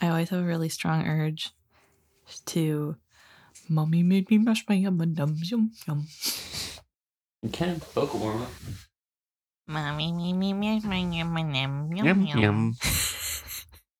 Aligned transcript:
I 0.00 0.08
always 0.08 0.28
have 0.30 0.40
a 0.40 0.44
really 0.44 0.68
strong 0.68 1.06
urge 1.06 1.50
to 2.46 2.96
Mommy 3.68 4.02
made 4.02 4.30
me 4.30 4.38
mash 4.38 4.64
my 4.68 4.74
yum 4.76 5.00
and 5.00 5.16
yum 5.18 5.36
yum 5.42 5.70
yum. 5.86 6.06
You 7.42 7.50
can 7.50 7.76
vocal 7.94 8.20
warm 8.20 8.42
up. 8.42 8.50
Mommy, 9.66 10.12
me, 10.12 10.32
me, 10.32 10.52
me, 10.54 10.80
me, 10.80 11.18
yum, 11.18 11.36
yum, 11.36 11.92
yum, 11.94 12.06
Yum 12.06 12.22
yum. 12.22 12.38
yum. 12.38 12.76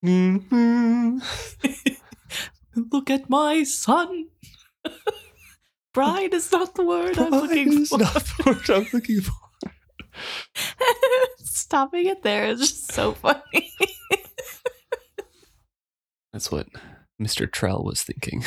Mm-hmm. 0.04 1.18
Look 2.92 3.10
at 3.10 3.28
my 3.28 3.64
son. 3.64 4.26
Bride 5.94 6.32
is 6.32 6.50
not 6.52 6.74
the 6.74 6.84
word 6.84 7.18
I'm 7.18 7.30
looking 7.32 7.66
Pride 7.68 7.80
is 7.82 7.88
for. 7.88 7.98
not 7.98 8.14
the 8.14 8.42
word 8.46 8.70
I'm 8.70 8.86
looking 8.92 9.20
for. 9.20 9.34
Stopping 11.38 12.06
it 12.06 12.22
there 12.22 12.46
is 12.46 12.60
just 12.60 12.92
so 12.92 13.12
funny. 13.12 13.72
That's 16.38 16.52
what 16.52 16.68
Mr. 17.20 17.50
Trell 17.50 17.84
was 17.84 18.04
thinking. 18.04 18.42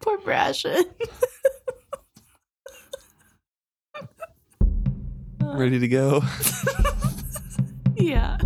Poor 0.00 0.18
Brashen. 0.18 0.84
Ready 5.40 5.80
to 5.80 5.88
go? 5.88 6.22
yeah. 7.96 8.38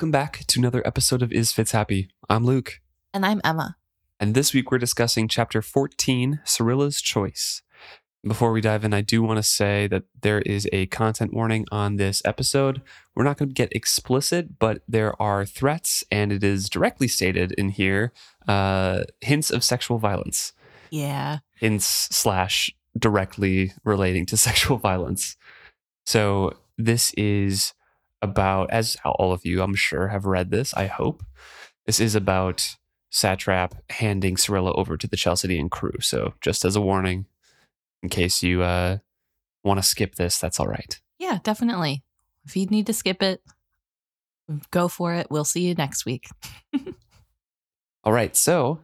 Welcome 0.00 0.12
back 0.12 0.46
to 0.46 0.58
another 0.58 0.80
episode 0.86 1.20
of 1.20 1.30
Is 1.30 1.52
Fitz 1.52 1.72
Happy. 1.72 2.08
I'm 2.30 2.42
Luke, 2.46 2.80
And 3.12 3.26
I'm 3.26 3.38
Emma. 3.44 3.76
and 4.18 4.34
this 4.34 4.54
week 4.54 4.70
we're 4.70 4.78
discussing 4.78 5.28
chapter 5.28 5.60
14, 5.60 6.40
Serilla's 6.46 7.02
Choice. 7.02 7.60
Before 8.26 8.50
we 8.50 8.62
dive 8.62 8.82
in, 8.82 8.94
I 8.94 9.02
do 9.02 9.22
want 9.22 9.36
to 9.36 9.42
say 9.42 9.86
that 9.88 10.04
there 10.22 10.40
is 10.40 10.66
a 10.72 10.86
content 10.86 11.34
warning 11.34 11.66
on 11.70 11.96
this 11.96 12.22
episode. 12.24 12.80
We're 13.14 13.24
not 13.24 13.36
going 13.36 13.50
to 13.50 13.54
get 13.54 13.76
explicit, 13.76 14.58
but 14.58 14.80
there 14.88 15.20
are 15.20 15.44
threats, 15.44 16.02
and 16.10 16.32
it 16.32 16.42
is 16.42 16.70
directly 16.70 17.06
stated 17.06 17.52
in 17.58 17.68
here 17.68 18.14
uh, 18.48 19.02
hints 19.20 19.50
of 19.50 19.62
sexual 19.62 19.98
violence. 19.98 20.54
Yeah. 20.88 21.40
hints 21.58 21.84
slash 22.10 22.70
directly 22.98 23.74
relating 23.84 24.24
to 24.26 24.36
sexual 24.48 24.78
violence. 24.78 25.36
So 26.06 26.54
this 26.78 27.12
is 27.18 27.74
about, 28.22 28.70
as 28.70 28.96
all 29.04 29.32
of 29.32 29.44
you, 29.44 29.62
I'm 29.62 29.74
sure, 29.74 30.08
have 30.08 30.26
read 30.26 30.50
this. 30.50 30.74
I 30.74 30.86
hope 30.86 31.22
this 31.86 32.00
is 32.00 32.14
about 32.14 32.76
Satrap 33.12 33.72
handing 33.90 34.36
Serilla 34.36 34.76
over 34.76 34.96
to 34.96 35.06
the 35.06 35.16
Chalcedean 35.16 35.68
crew. 35.68 36.00
So 36.00 36.34
just 36.40 36.64
as 36.64 36.76
a 36.76 36.80
warning, 36.80 37.26
in 38.02 38.08
case 38.08 38.42
you 38.42 38.62
uh, 38.62 38.98
want 39.64 39.78
to 39.78 39.82
skip 39.82 40.14
this, 40.14 40.38
that's 40.38 40.60
all 40.60 40.68
right. 40.68 41.00
Yeah, 41.18 41.38
definitely. 41.42 42.02
If 42.44 42.56
you 42.56 42.66
need 42.66 42.86
to 42.86 42.92
skip 42.92 43.22
it, 43.22 43.42
go 44.70 44.88
for 44.88 45.14
it. 45.14 45.28
We'll 45.30 45.44
see 45.44 45.66
you 45.66 45.74
next 45.74 46.04
week. 46.06 46.28
All 48.04 48.12
right. 48.12 48.34
So, 48.36 48.80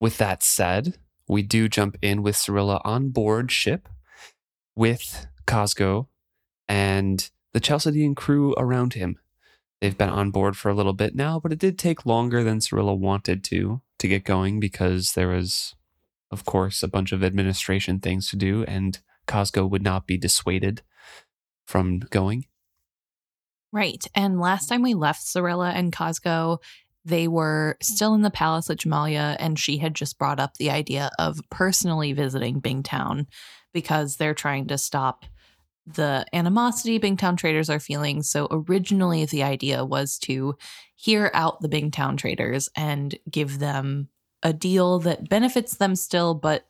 with 0.00 0.18
that 0.18 0.42
said, 0.42 0.96
we 1.28 1.42
do 1.42 1.68
jump 1.68 1.96
in 2.00 2.22
with 2.22 2.36
Serilla 2.36 2.80
on 2.84 3.10
board 3.10 3.52
ship 3.52 3.88
with 4.74 5.26
Cosgo 5.46 6.06
and 6.68 7.30
the 7.56 7.60
Chalcedean 7.60 8.14
crew 8.14 8.54
around 8.58 8.92
him. 8.92 9.18
They've 9.80 9.96
been 9.96 10.10
on 10.10 10.30
board 10.30 10.58
for 10.58 10.68
a 10.68 10.74
little 10.74 10.92
bit 10.92 11.14
now, 11.14 11.40
but 11.40 11.52
it 11.52 11.58
did 11.58 11.78
take 11.78 12.04
longer 12.04 12.44
than 12.44 12.58
Serilla 12.58 12.94
wanted 12.98 13.42
to 13.44 13.80
to 13.98 14.08
get 14.08 14.24
going 14.26 14.60
because 14.60 15.14
there 15.14 15.28
was, 15.28 15.74
of 16.30 16.44
course, 16.44 16.82
a 16.82 16.88
bunch 16.88 17.12
of 17.12 17.24
administration 17.24 17.98
things 17.98 18.28
to 18.28 18.36
do, 18.36 18.62
and 18.64 19.00
Cosgo 19.26 19.66
would 19.70 19.82
not 19.82 20.06
be 20.06 20.18
dissuaded 20.18 20.82
from 21.64 22.00
going. 22.10 22.44
Right. 23.72 24.04
And 24.14 24.38
last 24.38 24.66
time 24.66 24.82
we 24.82 24.92
left 24.92 25.24
Serilla 25.24 25.72
and 25.74 25.90
Cosgo, 25.90 26.58
they 27.06 27.26
were 27.26 27.78
still 27.80 28.12
in 28.12 28.20
the 28.20 28.30
palace 28.30 28.68
at 28.68 28.80
Jamaillia, 28.80 29.34
and 29.38 29.58
she 29.58 29.78
had 29.78 29.94
just 29.94 30.18
brought 30.18 30.40
up 30.40 30.58
the 30.58 30.68
idea 30.68 31.08
of 31.18 31.40
personally 31.50 32.12
visiting 32.12 32.60
Bingtown 32.60 33.24
because 33.72 34.16
they're 34.16 34.34
trying 34.34 34.66
to 34.66 34.76
stop 34.76 35.24
the 35.86 36.26
animosity 36.32 36.98
Bingtown 36.98 37.36
traders 37.36 37.70
are 37.70 37.78
feeling. 37.78 38.22
So 38.22 38.48
originally, 38.50 39.24
the 39.24 39.42
idea 39.44 39.84
was 39.84 40.18
to 40.20 40.56
hear 40.96 41.30
out 41.34 41.60
the 41.60 41.68
Bingtown 41.68 42.16
traders 42.16 42.68
and 42.76 43.16
give 43.30 43.58
them 43.58 44.08
a 44.42 44.52
deal 44.52 44.98
that 45.00 45.28
benefits 45.28 45.76
them 45.76 45.94
still, 45.96 46.34
but 46.34 46.66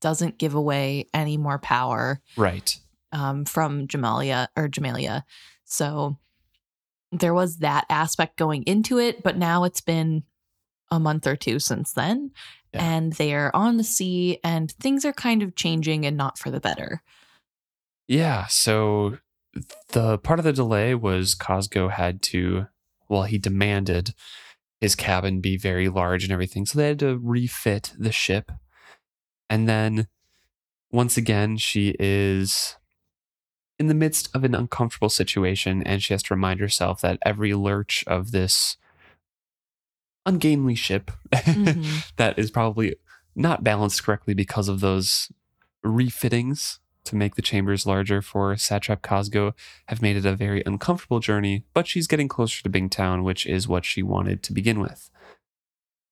doesn't 0.00 0.38
give 0.38 0.54
away 0.54 1.08
any 1.14 1.36
more 1.36 1.58
power 1.58 2.20
Right. 2.36 2.78
um, 3.12 3.44
from 3.44 3.86
Jamaillia 3.86 4.48
or 4.56 4.68
Jamaillia. 4.68 5.22
So 5.64 6.18
there 7.12 7.34
was 7.34 7.58
that 7.58 7.86
aspect 7.88 8.36
going 8.36 8.62
into 8.64 8.98
it, 8.98 9.22
but 9.22 9.36
now 9.36 9.64
it's 9.64 9.80
been 9.80 10.24
a 10.90 10.98
month 11.00 11.26
or 11.26 11.36
two 11.36 11.58
since 11.58 11.92
then. 11.92 12.30
Yeah. 12.72 12.84
And 12.84 13.12
they're 13.14 13.54
on 13.54 13.76
the 13.76 13.84
sea 13.84 14.40
and 14.42 14.70
things 14.72 15.04
are 15.04 15.12
kind 15.12 15.42
of 15.42 15.54
changing 15.54 16.04
and 16.04 16.16
not 16.16 16.38
for 16.38 16.50
the 16.50 16.60
better. 16.60 17.02
Yeah, 18.08 18.46
so 18.46 19.18
the 19.92 20.18
part 20.18 20.38
of 20.38 20.44
the 20.44 20.52
delay 20.52 20.94
was 20.94 21.34
Cosgo 21.34 21.90
had 21.90 22.20
to, 22.22 22.66
well, 23.08 23.22
he 23.24 23.38
demanded 23.38 24.14
his 24.80 24.94
cabin 24.94 25.40
be 25.40 25.56
very 25.56 25.88
large 25.88 26.24
and 26.24 26.32
everything. 26.32 26.66
So 26.66 26.78
they 26.78 26.88
had 26.88 26.98
to 26.98 27.16
refit 27.18 27.92
the 27.98 28.12
ship. 28.12 28.52
And 29.48 29.68
then 29.68 30.08
once 30.90 31.16
again, 31.16 31.56
she 31.56 31.94
is 31.98 32.76
in 33.78 33.86
the 33.86 33.94
midst 33.94 34.28
of 34.34 34.44
an 34.44 34.54
uncomfortable 34.54 35.08
situation 35.08 35.82
and 35.82 36.02
she 36.02 36.12
has 36.14 36.22
to 36.24 36.34
remind 36.34 36.60
herself 36.60 37.00
that 37.00 37.18
every 37.24 37.54
lurch 37.54 38.04
of 38.06 38.30
this 38.30 38.76
ungainly 40.26 40.74
ship 40.74 41.10
Mhm. 41.32 42.12
that 42.16 42.38
is 42.38 42.50
probably 42.50 42.96
not 43.34 43.64
balanced 43.64 44.04
correctly 44.04 44.32
because 44.34 44.68
of 44.68 44.80
those 44.80 45.30
refittings 45.84 46.78
to 47.04 47.16
make 47.16 47.34
the 47.34 47.42
chambers 47.42 47.86
larger 47.86 48.22
for 48.22 48.54
Satrap 48.54 49.00
Cosgo 49.00 49.52
have 49.86 50.02
made 50.02 50.16
it 50.16 50.26
a 50.26 50.34
very 50.34 50.62
uncomfortable 50.66 51.20
journey, 51.20 51.64
but 51.74 51.86
she's 51.86 52.06
getting 52.06 52.28
closer 52.28 52.62
to 52.62 52.70
Bingtown, 52.70 53.22
which 53.22 53.46
is 53.46 53.68
what 53.68 53.84
she 53.84 54.02
wanted 54.02 54.42
to 54.42 54.52
begin 54.52 54.80
with. 54.80 55.10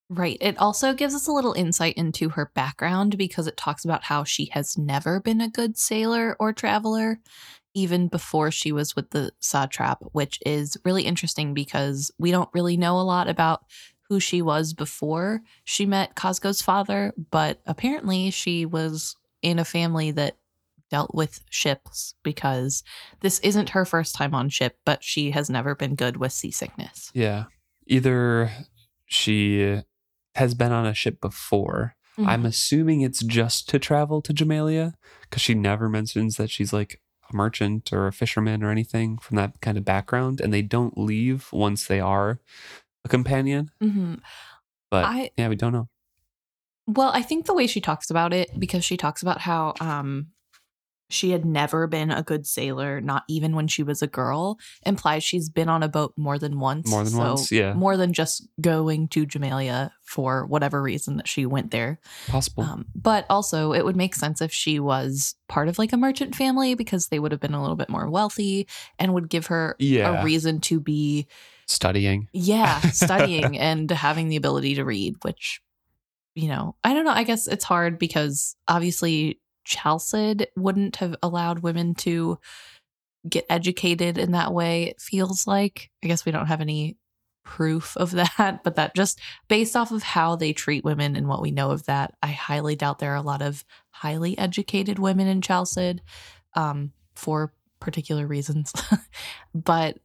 Right. 0.08 0.36
It 0.42 0.58
also 0.58 0.92
gives 0.92 1.14
us 1.14 1.26
a 1.26 1.32
little 1.32 1.54
insight 1.54 1.94
into 1.96 2.30
her 2.30 2.50
background 2.54 3.16
because 3.16 3.46
it 3.46 3.56
talks 3.56 3.84
about 3.84 4.04
how 4.04 4.24
she 4.24 4.46
has 4.52 4.76
never 4.76 5.20
been 5.20 5.40
a 5.40 5.48
good 5.48 5.78
sailor 5.78 6.36
or 6.38 6.52
traveler, 6.52 7.18
even 7.74 8.08
before 8.08 8.50
she 8.50 8.72
was 8.72 8.94
with 8.94 9.08
the 9.10 9.32
satrap, 9.40 10.02
which 10.12 10.38
is 10.44 10.76
really 10.84 11.04
interesting 11.04 11.54
because 11.54 12.10
we 12.18 12.30
don't 12.30 12.50
really 12.52 12.76
know 12.76 13.00
a 13.00 13.02
lot 13.02 13.26
about 13.26 13.64
who 14.10 14.20
she 14.20 14.42
was 14.42 14.74
before 14.74 15.40
she 15.64 15.86
met 15.86 16.14
Cosgo's 16.14 16.60
father, 16.60 17.14
but 17.30 17.62
apparently 17.64 18.30
she 18.30 18.66
was 18.66 19.16
in 19.40 19.58
a 19.58 19.64
family 19.64 20.10
that 20.10 20.36
dealt 20.92 21.14
with 21.14 21.40
ships 21.48 22.14
because 22.22 22.84
this 23.20 23.38
isn't 23.38 23.70
her 23.70 23.86
first 23.86 24.14
time 24.14 24.34
on 24.34 24.50
ship, 24.50 24.76
but 24.84 25.02
she 25.02 25.30
has 25.30 25.48
never 25.48 25.74
been 25.74 25.94
good 25.94 26.18
with 26.18 26.32
seasickness. 26.32 27.10
Yeah. 27.14 27.44
Either 27.86 28.50
she 29.06 29.80
has 30.34 30.52
been 30.54 30.70
on 30.70 30.84
a 30.86 30.92
ship 30.92 31.18
before. 31.20 31.94
I'm 32.18 32.44
assuming 32.44 33.00
it's 33.00 33.22
just 33.24 33.70
to 33.70 33.78
travel 33.78 34.20
to 34.20 34.34
Jamaillia 34.34 34.92
because 35.22 35.40
she 35.40 35.54
never 35.54 35.88
mentions 35.88 36.36
that 36.36 36.50
she's 36.50 36.70
like 36.70 37.00
a 37.32 37.34
merchant 37.34 37.90
or 37.90 38.06
a 38.06 38.12
fisherman 38.12 38.62
or 38.62 38.70
anything 38.70 39.16
from 39.16 39.38
that 39.38 39.62
kind 39.62 39.78
of 39.78 39.84
background. 39.86 40.38
And 40.38 40.52
they 40.52 40.60
don't 40.60 40.98
leave 40.98 41.48
once 41.52 41.86
they 41.86 42.00
are 42.00 42.38
a 43.02 43.08
companion. 43.08 43.70
Mhm. 43.82 44.20
But 44.90 45.06
I 45.06 45.30
yeah, 45.38 45.48
we 45.48 45.56
don't 45.56 45.72
know. 45.72 45.88
Well, 46.86 47.10
I 47.14 47.22
think 47.22 47.46
the 47.46 47.54
way 47.54 47.66
she 47.66 47.80
talks 47.80 48.10
about 48.10 48.34
it, 48.34 48.50
because 48.58 48.84
she 48.84 48.98
talks 48.98 49.22
about 49.22 49.40
how 49.40 49.72
um 49.80 50.26
she 51.12 51.30
had 51.30 51.44
never 51.44 51.86
been 51.86 52.10
a 52.10 52.22
good 52.22 52.46
sailor, 52.46 53.00
not 53.00 53.24
even 53.28 53.54
when 53.54 53.68
she 53.68 53.82
was 53.82 54.00
a 54.02 54.06
girl, 54.06 54.58
implies 54.86 55.22
she's 55.22 55.48
been 55.50 55.68
on 55.68 55.82
a 55.82 55.88
boat 55.88 56.14
more 56.16 56.38
than 56.38 56.58
once. 56.58 56.88
More 56.90 57.04
than 57.04 57.16
once, 57.16 57.52
yeah. 57.52 57.74
More 57.74 57.96
than 57.96 58.12
just 58.12 58.48
going 58.60 59.08
to 59.08 59.26
Jamaillia 59.26 59.90
for 60.02 60.46
whatever 60.46 60.80
reason 60.82 61.18
that 61.18 61.28
she 61.28 61.44
went 61.46 61.70
there. 61.70 62.00
Possible. 62.28 62.64
Um, 62.64 62.86
but 62.94 63.26
also, 63.30 63.72
it 63.72 63.84
would 63.84 63.96
make 63.96 64.14
sense 64.14 64.40
if 64.40 64.52
she 64.52 64.80
was 64.80 65.34
part 65.48 65.68
of 65.68 65.78
like 65.78 65.92
a 65.92 65.96
merchant 65.96 66.34
family 66.34 66.74
because 66.74 67.08
they 67.08 67.18
would 67.18 67.32
have 67.32 67.40
been 67.40 67.54
a 67.54 67.60
little 67.60 67.76
bit 67.76 67.90
more 67.90 68.08
wealthy 68.08 68.66
and 68.98 69.12
would 69.14 69.28
give 69.28 69.46
her 69.48 69.76
Yeah. 69.78 70.22
a 70.22 70.24
reason 70.24 70.60
to 70.62 70.80
be, 70.80 71.26
Studying. 71.66 72.28
yeah, 72.32 72.80
studying 72.90 73.58
and 73.58 73.90
having 73.90 74.28
the 74.28 74.36
ability 74.36 74.76
to 74.76 74.84
read, 74.84 75.16
which, 75.22 75.60
you 76.34 76.48
know, 76.48 76.74
I 76.82 76.94
don't 76.94 77.04
know. 77.04 77.10
I 77.12 77.24
guess 77.24 77.46
it's 77.46 77.64
hard 77.64 77.98
because 77.98 78.56
obviously 78.66 79.40
Chalced 79.64 80.46
wouldn't 80.56 80.96
have 80.96 81.16
allowed 81.22 81.60
women 81.60 81.94
to 81.96 82.38
get 83.28 83.46
educated 83.48 84.18
in 84.18 84.32
that 84.32 84.52
way, 84.52 84.84
it 84.84 85.00
feels 85.00 85.46
like. 85.46 85.90
I 86.02 86.08
guess 86.08 86.24
we 86.24 86.32
don't 86.32 86.46
have 86.46 86.60
any 86.60 86.96
proof 87.44 87.96
of 87.96 88.10
that, 88.38 88.60
but 88.64 88.76
that 88.76 88.94
just 88.94 89.20
based 89.48 89.76
off 89.76 89.90
of 89.90 90.02
how 90.02 90.36
they 90.36 90.52
treat 90.52 90.84
women 90.84 91.16
and 91.16 91.28
what 91.28 91.42
we 91.42 91.50
know 91.50 91.70
of 91.70 91.86
that, 91.86 92.14
I 92.22 92.28
highly 92.28 92.76
doubt 92.76 92.98
there 92.98 93.12
are 93.12 93.16
a 93.16 93.22
lot 93.22 93.42
of 93.42 93.64
highly 93.90 94.36
educated 94.38 94.98
women 94.98 95.26
in 95.26 95.40
Chalced 95.40 96.00
um, 96.54 96.92
for 97.14 97.52
particular 97.80 98.26
reasons. 98.26 98.72
but 99.54 99.98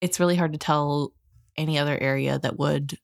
it's 0.00 0.20
really 0.20 0.36
hard 0.36 0.52
to 0.52 0.58
tell 0.58 1.12
any 1.56 1.78
other 1.78 1.96
area 1.98 2.38
that 2.38 2.58
would. 2.58 2.98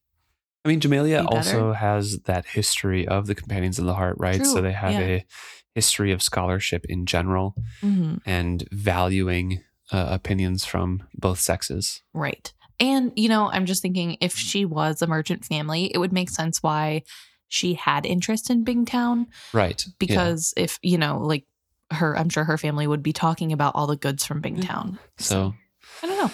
I 0.64 0.68
mean, 0.68 0.80
Jamaillia 0.80 1.22
Be 1.22 1.36
also 1.36 1.72
has 1.72 2.20
that 2.20 2.44
history 2.46 3.06
of 3.06 3.26
the 3.26 3.34
Companions 3.34 3.78
of 3.78 3.86
the 3.86 3.94
Heart, 3.94 4.16
right? 4.18 4.44
so 4.44 4.60
they 4.60 4.72
have 4.72 4.92
yeah. 4.92 5.00
a 5.00 5.26
history 5.74 6.12
of 6.12 6.22
scholarship 6.22 6.84
in 6.88 7.06
general 7.06 7.54
Mhm. 7.82 8.20
and 8.26 8.68
valuing 8.72 9.62
uh, 9.92 10.08
opinions 10.10 10.64
from 10.64 11.02
both 11.14 11.38
sexes. 11.38 12.02
Right. 12.12 12.52
And, 12.80 13.12
you 13.16 13.28
know, 13.28 13.50
I'm 13.50 13.64
just 13.64 13.80
thinking 13.82 14.18
if 14.20 14.34
she 14.36 14.64
was 14.64 15.00
a 15.02 15.06
merchant 15.06 15.44
family, 15.44 15.90
it 15.94 15.98
would 15.98 16.12
make 16.12 16.30
sense 16.30 16.62
why 16.62 17.02
she 17.48 17.74
had 17.74 18.04
interest 18.04 18.50
in 18.50 18.64
Bingtown. 18.64 19.26
Right. 19.52 19.82
Yeah. 19.86 19.92
Because 19.98 20.52
if, 20.56 20.78
you 20.82 20.98
know, 20.98 21.18
like 21.18 21.44
her, 21.90 22.16
I'm 22.18 22.28
sure 22.28 22.44
her 22.44 22.58
family 22.58 22.86
would 22.86 23.02
be 23.02 23.12
talking 23.12 23.52
about 23.52 23.74
all 23.74 23.86
the 23.86 23.96
goods 23.96 24.26
from 24.26 24.42
Bingtown. 24.42 24.98
So, 25.16 25.54
I 26.02 26.06
don't 26.06 26.18
know. 26.18 26.30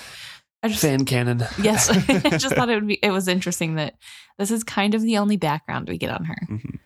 I 0.64 0.68
just, 0.68 0.80
fan 0.82 1.04
canon. 1.04 1.44
yes, 1.62 1.88
I 2.08 2.38
just 2.38 2.54
thought 2.54 2.68
it 2.70 2.74
would 2.74 2.86
be, 2.88 2.98
it 3.02 3.10
was 3.10 3.28
interesting 3.28 3.74
that 3.76 3.94
this 4.38 4.50
is 4.50 4.64
kind 4.64 4.94
of 4.94 5.02
the 5.02 5.18
only 5.18 5.36
background 5.36 5.88
we 5.88 5.98
get 5.98 6.10
on 6.10 6.24
her. 6.24 6.36
Mhm. 6.50 6.78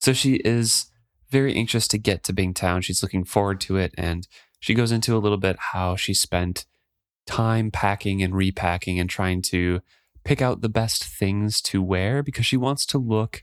So 0.00 0.12
she 0.12 0.34
is 0.44 0.86
very 1.30 1.54
anxious 1.54 1.88
to 1.88 1.98
get 1.98 2.22
to 2.24 2.32
Bingtown. 2.32 2.82
She's 2.84 3.02
looking 3.02 3.24
forward 3.24 3.60
to 3.62 3.76
it. 3.76 3.94
And 3.98 4.28
she 4.60 4.74
goes 4.74 4.92
into 4.92 5.16
a 5.16 5.18
little 5.18 5.38
bit 5.38 5.56
how 5.72 5.96
she 5.96 6.14
spent 6.14 6.66
time 7.26 7.70
packing 7.72 8.22
and 8.22 8.34
repacking 8.34 9.00
and 9.00 9.10
trying 9.10 9.42
to 9.42 9.80
pick 10.24 10.40
out 10.42 10.60
the 10.60 10.68
best 10.68 11.02
things 11.04 11.60
to 11.62 11.82
wear 11.82 12.22
because 12.22 12.46
she 12.46 12.56
wants 12.56 12.84
to 12.86 12.98
look 12.98 13.42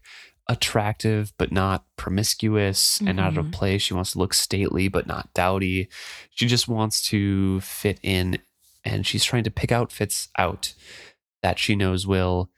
attractive 0.49 1.33
but 1.37 1.51
not 1.51 1.85
promiscuous 1.97 2.99
and 3.01 3.19
out 3.19 3.37
of 3.37 3.45
Mhm. 3.47 3.51
place. 3.53 3.81
She 3.81 3.93
wants 3.93 4.11
to 4.11 4.19
look 4.19 4.33
stately 4.33 4.87
but 4.89 5.07
not 5.07 5.33
dowdy. 5.33 5.87
She 6.31 6.47
just 6.47 6.67
wants 6.67 7.01
to 7.09 7.59
fit 7.61 7.99
in 8.03 8.37
and 8.83 9.05
she's 9.05 9.23
trying 9.23 9.43
to 9.43 9.51
pick 9.51 9.71
outfits 9.71 10.29
out 10.37 10.73
that 11.41 11.59
she 11.59 11.75
knows 11.75 12.07
will 12.07 12.49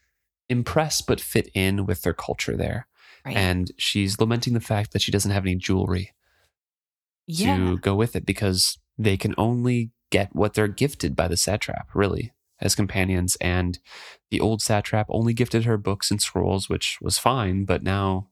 impress 0.49 1.01
but 1.01 1.19
fit 1.19 1.49
in 1.53 1.85
with 1.85 2.01
their 2.03 2.13
culture 2.13 2.55
there. 2.55 2.87
Right. 3.25 3.35
And 3.35 3.71
she's 3.77 4.19
lamenting 4.19 4.53
the 4.53 4.59
fact 4.59 4.93
that 4.93 5.01
she 5.01 5.11
doesn't 5.11 5.31
have 5.31 5.43
any 5.43 5.55
jewelry 5.55 6.11
yeah. 7.27 7.57
to 7.57 7.77
go 7.77 7.95
with 7.95 8.15
it 8.15 8.25
because 8.25 8.77
they 8.97 9.17
can 9.17 9.33
only 9.37 9.91
get 10.11 10.35
what 10.35 10.53
they're 10.53 10.67
gifted 10.67 11.15
by 11.15 11.27
the 11.27 11.37
satrap, 11.37 11.89
really, 11.95 12.31
as 12.61 12.75
companions. 12.75 13.35
And 13.41 13.79
the 14.29 14.39
old 14.39 14.61
satrap 14.61 15.07
only 15.09 15.33
gifted 15.33 15.65
her 15.65 15.77
books 15.77 16.11
and 16.11 16.21
scrolls, 16.21 16.69
which 16.69 16.99
was 17.01 17.17
fine, 17.17 17.65
but 17.65 17.81
now 17.81 18.29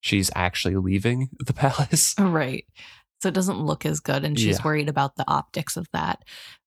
she's 0.00 0.30
actually 0.36 0.76
leaving 0.76 1.30
the 1.44 1.52
palace. 1.52 2.14
Right. 2.18 2.64
So 3.20 3.28
it 3.28 3.34
doesn't 3.34 3.60
look 3.60 3.84
as 3.84 3.98
good. 3.98 4.24
And 4.24 4.38
she's 4.38 4.58
Yeah. 4.58 4.64
worried 4.64 4.88
about 4.88 5.16
the 5.16 5.24
optics 5.26 5.76
of 5.76 5.88
that. 5.92 6.22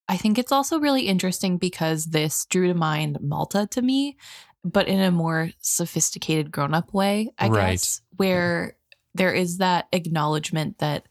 I 0.09 0.17
think 0.17 0.37
it's 0.39 0.51
also 0.51 0.79
really 0.79 1.03
interesting 1.03 1.57
because 1.57 2.05
this 2.05 2.45
drew 2.47 2.67
to 2.67 2.73
mind 2.73 3.19
Malta 3.21 3.67
to 3.71 3.81
me, 3.81 4.17
but 4.65 4.87
in 4.87 4.99
a 4.99 5.11
more 5.11 5.51
sophisticated, 5.61 6.51
grown 6.51 6.73
up 6.73 6.93
way, 6.93 7.29
I 7.37 7.47
Right. 7.47 7.71
guess, 7.73 8.01
where 8.17 8.75
there 9.13 9.33
is 9.33 9.59
that 9.59 9.87
acknowledgement 9.93 10.79
that 10.79 11.07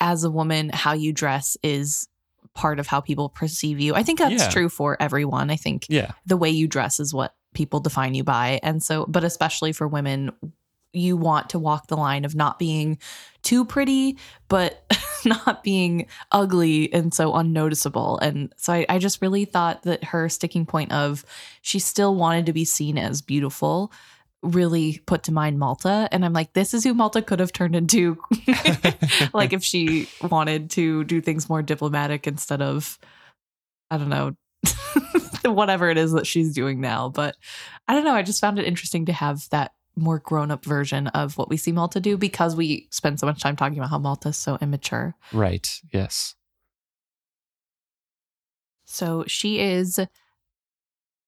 as 0.00 0.24
a 0.24 0.30
woman, 0.30 0.70
how 0.74 0.92
you 0.92 1.12
dress 1.12 1.56
is 1.62 2.08
part 2.54 2.78
of 2.80 2.86
how 2.88 3.00
people 3.00 3.28
perceive 3.28 3.80
you. 3.80 3.94
I 3.94 4.02
think 4.02 4.18
that's 4.18 4.44
Yeah. 4.44 4.50
true 4.50 4.68
for 4.68 5.00
everyone. 5.00 5.48
I 5.50 5.56
think 5.56 5.86
Yeah. 5.88 6.12
the 6.26 6.36
way 6.36 6.50
you 6.50 6.66
dress 6.68 7.00
is 7.00 7.14
what 7.14 7.34
people 7.54 7.80
define 7.80 8.14
you 8.14 8.24
by. 8.24 8.58
And 8.62 8.82
so, 8.82 9.06
but 9.06 9.24
especially 9.24 9.72
for 9.72 9.86
women, 9.88 10.32
you 10.94 11.16
want 11.16 11.50
to 11.50 11.58
walk 11.58 11.88
the 11.88 11.96
line 11.96 12.24
of 12.24 12.34
not 12.34 12.58
being 12.58 12.98
too 13.42 13.64
pretty, 13.64 14.18
but 14.48 14.84
not 15.24 15.62
being 15.62 16.06
ugly 16.32 16.92
and 16.92 17.12
so 17.12 17.34
unnoticeable. 17.34 18.18
And 18.18 18.52
so 18.56 18.72
I, 18.72 18.86
I 18.88 18.98
just 18.98 19.22
really 19.22 19.44
thought 19.44 19.82
that 19.82 20.04
her 20.04 20.28
sticking 20.28 20.66
point 20.66 20.92
of 20.92 21.24
she 21.62 21.78
still 21.78 22.14
wanted 22.14 22.46
to 22.46 22.52
be 22.52 22.64
seen 22.64 22.98
as 22.98 23.22
beautiful 23.22 23.92
really 24.44 24.98
put 25.06 25.24
to 25.24 25.32
mind 25.32 25.58
Malta. 25.58 26.08
And 26.12 26.24
I'm 26.24 26.32
like, 26.32 26.52
this 26.52 26.74
is 26.74 26.84
who 26.84 26.94
Malta 26.94 27.22
could 27.22 27.40
have 27.40 27.52
turned 27.52 27.74
into. 27.74 28.18
like 29.32 29.52
if 29.52 29.64
she 29.64 30.08
wanted 30.22 30.70
to 30.70 31.04
do 31.04 31.20
things 31.20 31.48
more 31.48 31.62
diplomatic 31.62 32.26
instead 32.26 32.60
of, 32.60 32.98
I 33.90 33.96
don't 33.96 34.10
know, 34.10 34.36
whatever 35.50 35.88
it 35.90 35.98
is 35.98 36.12
that 36.12 36.26
she's 36.26 36.52
doing 36.52 36.80
now. 36.80 37.08
But 37.08 37.36
I 37.88 37.94
don't 37.94 38.04
know. 38.04 38.14
I 38.14 38.22
just 38.22 38.40
found 38.40 38.58
it 38.58 38.66
interesting 38.66 39.06
to 39.06 39.12
have 39.12 39.48
that 39.50 39.72
more 39.96 40.18
grown 40.18 40.50
up 40.50 40.64
version 40.64 41.06
of 41.08 41.38
what 41.38 41.48
we 41.48 41.56
see 41.56 41.72
Malta 41.72 42.00
do 42.00 42.16
because 42.16 42.56
we 42.56 42.88
spend 42.90 43.20
so 43.20 43.26
much 43.26 43.40
time 43.42 43.56
talking 43.56 43.78
about 43.78 43.90
how 43.90 43.98
Malta's 43.98 44.36
so 44.36 44.58
immature. 44.60 45.14
Right. 45.32 45.80
Yes. 45.92 46.34
So 48.86 49.24
she 49.26 49.60
is, 49.60 49.98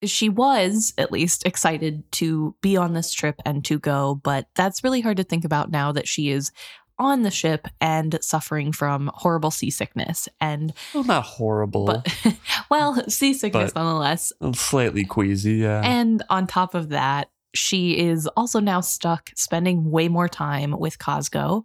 she 0.03 0.29
was 0.29 0.93
at 0.97 1.11
least 1.11 1.45
excited 1.45 2.09
to 2.13 2.55
be 2.61 2.77
on 2.77 2.93
this 2.93 3.11
trip 3.11 3.35
and 3.45 3.63
to 3.65 3.79
go, 3.79 4.19
but 4.23 4.47
that's 4.55 4.83
really 4.83 5.01
hard 5.01 5.17
to 5.17 5.23
think 5.23 5.43
about 5.43 5.71
now 5.71 5.91
that 5.91 6.07
she 6.07 6.29
is 6.29 6.51
on 6.99 7.21
the 7.21 7.31
ship 7.31 7.67
and 7.79 8.17
suffering 8.21 8.71
from 8.71 9.11
horrible 9.13 9.51
seasickness. 9.51 10.27
And, 10.41 10.73
Well, 10.93 11.03
not 11.03 11.23
horrible. 11.25 11.85
but, 11.85 12.07
well, 12.71 13.07
seasickness 13.09 13.71
But- 13.73 13.79
nonetheless. 13.83 14.33
slightly 14.53 15.05
queasy. 15.05 15.55
Yeah. 15.55 15.81
And 15.83 16.23
on 16.29 16.47
top 16.47 16.73
of 16.73 16.89
that, 16.89 17.29
she 17.53 17.97
is 17.97 18.27
also 18.37 18.59
now 18.59 18.81
stuck 18.81 19.31
spending 19.35 19.89
way 19.89 20.07
more 20.07 20.27
time 20.27 20.71
with 20.77 20.99
Cosgo 20.99 21.63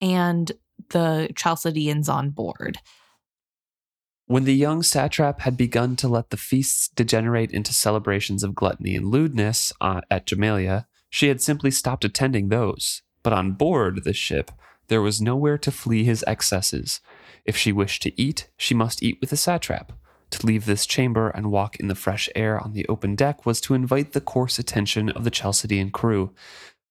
and 0.00 0.52
the 0.90 1.30
Chalcedeans 1.36 2.08
on 2.08 2.30
board. 2.30 2.78
When 4.26 4.44
the 4.44 4.54
young 4.54 4.82
satrap 4.82 5.40
had 5.40 5.56
begun 5.56 5.96
to 5.96 6.08
let 6.08 6.30
the 6.30 6.36
feasts 6.36 6.88
degenerate 6.88 7.50
into 7.50 7.74
celebrations 7.74 8.42
of 8.42 8.54
gluttony 8.54 8.96
and 8.96 9.08
lewdness 9.08 9.72
uh, 9.80 10.00
at 10.10 10.26
Jamaillia, 10.26 10.86
she 11.10 11.28
had 11.28 11.42
simply 11.42 11.70
stopped 11.70 12.04
attending 12.04 12.48
those. 12.48 13.02
But 13.22 13.32
on 13.32 13.52
board 13.52 14.04
the 14.04 14.14
ship, 14.14 14.50
there 14.88 15.02
was 15.02 15.20
nowhere 15.20 15.58
to 15.58 15.70
flee 15.70 16.04
his 16.04 16.24
excesses. 16.26 17.00
If 17.44 17.56
she 17.56 17.72
wished 17.72 18.02
to 18.02 18.20
eat, 18.20 18.48
she 18.56 18.74
must 18.74 19.02
eat 19.02 19.18
with 19.20 19.30
the 19.30 19.36
satrap. 19.36 19.92
To 20.32 20.46
leave 20.46 20.64
this 20.64 20.86
chamber 20.86 21.28
and 21.28 21.50
walk 21.50 21.76
in 21.76 21.88
the 21.88 21.94
fresh 21.94 22.26
air 22.34 22.58
on 22.58 22.72
the 22.72 22.86
open 22.88 23.14
deck 23.14 23.44
was 23.44 23.60
to 23.62 23.74
invite 23.74 24.12
the 24.12 24.20
coarse 24.20 24.58
attention 24.58 25.10
of 25.10 25.24
the 25.24 25.30
Chalcedean 25.30 25.90
crew. 25.90 26.32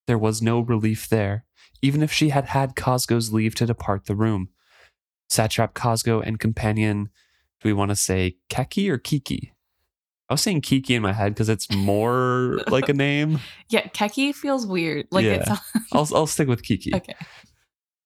There 0.06 0.18
was 0.18 0.44
no 0.44 0.60
relief 0.60 1.10
there, 1.10 1.46
even 1.82 2.04
if 2.04 2.14
she 2.14 2.30
had 2.30 2.46
had 2.46 2.76
Cosgo's 2.76 3.34
leave 3.34 3.56
to 3.56 3.66
depart 3.66 4.06
the 4.06 4.16
room. 4.16 4.50
Satrap 5.32 5.74
Cosgo 5.74 6.22
and 6.24 6.40
companion, 6.40 7.10
do 7.62 7.70
we 7.70 7.74
want 7.74 7.90
to 7.90 7.96
say 7.96 8.38
Keki 8.52 8.88
or 8.90 9.00
Kiki? 9.00 9.54
I 10.30 10.36
was 10.36 10.42
saying 10.42 10.62
Kiki 10.62 10.94
in 10.94 11.02
my 11.02 11.14
head 11.14 11.34
because 11.34 11.50
it's 11.50 11.70
more 11.72 12.60
like 12.68 12.90
a 12.90 12.94
name. 12.94 13.40
Yeah, 13.70 13.88
Keki 13.88 14.36
feels 14.36 14.68
weird. 14.68 15.08
Like 15.10 15.26
Yeah. 15.26 15.34
it's 15.48 15.62
I'll, 15.92 16.08
I'll 16.14 16.28
stick 16.28 16.48
with 16.48 16.62
Kiki. 16.62 16.94
okay. 16.94 17.16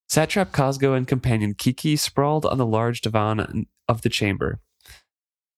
Satrap 0.09 0.51
Cosgo 0.51 0.95
and 0.95 1.05
companion 1.05 1.55
Kiki 1.55 1.97
sprawled 1.97 2.45
on 2.45 2.57
the 2.57 2.65
large 2.65 3.01
divan 3.01 3.65
of 3.89 4.01
the 4.01 4.09
chamber. 4.09 4.61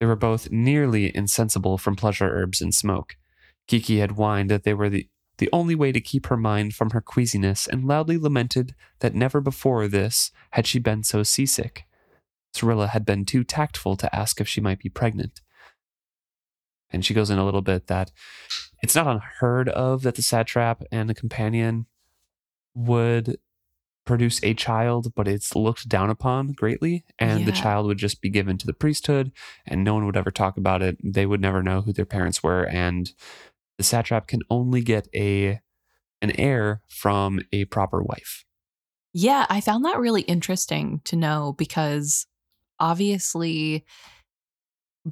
They 0.00 0.06
were 0.06 0.16
both 0.16 0.50
nearly 0.50 1.14
insensible 1.14 1.78
from 1.78 1.96
pleasure 1.96 2.28
herbs 2.28 2.60
and 2.60 2.74
smoke. 2.74 3.16
Kiki 3.66 3.98
had 3.98 4.12
whined 4.12 4.50
that 4.50 4.62
they 4.64 4.74
were 4.74 4.88
the, 4.88 5.08
the 5.38 5.50
only 5.52 5.74
way 5.74 5.92
to 5.92 6.00
keep 6.00 6.26
her 6.26 6.36
mind 6.36 6.74
from 6.74 6.90
her 6.90 7.00
queasiness 7.00 7.66
and 7.66 7.84
loudly 7.84 8.16
lamented 8.16 8.74
that 9.00 9.14
never 9.14 9.40
before 9.40 9.88
this 9.88 10.30
had 10.52 10.66
she 10.66 10.78
been 10.78 11.02
so 11.02 11.22
seasick. 11.22 11.84
Serilla 12.54 12.88
had 12.88 13.04
been 13.04 13.24
too 13.24 13.44
tactful 13.44 13.96
to 13.96 14.14
ask 14.14 14.40
if 14.40 14.48
she 14.48 14.60
might 14.60 14.78
be 14.78 14.88
pregnant. 14.88 15.40
And 16.90 17.04
she 17.04 17.14
goes 17.14 17.28
in 17.28 17.38
a 17.38 17.44
little 17.44 17.60
bit 17.60 17.88
that 17.88 18.10
it's 18.82 18.94
not 18.94 19.06
unheard 19.06 19.68
of 19.68 20.02
that 20.02 20.14
the 20.14 20.22
satrap 20.22 20.82
and 20.90 21.10
the 21.10 21.14
companion 21.14 21.86
would 22.74 23.38
produce 24.08 24.42
a 24.42 24.54
child, 24.54 25.14
but 25.14 25.28
it's 25.28 25.54
looked 25.54 25.86
down 25.86 26.08
upon 26.08 26.52
greatly, 26.52 27.04
and 27.18 27.44
the 27.44 27.52
child 27.52 27.86
would 27.86 27.98
just 27.98 28.22
be 28.22 28.30
given 28.30 28.56
to 28.56 28.66
the 28.66 28.72
priesthood, 28.72 29.30
and 29.66 29.84
no 29.84 29.92
one 29.92 30.06
would 30.06 30.16
ever 30.16 30.30
talk 30.30 30.56
about 30.56 30.80
it. 30.80 30.96
They 31.04 31.26
would 31.26 31.42
never 31.42 31.62
know 31.62 31.82
who 31.82 31.92
their 31.92 32.06
parents 32.06 32.42
were, 32.42 32.66
and 32.66 33.12
the 33.76 33.84
satrap 33.84 34.26
can 34.26 34.40
only 34.48 34.80
get 34.80 35.08
a 35.14 35.60
an 36.22 36.32
heir 36.40 36.80
from 36.88 37.40
a 37.52 37.66
proper 37.66 38.02
wife. 38.02 38.46
Yeah, 39.12 39.44
I 39.50 39.60
found 39.60 39.84
that 39.84 39.98
really 39.98 40.22
interesting 40.22 41.02
to 41.04 41.14
know 41.14 41.54
because 41.58 42.26
obviously 42.80 43.84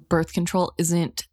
birth 0.09 0.33
control 0.33 0.73
isn't 0.79 1.27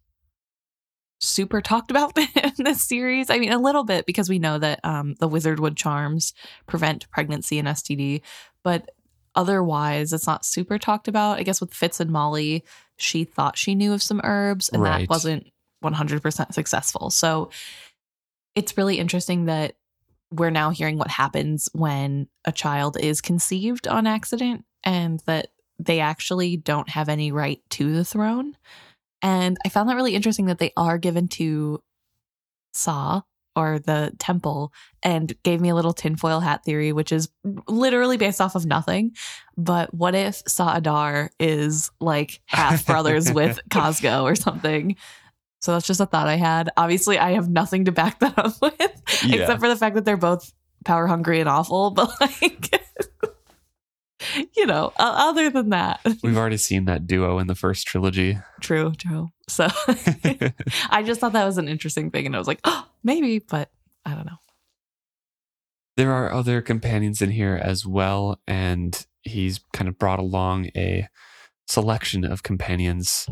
super 1.20 1.60
talked 1.60 1.90
about 1.90 2.16
in 2.36 2.52
this 2.58 2.82
series. 2.82 3.30
I 3.30 3.38
mean, 3.38 3.52
a 3.52 3.58
little 3.58 3.84
bit 3.84 4.06
because 4.06 4.28
we 4.28 4.38
know 4.38 4.58
that 4.58 4.80
um, 4.84 5.14
the 5.20 5.28
wizardwood 5.28 5.76
charms 5.76 6.34
prevent 6.66 7.10
pregnancy 7.10 7.58
and 7.58 7.68
STD, 7.68 8.20
but 8.62 8.90
otherwise, 9.34 10.12
it's 10.12 10.26
not 10.26 10.44
super 10.44 10.78
talked 10.78 11.08
about. 11.08 11.38
I 11.38 11.42
guess 11.42 11.60
with 11.60 11.72
Fitz 11.74 12.00
and 12.00 12.10
Molly, 12.10 12.64
she 12.96 13.24
thought 13.24 13.58
she 13.58 13.74
knew 13.74 13.92
of 13.92 14.02
some 14.02 14.20
herbs, 14.22 14.68
and 14.68 14.82
Right. 14.82 15.00
that 15.00 15.10
wasn't 15.10 15.46
100% 15.82 16.54
successful. 16.54 17.10
So 17.10 17.50
it's 18.54 18.76
really 18.76 18.98
interesting 18.98 19.46
that 19.46 19.74
we're 20.30 20.50
now 20.50 20.70
hearing 20.70 20.98
what 20.98 21.10
happens 21.10 21.68
when 21.72 22.28
a 22.44 22.52
child 22.52 22.96
is 22.98 23.20
conceived 23.20 23.86
on 23.86 24.06
accident 24.06 24.64
and 24.82 25.20
that 25.26 25.48
they 25.78 26.00
actually 26.00 26.56
don't 26.56 26.88
have 26.88 27.08
any 27.08 27.32
right 27.32 27.60
to 27.70 27.92
the 27.92 28.04
throne. 28.04 28.56
And 29.24 29.56
I 29.64 29.68
found 29.70 29.88
that 29.88 29.96
really 29.96 30.14
interesting 30.14 30.46
that 30.46 30.58
they 30.58 30.70
are 30.76 30.98
given 30.98 31.26
to 31.28 31.82
Sa 32.74 33.22
or 33.56 33.78
the 33.78 34.12
temple 34.18 34.72
and 35.02 35.32
gave 35.44 35.60
me 35.60 35.68
a 35.68 35.74
little 35.74 35.92
tinfoil 35.92 36.40
hat 36.40 36.64
theory, 36.64 36.92
which 36.92 37.10
is 37.12 37.28
literally 37.68 38.16
based 38.16 38.40
off 38.40 38.54
of 38.56 38.66
nothing. 38.66 39.12
But 39.56 39.94
what 39.94 40.14
if 40.14 40.42
Sa'Adar 40.46 41.30
is 41.38 41.90
like 42.00 42.40
half 42.46 42.84
brothers 42.86 43.32
with 43.32 43.58
Cosgo 43.70 44.24
or 44.24 44.34
something? 44.34 44.96
So 45.62 45.72
that's 45.72 45.86
just 45.86 46.00
a 46.00 46.06
thought 46.06 46.26
I 46.28 46.36
had. 46.36 46.68
Obviously, 46.76 47.16
I 47.18 47.30
have 47.32 47.48
nothing 47.48 47.86
to 47.86 47.92
back 47.92 48.18
that 48.20 48.36
up 48.38 48.54
with, 48.60 49.02
Yeah. 49.24 49.36
except 49.42 49.60
for 49.60 49.68
the 49.68 49.76
fact 49.76 49.94
that 49.94 50.04
they're 50.04 50.16
both 50.16 50.52
power 50.84 51.06
hungry 51.06 51.40
and 51.40 51.48
awful. 51.48 51.90
But 51.92 52.10
like, 52.20 52.84
you 54.56 54.66
know, 54.66 54.92
other 54.96 55.50
than 55.50 55.70
that, 55.70 56.00
We've 56.22 56.36
already 56.36 56.56
seen 56.56 56.84
that 56.86 57.06
duo 57.06 57.38
in 57.38 57.46
the 57.46 57.54
first 57.54 57.86
trilogy. 57.86 58.38
true, 58.60 58.92
true. 58.96 59.28
So 59.48 59.68
I 60.90 61.02
just 61.04 61.20
thought 61.20 61.32
that 61.32 61.44
was 61.44 61.58
an 61.58 61.68
interesting 61.68 62.10
thing, 62.10 62.26
and 62.26 62.34
I 62.34 62.38
was 62.38 62.48
like, 62.48 62.60
oh, 62.64 62.86
maybe, 63.02 63.38
but 63.38 63.70
I 64.06 64.14
don't 64.14 64.26
know. 64.26 64.38
there 65.96 66.12
are 66.12 66.32
other 66.32 66.60
companions 66.62 67.22
in 67.22 67.30
here 67.30 67.60
as 67.62 67.86
well, 67.86 68.40
and 68.46 69.06
he's 69.22 69.60
kind 69.72 69.88
of 69.88 69.98
brought 69.98 70.18
along 70.18 70.66
a 70.76 71.08
selection 71.66 72.24
of 72.24 72.42
companions, 72.42 73.28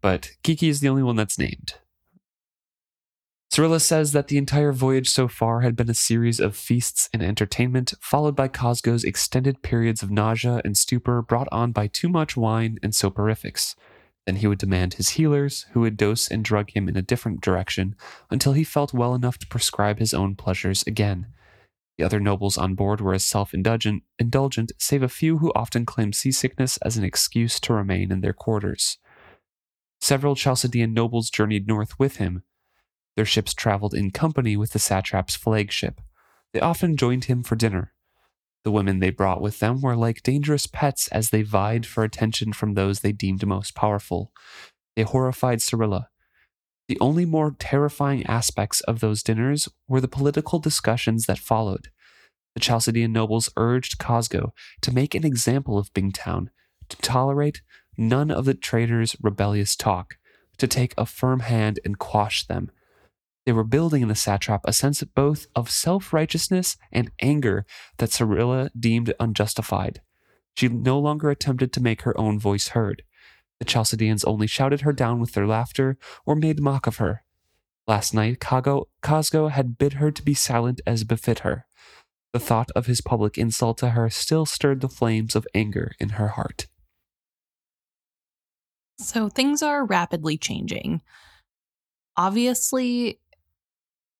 but 0.00 0.30
Kiki 0.42 0.68
is 0.68 0.80
the 0.80 0.88
only 0.88 1.02
one 1.02 1.16
that's 1.16 1.38
named. 1.38 1.74
Serilla 3.50 3.80
says 3.80 4.12
that 4.12 4.28
the 4.28 4.38
entire 4.38 4.70
voyage 4.70 5.10
so 5.10 5.26
far 5.26 5.62
had 5.62 5.74
been 5.74 5.90
a 5.90 5.94
series 5.94 6.38
of 6.38 6.54
feasts 6.54 7.10
and 7.12 7.20
entertainment, 7.20 7.92
followed 8.00 8.36
by 8.36 8.46
Cosgo's 8.46 9.02
extended 9.02 9.60
periods 9.60 10.04
of 10.04 10.10
nausea 10.10 10.60
and 10.64 10.76
stupor 10.76 11.20
brought 11.20 11.48
on 11.50 11.72
by 11.72 11.88
too 11.88 12.08
much 12.08 12.36
wine 12.36 12.78
and 12.80 12.92
soporifics. 12.92 13.74
Then 14.24 14.36
he 14.36 14.46
would 14.46 14.58
demand 14.58 14.94
his 14.94 15.10
healers, 15.10 15.66
who 15.72 15.80
would 15.80 15.96
dose 15.96 16.28
and 16.28 16.44
drug 16.44 16.70
him 16.70 16.88
in 16.88 16.96
a 16.96 17.02
different 17.02 17.40
direction 17.40 17.96
until 18.30 18.52
he 18.52 18.62
felt 18.62 18.94
well 18.94 19.16
enough 19.16 19.38
to 19.38 19.48
prescribe 19.48 19.98
his 19.98 20.14
own 20.14 20.36
pleasures 20.36 20.84
again. 20.86 21.26
The 21.98 22.04
other 22.04 22.20
nobles 22.20 22.56
on 22.56 22.76
board 22.76 23.00
were 23.00 23.14
as 23.14 23.24
self 23.24 23.52
indulgent, 23.52 24.72
save 24.78 25.02
a 25.02 25.08
few 25.08 25.38
who 25.38 25.52
often 25.56 25.84
claimed 25.84 26.14
seasickness 26.14 26.76
as 26.78 26.96
an 26.96 27.02
excuse 27.02 27.58
to 27.60 27.74
remain 27.74 28.12
in 28.12 28.20
their 28.20 28.32
quarters. 28.32 28.98
Several 30.00 30.36
Chalcedean 30.36 30.94
nobles 30.94 31.30
journeyed 31.30 31.66
north 31.66 31.98
with 31.98 32.16
him. 32.16 32.44
Their 33.16 33.24
ships 33.24 33.54
traveled 33.54 33.94
in 33.94 34.10
company 34.10 34.56
with 34.56 34.72
the 34.72 34.78
satrap's 34.78 35.36
flagship. 35.36 36.00
They 36.52 36.60
often 36.60 36.96
joined 36.96 37.24
him 37.24 37.42
for 37.42 37.56
dinner. 37.56 37.92
The 38.64 38.70
women 38.70 38.98
they 39.00 39.10
brought 39.10 39.40
with 39.40 39.58
them 39.58 39.80
were 39.80 39.96
like 39.96 40.22
dangerous 40.22 40.66
pets 40.66 41.08
as 41.08 41.30
they 41.30 41.42
vied 41.42 41.86
for 41.86 42.04
attention 42.04 42.52
from 42.52 42.74
those 42.74 43.00
they 43.00 43.12
deemed 43.12 43.46
most 43.46 43.74
powerful. 43.74 44.32
They 44.96 45.02
horrified 45.02 45.60
Serilla. 45.60 46.06
The 46.88 46.98
only 47.00 47.24
more 47.24 47.54
terrifying 47.58 48.26
aspects 48.26 48.80
of 48.82 49.00
those 49.00 49.22
dinners 49.22 49.68
were 49.88 50.00
the 50.00 50.08
political 50.08 50.58
discussions 50.58 51.26
that 51.26 51.38
followed. 51.38 51.88
The 52.54 52.60
Chalcedean 52.60 53.12
nobles 53.12 53.48
urged 53.56 53.98
Cosgo 53.98 54.50
to 54.82 54.92
make 54.92 55.14
an 55.14 55.24
example 55.24 55.78
of 55.78 55.92
Bingtown, 55.94 56.48
to 56.88 56.96
tolerate 56.98 57.62
none 57.96 58.30
of 58.30 58.44
the 58.44 58.54
traitors' 58.54 59.16
rebellious 59.22 59.76
talk, 59.76 60.16
to 60.58 60.66
take 60.66 60.92
a 60.98 61.06
firm 61.06 61.40
hand 61.40 61.78
and 61.84 61.98
quash 61.98 62.44
them. 62.46 62.70
They 63.46 63.52
were 63.52 63.64
building 63.64 64.02
in 64.02 64.08
the 64.08 64.14
satrap 64.14 64.60
a 64.64 64.72
sense 64.72 65.02
both 65.02 65.46
of 65.56 65.70
self 65.70 66.12
righteousness 66.12 66.76
and 66.92 67.10
anger 67.20 67.64
that 67.98 68.10
Serilla 68.10 68.70
deemed 68.78 69.14
unjustified. 69.18 70.02
She 70.56 70.68
no 70.68 70.98
longer 70.98 71.30
attempted 71.30 71.72
to 71.72 71.82
make 71.82 72.02
her 72.02 72.18
own 72.18 72.38
voice 72.38 72.68
heard. 72.68 73.02
The 73.58 73.64
Chalcedeans 73.64 74.24
only 74.24 74.46
shouted 74.46 74.82
her 74.82 74.92
down 74.92 75.20
with 75.20 75.32
their 75.32 75.46
laughter 75.46 75.98
or 76.26 76.34
made 76.34 76.60
mock 76.60 76.86
of 76.86 76.96
her. 76.96 77.24
Last 77.86 78.14
night, 78.14 78.40
Kago, 78.40 78.84
Cosgo 79.02 79.50
had 79.50 79.78
bid 79.78 79.94
her 79.94 80.10
to 80.10 80.22
be 80.22 80.34
silent 80.34 80.80
as 80.86 81.04
befit 81.04 81.40
her. 81.40 81.66
The 82.32 82.38
thought 82.38 82.70
of 82.76 82.86
his 82.86 83.00
public 83.00 83.36
insult 83.36 83.78
to 83.78 83.90
her 83.90 84.08
still 84.10 84.46
stirred 84.46 84.80
the 84.80 84.88
flames 84.88 85.34
of 85.34 85.46
anger 85.54 85.92
in 85.98 86.10
her 86.10 86.28
heart. 86.28 86.68
So 88.98 89.28
things 89.28 89.62
are 89.62 89.84
rapidly 89.84 90.36
changing. 90.36 91.02
Obviously, 92.16 93.18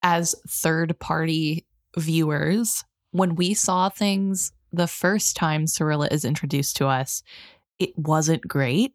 as 0.03 0.35
third 0.49 0.99
party 0.99 1.67
viewers, 1.97 2.85
when 3.13 3.35
we 3.35 3.55
saw 3.55 3.89
things 3.89 4.53
the 4.73 4.87
first 4.87 5.37
time 5.37 5.67
Serilla 5.67 6.11
is 6.13 6.25
introduced 6.25 6.77
to 6.77 6.87
us, 6.87 7.23
it 7.79 7.97
wasn't 7.99 8.47
great, 8.47 8.95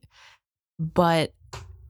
but 0.79 1.33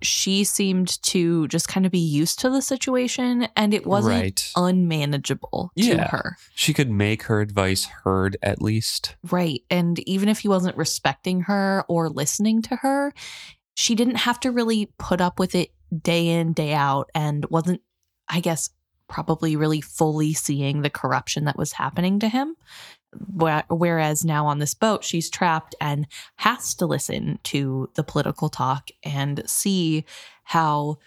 she 0.01 0.43
seemed 0.43 1.01
to 1.03 1.47
just 1.47 1.67
kind 1.67 1.85
of 1.85 1.91
be 1.91 1.99
used 1.99 2.39
to 2.39 2.49
the 2.49 2.61
situation 2.61 3.47
and 3.55 3.73
it 3.73 3.85
wasn't 3.85 4.15
right. 4.15 4.51
unmanageable 4.55 5.71
to 5.77 5.97
her. 5.97 6.37
She 6.53 6.73
could 6.73 6.91
make 6.91 7.23
her 7.23 7.41
advice 7.41 7.85
heard 7.85 8.37
at 8.43 8.61
least. 8.61 9.15
Right. 9.29 9.61
And 9.69 9.99
even 10.07 10.29
if 10.29 10.39
he 10.39 10.47
wasn't 10.47 10.77
respecting 10.77 11.41
her 11.41 11.85
or 11.87 12.09
listening 12.09 12.61
to 12.63 12.75
her, 12.77 13.13
she 13.75 13.95
didn't 13.95 14.17
have 14.17 14.39
to 14.41 14.51
really 14.51 14.91
put 14.97 15.21
up 15.21 15.39
with 15.39 15.55
it 15.55 15.71
day 16.01 16.27
in, 16.27 16.53
day 16.53 16.73
out, 16.73 17.09
and 17.15 17.45
wasn't, 17.49 17.81
I 18.27 18.39
guess, 18.39 18.69
probably 19.07 19.55
really 19.55 19.81
fully 19.81 20.33
seeing 20.33 20.81
the 20.81 20.89
corruption 20.89 21.45
that 21.45 21.57
was 21.57 21.73
happening 21.73 22.19
to 22.19 22.27
him. 22.27 22.55
Whereas 23.69 24.25
now 24.25 24.45
on 24.47 24.59
this 24.59 24.73
boat, 24.73 25.03
she's 25.03 25.29
trapped 25.29 25.75
and 25.79 26.05
has 26.35 26.73
to 26.75 26.85
listen 26.85 27.39
to 27.43 27.89
the 27.93 28.03
political 28.03 28.49
talk 28.49 28.89
and 29.03 29.41
see 29.49 30.05
how 30.43 30.97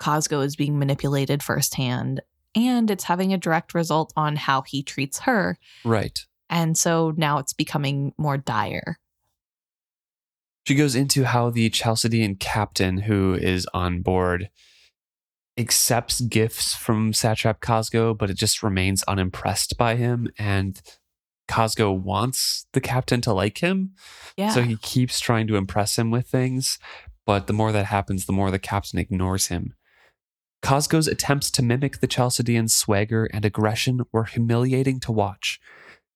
Cosgo 0.00 0.44
is 0.44 0.56
being 0.56 0.78
manipulated 0.78 1.42
firsthand. 1.42 2.20
And 2.54 2.90
it's 2.90 3.04
having 3.04 3.32
a 3.32 3.38
direct 3.38 3.74
result 3.74 4.12
on 4.16 4.36
how 4.36 4.62
he 4.62 4.82
treats 4.82 5.20
her. 5.20 5.58
Right. 5.84 6.18
And 6.48 6.76
so 6.76 7.12
now 7.16 7.38
it's 7.38 7.52
becoming 7.52 8.12
more 8.18 8.38
dire. 8.38 8.98
She 10.66 10.74
goes 10.74 10.96
into 10.96 11.24
how 11.24 11.50
the 11.50 11.70
Chalcedean 11.70 12.36
captain 12.36 12.98
who 12.98 13.34
is 13.34 13.68
on 13.72 14.00
board 14.00 14.50
accepts 15.58 16.20
gifts 16.20 16.74
from 16.74 17.12
Satrap 17.12 17.60
Cosgo, 17.60 18.16
but 18.16 18.30
it 18.30 18.36
just 18.36 18.62
remains 18.62 19.02
unimpressed 19.04 19.76
by 19.78 19.96
him. 19.96 20.30
And 20.38 20.80
Cosgo 21.48 21.96
wants 21.96 22.66
the 22.72 22.80
captain 22.80 23.20
to 23.22 23.32
like 23.32 23.58
him. 23.58 23.92
Yeah. 24.36 24.50
So 24.50 24.62
he 24.62 24.76
keeps 24.76 25.20
trying 25.20 25.46
to 25.48 25.56
impress 25.56 25.98
him 25.98 26.10
with 26.10 26.26
things. 26.26 26.78
But 27.24 27.46
the 27.46 27.52
more 27.52 27.72
that 27.72 27.86
happens, 27.86 28.26
the 28.26 28.32
more 28.32 28.50
the 28.50 28.58
captain 28.58 28.98
ignores 28.98 29.46
him. 29.46 29.74
Cosgo's 30.62 31.06
attempts 31.06 31.50
to 31.52 31.62
mimic 31.62 32.00
the 32.00 32.06
Chalcedean's 32.06 32.74
swagger 32.74 33.28
and 33.32 33.44
aggression 33.44 34.02
were 34.12 34.24
humiliating 34.24 35.00
to 35.00 35.12
watch. 35.12 35.60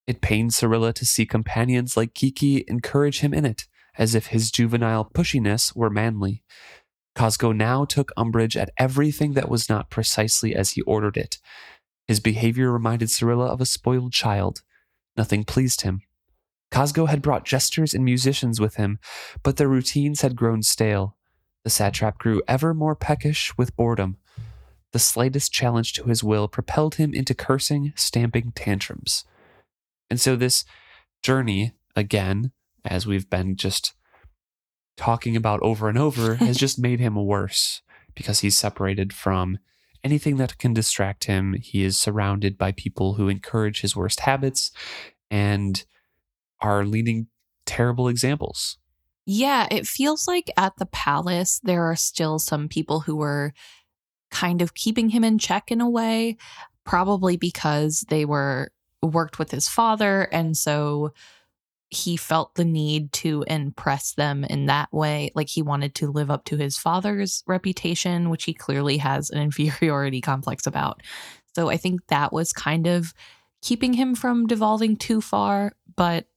It 0.07 0.21
pained 0.21 0.51
Serilla 0.51 0.93
to 0.93 1.05
see 1.05 1.25
companions 1.25 1.95
like 1.95 2.13
Kiki 2.13 2.65
encourage 2.67 3.19
him 3.19 3.33
in 3.33 3.45
it, 3.45 3.65
as 3.97 4.15
if 4.15 4.27
his 4.27 4.51
juvenile 4.51 5.09
pushiness 5.13 5.75
were 5.75 5.89
manly. 5.89 6.43
Cosgo 7.15 7.55
now 7.55 7.85
took 7.85 8.11
umbrage 8.15 8.55
at 8.55 8.71
everything 8.77 9.33
that 9.33 9.49
was 9.49 9.69
not 9.69 9.89
precisely 9.89 10.55
as 10.55 10.71
he 10.71 10.81
ordered 10.83 11.17
it. 11.17 11.37
His 12.07 12.19
behavior 12.19 12.71
reminded 12.71 13.09
Serilla 13.09 13.47
of 13.47 13.61
a 13.61 13.65
spoiled 13.65 14.13
child. 14.13 14.61
Nothing 15.17 15.43
pleased 15.43 15.81
him. 15.81 16.01
Cosgo 16.71 17.07
had 17.07 17.21
brought 17.21 17.45
jesters 17.45 17.93
and 17.93 18.05
musicians 18.05 18.61
with 18.61 18.75
him, 18.75 18.99
but 19.43 19.57
their 19.57 19.67
routines 19.67 20.21
had 20.21 20.37
grown 20.37 20.63
stale. 20.63 21.17
The 21.63 21.69
satrap 21.69 22.17
grew 22.17 22.41
ever 22.47 22.73
more 22.73 22.95
peckish 22.95 23.55
with 23.57 23.75
boredom. 23.75 24.17
The 24.93 24.99
slightest 24.99 25.51
challenge 25.51 25.93
to 25.93 26.05
his 26.05 26.23
will 26.23 26.47
propelled 26.47 26.95
him 26.95 27.13
into 27.13 27.33
cursing, 27.33 27.93
stamping 27.95 28.51
tantrums. 28.55 29.25
And 30.09 30.19
so 30.19 30.35
this 30.35 30.65
journey, 31.21 31.73
again, 31.95 32.51
as 32.83 33.05
we've 33.05 33.29
been 33.29 33.55
just 33.55 33.93
talking 35.01 35.35
about 35.35 35.59
over 35.61 35.89
and 35.89 35.97
over, 35.97 36.35
has 36.45 36.57
just 36.57 36.77
made 36.77 36.99
him 36.99 37.15
worse 37.15 37.81
because 38.13 38.41
he's 38.41 38.55
separated 38.55 39.11
from 39.11 39.57
anything 40.03 40.37
that 40.37 40.59
can 40.59 40.73
distract 40.73 41.23
him. 41.23 41.55
He 41.59 41.83
is 41.83 41.97
surrounded 41.97 42.55
by 42.55 42.71
people 42.71 43.15
who 43.15 43.27
encourage 43.27 43.81
his 43.81 43.95
worst 43.95 44.21
habits 44.21 44.71
and 45.31 45.83
are 46.59 46.85
leading 46.85 47.27
terrible 47.65 48.07
examples. 48.07 48.77
yeah, 49.25 49.67
it 49.71 49.87
feels 49.87 50.27
like 50.27 50.51
at 50.57 50.73
the 50.77 50.85
palace, 50.87 51.59
there 51.63 51.83
are 51.83 51.95
still 51.95 52.37
some 52.37 52.67
people 52.67 53.01
who 53.01 53.21
are 53.21 53.53
kind 54.29 54.61
of 54.61 54.73
keeping 54.73 55.09
him 55.09 55.23
in 55.23 55.37
check 55.37 55.71
in 55.71 55.81
a 55.81 55.89
way, 55.89 56.37
probably 56.83 57.37
because 57.37 58.05
they 58.09 58.25
were 58.25 58.71
worked 59.01 59.39
with 59.39 59.51
his 59.51 59.67
father. 59.67 60.23
And 60.31 60.55
so 60.57 61.11
he 61.91 62.15
felt 62.15 62.55
the 62.55 62.63
need 62.65 63.11
to 63.11 63.43
impress 63.47 64.13
them 64.13 64.45
in 64.45 64.65
that 64.67 64.91
way. 64.93 65.29
Like 65.35 65.49
he 65.49 65.61
wanted 65.61 65.93
to 65.95 66.09
live 66.09 66.31
up 66.31 66.45
to 66.45 66.55
his 66.57 66.77
father's 66.77 67.43
reputation, 67.47 68.29
which 68.29 68.45
he 68.45 68.53
clearly 68.53 68.97
has 68.97 69.29
an 69.29 69.41
inferiority 69.41 70.21
complex 70.21 70.65
about. 70.65 71.01
So 71.53 71.69
I 71.69 71.75
think 71.75 72.07
that 72.07 72.31
was 72.31 72.53
kind 72.53 72.87
of 72.87 73.13
keeping 73.61 73.93
him 73.93 74.15
from 74.15 74.47
devolving 74.47 74.95
too 74.95 75.19
far, 75.19 75.73
but 75.97 76.27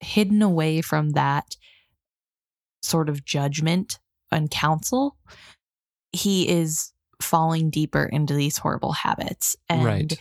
hidden 0.00 0.42
away 0.42 0.80
from 0.80 1.10
that 1.10 1.56
sort 2.82 3.08
of 3.08 3.24
judgment 3.24 4.00
and 4.32 4.50
counsel, 4.50 5.16
he 6.12 6.48
is 6.48 6.92
falling 7.22 7.70
deeper 7.70 8.04
into 8.04 8.34
these 8.34 8.58
horrible 8.58 8.92
habits. 8.92 9.56
And 9.68 9.84
Right. 9.84 10.18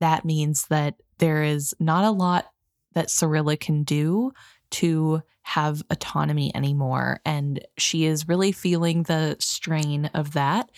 that 0.00 0.24
means 0.24 0.66
that 0.66 0.96
there 1.18 1.44
is 1.44 1.72
not 1.78 2.04
a 2.04 2.10
lot 2.10 2.51
that 2.94 3.08
Serilla 3.08 3.58
can 3.58 3.84
do 3.84 4.32
to 4.72 5.22
have 5.42 5.82
autonomy 5.90 6.54
anymore. 6.54 7.20
And 7.24 7.64
she 7.76 8.04
is 8.04 8.28
really 8.28 8.52
feeling 8.52 9.02
the 9.04 9.36
strain 9.38 10.06
of 10.14 10.32
that. 10.32 10.70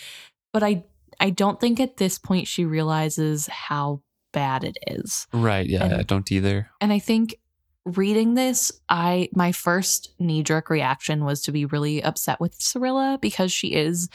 But 0.52 0.62
I 0.62 0.85
I 1.21 1.30
don't 1.30 1.61
think 1.61 1.78
at 1.78 1.97
this 1.97 2.18
point 2.18 2.49
she 2.49 2.64
realizes 2.64 3.47
how 3.47 4.02
bad 4.33 4.64
it 4.64 4.76
is. 4.87 5.26
Right. 5.33 5.66
Yeah. 5.66 5.85
And- 5.85 5.94
I 5.94 6.02
don't 6.02 6.30
either. 6.33 6.68
And 6.80 6.92
I 6.92 6.99
think 6.99 7.37
reading 7.85 8.35
this, 8.35 8.73
I 8.88 9.28
my 9.33 9.52
first 9.52 10.11
knee 10.18 10.42
jerk 10.42 10.71
reaction 10.71 11.25
was 11.25 11.42
to 11.42 11.52
be 11.52 11.66
really 11.66 12.02
upset 12.02 12.40
with 12.40 12.59
Serilla 12.59 13.21
because 13.21 13.52
she 13.52 13.75
is 13.75 14.09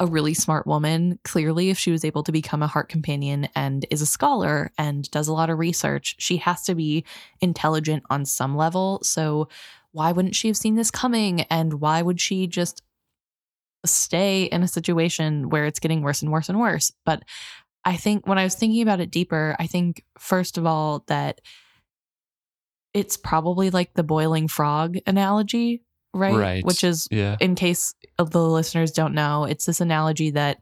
a 0.00 0.06
really 0.06 0.34
smart 0.34 0.66
woman. 0.66 1.18
Clearly, 1.24 1.70
if 1.70 1.78
she 1.78 1.90
was 1.90 2.04
able 2.04 2.22
to 2.22 2.32
become 2.32 2.62
a 2.62 2.68
heart 2.68 2.88
companion 2.88 3.48
and 3.54 3.84
is 3.90 4.02
a 4.02 4.06
scholar 4.06 4.70
and 4.78 5.10
does 5.10 5.28
a 5.28 5.32
lot 5.32 5.50
of 5.50 5.58
research, 5.58 6.14
she 6.18 6.36
has 6.38 6.62
to 6.64 6.74
be 6.74 7.04
intelligent 7.40 8.04
on 8.08 8.24
some 8.24 8.56
level. 8.56 9.00
So 9.02 9.48
why 9.92 10.12
wouldn't 10.12 10.36
she 10.36 10.48
have 10.48 10.56
seen 10.56 10.76
this 10.76 10.90
coming? 10.90 11.42
And 11.42 11.74
why 11.74 12.02
would 12.02 12.20
she 12.20 12.46
just 12.46 12.82
stay 13.84 14.44
in 14.44 14.62
a 14.62 14.68
situation 14.68 15.50
where 15.50 15.64
it's 15.64 15.80
getting 15.80 16.02
worse 16.02 16.22
and 16.22 16.30
worse 16.30 16.48
and 16.48 16.60
worse? 16.60 16.92
But 17.04 17.24
I 17.84 17.96
think 17.96 18.26
when 18.26 18.38
I 18.38 18.44
was 18.44 18.54
thinking 18.54 18.82
about 18.82 19.00
it 19.00 19.10
deeper, 19.10 19.56
I 19.58 19.66
think 19.66 20.04
first 20.18 20.58
of 20.58 20.66
all 20.66 21.04
that 21.08 21.40
it's 22.94 23.16
probably 23.16 23.70
like 23.70 23.94
the 23.94 24.02
boiling 24.02 24.48
frog 24.48 24.98
analogy, 25.06 25.82
right? 26.14 26.34
Right. 26.34 26.64
Which 26.64 26.84
is, 26.84 27.06
Yeah. 27.10 27.36
in 27.40 27.54
case 27.54 27.94
the 28.16 28.42
listeners 28.42 28.90
don't 28.92 29.14
know, 29.14 29.44
it's 29.44 29.66
this 29.66 29.80
analogy 29.80 30.30
that 30.32 30.58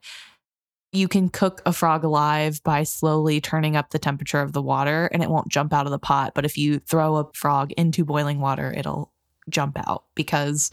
you 0.93 1.09
can 1.09 1.29
cook 1.29 1.61
a 1.67 1.73
frog 1.73 2.05
alive 2.05 2.63
by 2.63 2.83
slowly 2.85 3.41
turning 3.41 3.77
up 3.77 3.91
the 3.91 3.99
temperature 3.99 4.41
of 4.41 4.53
the 4.53 4.63
water 4.63 5.07
and 5.13 5.23
it 5.23 5.29
won't 5.29 5.49
jump 5.49 5.73
out 5.73 5.85
of 5.87 5.93
the 5.93 5.99
pot. 5.99 6.33
But 6.35 6.45
if 6.45 6.57
you 6.57 6.79
throw 6.79 7.17
a 7.17 7.27
frog 7.35 7.73
into 7.73 8.05
boiling 8.05 8.41
water, 8.41 8.73
it'll 8.77 9.13
jump 9.51 9.79
out 9.87 10.05
because, 10.15 10.71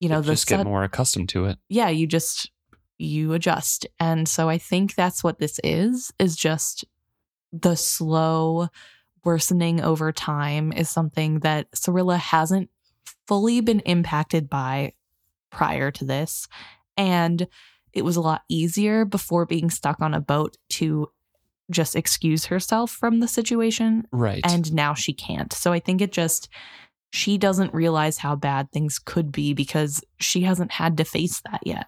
you 0.00 0.08
know, 0.08 0.20
the 0.22 0.32
just 0.32 0.46
get 0.46 0.64
more 0.64 0.84
accustomed 0.84 1.28
to 1.30 1.46
it. 1.46 1.58
yeah, 1.68 1.88
you 1.88 2.06
just 2.06 2.50
you 2.98 3.32
adjust. 3.32 3.86
And 3.98 4.28
so 4.28 4.48
I 4.48 4.58
think 4.58 4.94
that's 4.94 5.24
what 5.24 5.38
this 5.38 5.58
is 5.64 6.12
is 6.18 6.36
just 6.36 6.84
the 7.52 7.74
slow 7.76 8.68
worsening 9.24 9.80
over 9.80 10.12
time 10.12 10.72
is 10.72 10.88
something 10.88 11.40
that 11.40 11.70
Serilla 11.72 12.16
hasn't 12.16 12.70
fully 13.26 13.60
been 13.60 13.80
impacted 13.80 14.48
by 14.48 14.92
prior 15.50 15.90
to 15.92 16.04
this. 16.04 16.48
And 16.96 17.46
it 17.92 18.04
was 18.04 18.16
a 18.16 18.20
lot 18.20 18.42
easier 18.48 19.04
before 19.04 19.46
being 19.46 19.70
stuck 19.70 20.00
on 20.00 20.14
a 20.14 20.20
boat 20.20 20.56
to 20.70 21.08
just 21.70 21.96
excuse 21.96 22.46
herself 22.46 22.90
from 22.90 23.20
the 23.20 23.28
situation 23.28 24.06
Right. 24.12 24.42
and 24.44 24.72
now 24.72 24.94
she 24.94 25.12
can't. 25.12 25.52
So 25.52 25.72
I 25.72 25.78
think 25.78 26.00
it 26.00 26.12
just 26.12 26.48
she 27.12 27.36
doesn't 27.38 27.74
realize 27.74 28.18
how 28.18 28.34
bad 28.36 28.70
things 28.72 28.98
could 28.98 29.30
be 29.32 29.52
because 29.52 30.02
she 30.18 30.42
hasn't 30.42 30.72
had 30.72 30.96
to 30.96 31.04
face 31.04 31.42
that 31.50 31.60
yet. 31.64 31.86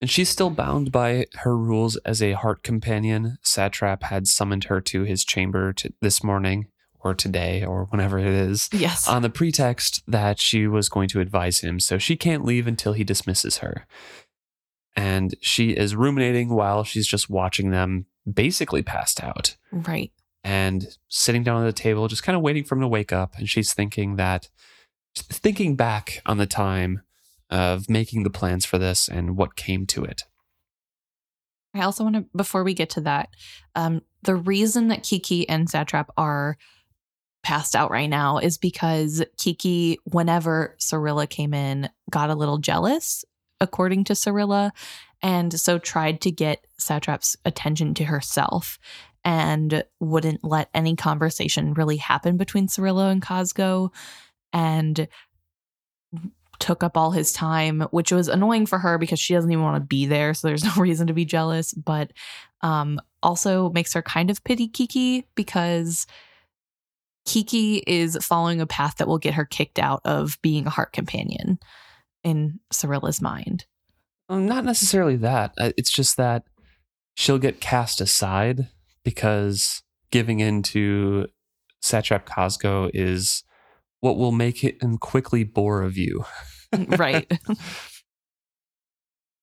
And 0.00 0.10
she's 0.10 0.28
still 0.28 0.50
bound 0.50 0.90
by 0.90 1.26
her 1.36 1.56
rules 1.56 1.96
as 1.98 2.20
a 2.20 2.32
heart 2.32 2.62
companion. 2.62 3.38
Satrap 3.44 4.02
had 4.04 4.26
summoned 4.26 4.64
her 4.64 4.80
to 4.80 5.04
his 5.04 5.24
chamber 5.24 5.72
to, 5.74 5.92
this 6.00 6.24
morning 6.24 6.66
or 7.04 7.14
today 7.14 7.64
or 7.64 7.86
whenever 7.86 8.18
it 8.18 8.26
is 8.26 8.68
Yes. 8.72 9.08
on 9.08 9.22
the 9.22 9.30
pretext 9.30 10.02
that 10.06 10.38
she 10.40 10.66
was 10.66 10.88
going 10.88 11.08
to 11.08 11.20
advise 11.20 11.60
him. 11.60 11.80
So 11.80 11.98
she 11.98 12.16
can't 12.16 12.44
leave 12.44 12.66
until 12.66 12.92
he 12.92 13.04
dismisses 13.04 13.58
her. 13.58 13.86
And 14.94 15.34
she 15.40 15.70
is 15.70 15.96
ruminating 15.96 16.50
while 16.50 16.84
she's 16.84 17.06
just 17.06 17.30
watching 17.30 17.70
them 17.70 18.06
basically 18.30 18.82
passed 18.82 19.22
out 19.22 19.56
right. 19.72 20.12
and 20.44 20.86
sitting 21.08 21.42
down 21.42 21.62
at 21.62 21.66
the 21.66 21.72
table, 21.72 22.08
just 22.08 22.22
kind 22.22 22.36
of 22.36 22.42
waiting 22.42 22.62
for 22.64 22.74
him 22.74 22.82
to 22.82 22.88
wake 22.88 23.12
up. 23.12 23.34
And 23.38 23.48
she's 23.48 23.72
thinking 23.72 24.16
that, 24.16 24.48
thinking 25.16 25.76
back 25.76 26.20
on 26.26 26.36
the 26.36 26.46
time 26.46 27.00
of 27.50 27.88
making 27.88 28.22
the 28.22 28.30
plans 28.30 28.64
for 28.66 28.78
this 28.78 29.08
and 29.08 29.36
what 29.36 29.56
came 29.56 29.86
to 29.86 30.04
it. 30.04 30.22
I 31.74 31.82
also 31.82 32.04
want 32.04 32.16
to 32.16 32.24
before 32.36 32.64
we 32.64 32.74
get 32.74 32.90
to 32.90 33.00
that, 33.02 33.30
um 33.74 34.02
the 34.22 34.34
reason 34.36 34.88
that 34.88 35.02
Kiki 35.02 35.48
and 35.48 35.68
Satrap 35.68 36.06
are 36.16 36.56
passed 37.42 37.74
out 37.74 37.90
right 37.90 38.08
now 38.08 38.38
is 38.38 38.58
because 38.58 39.22
Kiki 39.36 39.98
whenever 40.04 40.76
Serilla 40.78 41.28
came 41.28 41.54
in 41.54 41.88
got 42.10 42.30
a 42.30 42.34
little 42.34 42.58
jealous 42.58 43.24
according 43.60 44.04
to 44.04 44.12
Serilla 44.12 44.70
and 45.22 45.58
so 45.58 45.78
tried 45.78 46.20
to 46.22 46.30
get 46.30 46.64
Satrap's 46.78 47.36
attention 47.44 47.94
to 47.94 48.04
herself 48.04 48.78
and 49.24 49.84
wouldn't 50.00 50.42
let 50.42 50.68
any 50.74 50.96
conversation 50.96 51.74
really 51.74 51.96
happen 51.96 52.36
between 52.36 52.66
Serilla 52.66 53.10
and 53.10 53.22
Cosgo 53.22 53.90
and 54.52 55.06
took 56.58 56.82
up 56.82 56.96
all 56.96 57.10
his 57.10 57.32
time, 57.32 57.82
which 57.90 58.12
was 58.12 58.28
annoying 58.28 58.66
for 58.66 58.78
her 58.78 58.98
because 58.98 59.18
she 59.18 59.34
doesn't 59.34 59.50
even 59.50 59.64
want 59.64 59.76
to 59.76 59.86
be 59.86 60.06
there. 60.06 60.34
So 60.34 60.48
there's 60.48 60.64
no 60.76 60.80
reason 60.80 61.06
to 61.06 61.12
be 61.12 61.24
jealous, 61.24 61.72
but 61.72 62.12
um, 62.62 63.00
also 63.22 63.70
makes 63.70 63.92
her 63.94 64.02
kind 64.02 64.30
of 64.30 64.42
pity 64.44 64.68
Kiki 64.68 65.26
because 65.34 66.06
Kiki 67.24 67.82
is 67.86 68.16
following 68.20 68.60
a 68.60 68.66
path 68.66 68.96
that 68.96 69.08
will 69.08 69.18
get 69.18 69.34
her 69.34 69.44
kicked 69.44 69.78
out 69.78 70.00
of 70.04 70.38
being 70.42 70.66
a 70.66 70.70
heart 70.70 70.92
companion 70.92 71.58
in 72.24 72.60
Serilla's 72.72 73.20
mind. 73.20 73.64
Um, 74.28 74.46
not 74.46 74.64
necessarily 74.64 75.16
that. 75.16 75.52
Uh, 75.58 75.72
It's 75.76 75.90
just 75.90 76.16
that 76.16 76.44
she'll 77.14 77.38
get 77.38 77.60
cast 77.60 78.00
aside 78.00 78.68
because 79.04 79.82
giving 80.10 80.40
in 80.40 80.62
to 80.62 81.26
Satrap 81.82 82.24
Cosgo 82.24 82.90
is 82.94 83.44
what 84.00 84.16
will 84.16 84.32
make 84.32 84.62
him 84.64 84.98
quickly 84.98 85.44
bore 85.44 85.82
of 85.82 85.96
you. 85.96 86.24
right. 86.88 87.30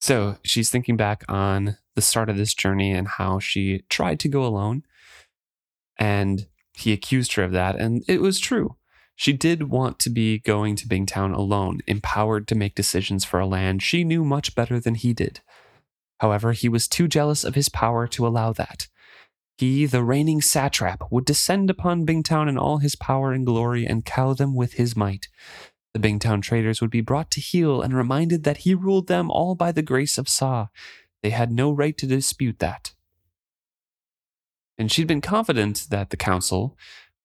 So 0.01 0.37
she's 0.43 0.69
thinking 0.69 0.97
back 0.97 1.23
on 1.27 1.77
the 1.95 2.01
start 2.01 2.29
of 2.29 2.37
this 2.37 2.53
journey 2.53 2.91
and 2.91 3.07
how 3.07 3.39
she 3.39 3.83
tried 3.89 4.19
to 4.21 4.29
go 4.29 4.43
alone. 4.45 4.83
And 5.97 6.47
he 6.79 6.93
accused 6.93 7.33
her 7.33 7.43
of 7.43 7.51
that. 7.51 7.75
And 7.75 8.03
it 8.07 8.21
was 8.21 8.39
true. 8.39 8.75
She 9.15 9.33
did 9.33 9.69
want 9.69 9.99
to 9.99 10.09
be 10.09 10.39
going 10.39 10.75
to 10.77 10.87
Bingtown 10.87 11.35
alone, 11.35 11.81
empowered 11.87 12.47
to 12.47 12.55
make 12.55 12.73
decisions 12.73 13.25
for 13.25 13.39
a 13.39 13.45
land 13.45 13.83
she 13.83 14.03
knew 14.03 14.23
much 14.23 14.55
better 14.55 14.79
than 14.79 14.95
he 14.95 15.13
did. 15.13 15.41
However, 16.19 16.53
he 16.53 16.69
was 16.69 16.87
too 16.87 17.07
jealous 17.07 17.43
of 17.43 17.55
his 17.55 17.69
power 17.69 18.07
to 18.07 18.25
allow 18.25 18.53
that. 18.53 18.87
He, 19.57 19.85
the 19.85 20.05
reigning 20.05 20.41
satrap, 20.41 21.03
would 21.11 21.25
descend 21.25 21.69
upon 21.69 22.05
Bingtown 22.05 22.47
in 22.47 22.57
all 22.57 22.77
his 22.77 22.95
power 22.95 23.33
and 23.33 23.45
glory 23.45 23.85
and 23.85 24.05
cow 24.05 24.33
them 24.33 24.55
with 24.55 24.73
his 24.73 24.95
might. 24.95 25.27
The 25.93 25.99
Bingtown 25.99 26.41
traders 26.41 26.79
would 26.79 26.89
be 26.89 27.01
brought 27.01 27.29
to 27.31 27.41
heel 27.41 27.81
and 27.81 27.93
reminded 27.93 28.45
that 28.45 28.59
he 28.59 28.73
ruled 28.73 29.07
them 29.07 29.29
all 29.29 29.55
by 29.55 29.73
the 29.73 29.81
grace 29.81 30.17
of 30.17 30.29
Sa. 30.29 30.67
They 31.21 31.31
had 31.31 31.51
no 31.51 31.71
right 31.71 31.97
to 31.97 32.07
dispute 32.07 32.59
that. 32.59 32.93
And 34.79 34.89
she'd 34.89 35.07
been 35.07 35.21
confident 35.21 35.87
that 35.89 36.09
the 36.09 36.17
council 36.17 36.77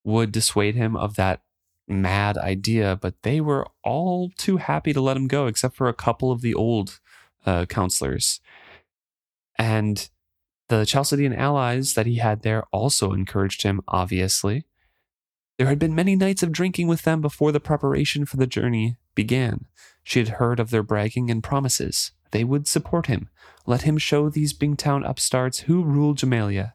would 0.03 0.33
dissuade 0.33 0.75
him 0.75 0.97
of 0.97 1.15
that 1.15 1.41
mad 1.87 2.37
idea, 2.37 2.99
but 3.01 3.15
they 3.23 3.41
were 3.41 3.69
all 3.85 4.31
too 4.37 4.57
happy 4.57 4.93
to 4.93 5.01
let 5.01 5.17
him 5.17 5.29
go, 5.29 5.47
except 5.47 5.77
for 5.77 5.89
a 5.89 5.95
couple 5.95 6.33
of 6.33 6.41
the 6.41 6.53
old 6.53 6.99
uh, 7.47 7.65
counselors. 7.67 8.41
And 9.57 10.11
the 10.69 10.85
Chalcedean 10.85 11.33
allies 11.33 11.95
that 11.95 12.07
he 12.07 12.17
had 12.17 12.43
there 12.43 12.65
also 12.73 13.13
encouraged 13.13 13.63
him, 13.63 13.81
obviously. 13.87 14.65
There 15.57 15.69
had 15.69 15.79
been 15.79 15.95
many 15.95 16.17
nights 16.17 16.43
of 16.43 16.51
drinking 16.51 16.89
with 16.89 17.03
them 17.03 17.21
before 17.21 17.53
the 17.53 17.61
preparation 17.61 18.27
for 18.27 18.37
the 18.37 18.49
journey 18.49 18.97
began. 19.15 19.67
She 20.03 20.19
had 20.19 20.41
heard 20.41 20.59
of 20.59 20.71
their 20.71 20.83
bragging 20.83 21.31
and 21.31 21.43
promises. 21.43 22.11
They 22.33 22.43
would 22.43 22.67
support 22.67 23.07
him, 23.07 23.29
let 23.65 23.83
him 23.83 23.97
show 23.97 24.29
these 24.29 24.53
Bingtown 24.53 25.09
upstarts 25.09 25.61
who 25.61 25.85
ruled 25.85 26.19
Jamaillia. 26.19 26.74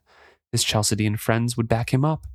His 0.52 0.64
Chalcedean 0.64 1.18
friends 1.18 1.56
would 1.56 1.68
back 1.68 1.94
him 1.94 2.04
up. 2.04 2.26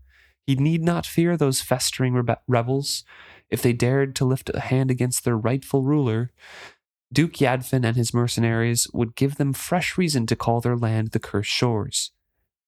He 0.46 0.54
need 0.56 0.82
not 0.82 1.06
fear 1.06 1.36
those 1.36 1.60
festering 1.60 2.14
rebe- 2.14 2.38
rebels. 2.46 3.04
If 3.50 3.62
they 3.62 3.72
dared 3.72 4.14
to 4.16 4.24
lift 4.24 4.50
a 4.52 4.60
hand 4.60 4.90
against 4.90 5.24
their 5.24 5.36
rightful 5.36 5.82
ruler, 5.82 6.32
Duke 7.12 7.34
Yadfin 7.34 7.84
and 7.84 7.96
his 7.96 8.12
mercenaries 8.12 8.88
would 8.92 9.14
give 9.14 9.36
them 9.36 9.52
fresh 9.52 9.96
reason 9.96 10.26
to 10.26 10.36
call 10.36 10.60
their 10.60 10.76
land 10.76 11.12
the 11.12 11.20
Cursed 11.20 11.50
Shores. 11.50 12.10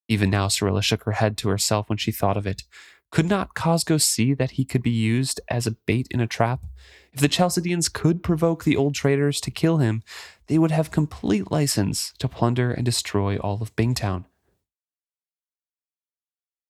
Even 0.09 0.31
now, 0.31 0.47
Serilla 0.47 0.83
shook 0.83 1.03
her 1.03 1.13
head 1.13 1.37
to 1.39 1.49
herself 1.49 1.89
when 1.89 1.99
she 1.99 2.13
thought 2.13 2.37
of 2.37 2.47
it. 2.47 2.63
Could 3.11 3.27
not 3.27 3.55
Cosgo 3.55 4.01
see 4.01 4.35
that 4.35 4.53
he 4.53 4.65
could 4.65 4.83
be 4.83 4.91
used 4.91 5.41
as 5.49 5.67
a 5.67 5.73
bait 5.87 6.07
in 6.11 6.21
a 6.21 6.27
trap? 6.27 6.65
If 7.13 7.21
the 7.21 7.29
Chalcedeans 7.29 7.89
could 7.89 8.23
provoke 8.23 8.65
the 8.65 8.77
old 8.77 8.95
traders 8.95 9.41
to 9.43 9.51
kill 9.51 9.79
him, 9.79 10.03
they 10.47 10.59
would 10.59 10.71
have 10.71 10.91
complete 10.91 11.51
license 11.51 12.13
to 12.19 12.29
plunder 12.29 12.71
and 12.71 12.85
destroy 12.85 13.37
all 13.39 13.63
of 13.63 13.75
Bingtown. 13.75 14.27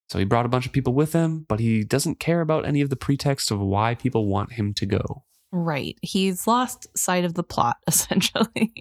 So 0.08 0.18
he 0.18 0.24
brought 0.24 0.46
a 0.46 0.50
bunch 0.50 0.66
of 0.66 0.72
people 0.72 0.94
with 0.94 1.12
him, 1.12 1.44
but 1.48 1.60
he 1.60 1.82
doesn't 1.82 2.20
care 2.20 2.40
about 2.40 2.66
any 2.66 2.80
of 2.80 2.90
the 2.90 2.96
pretext 2.96 3.50
of 3.50 3.60
why 3.60 3.94
people 3.94 4.26
want 4.26 4.52
him 4.52 4.72
to 4.74 4.86
go. 4.86 5.24
Right. 5.52 5.96
He's 6.02 6.46
lost 6.46 6.86
sight 6.96 7.24
of 7.24 7.34
the 7.34 7.42
plot, 7.42 7.76
essentially. 7.86 8.72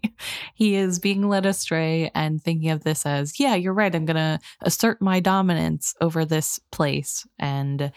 he 0.53 0.75
is 0.75 0.99
being 0.99 1.27
led 1.27 1.45
astray 1.45 2.11
and 2.13 2.41
thinking 2.41 2.69
of 2.69 2.83
this 2.83 3.05
as, 3.05 3.39
yeah, 3.39 3.55
you're 3.55 3.73
right. 3.73 3.93
I'm 3.93 4.05
going 4.05 4.15
to 4.15 4.39
assert 4.61 5.01
my 5.01 5.19
dominance 5.19 5.93
over 6.01 6.25
this 6.25 6.59
place. 6.71 7.25
And 7.39 7.91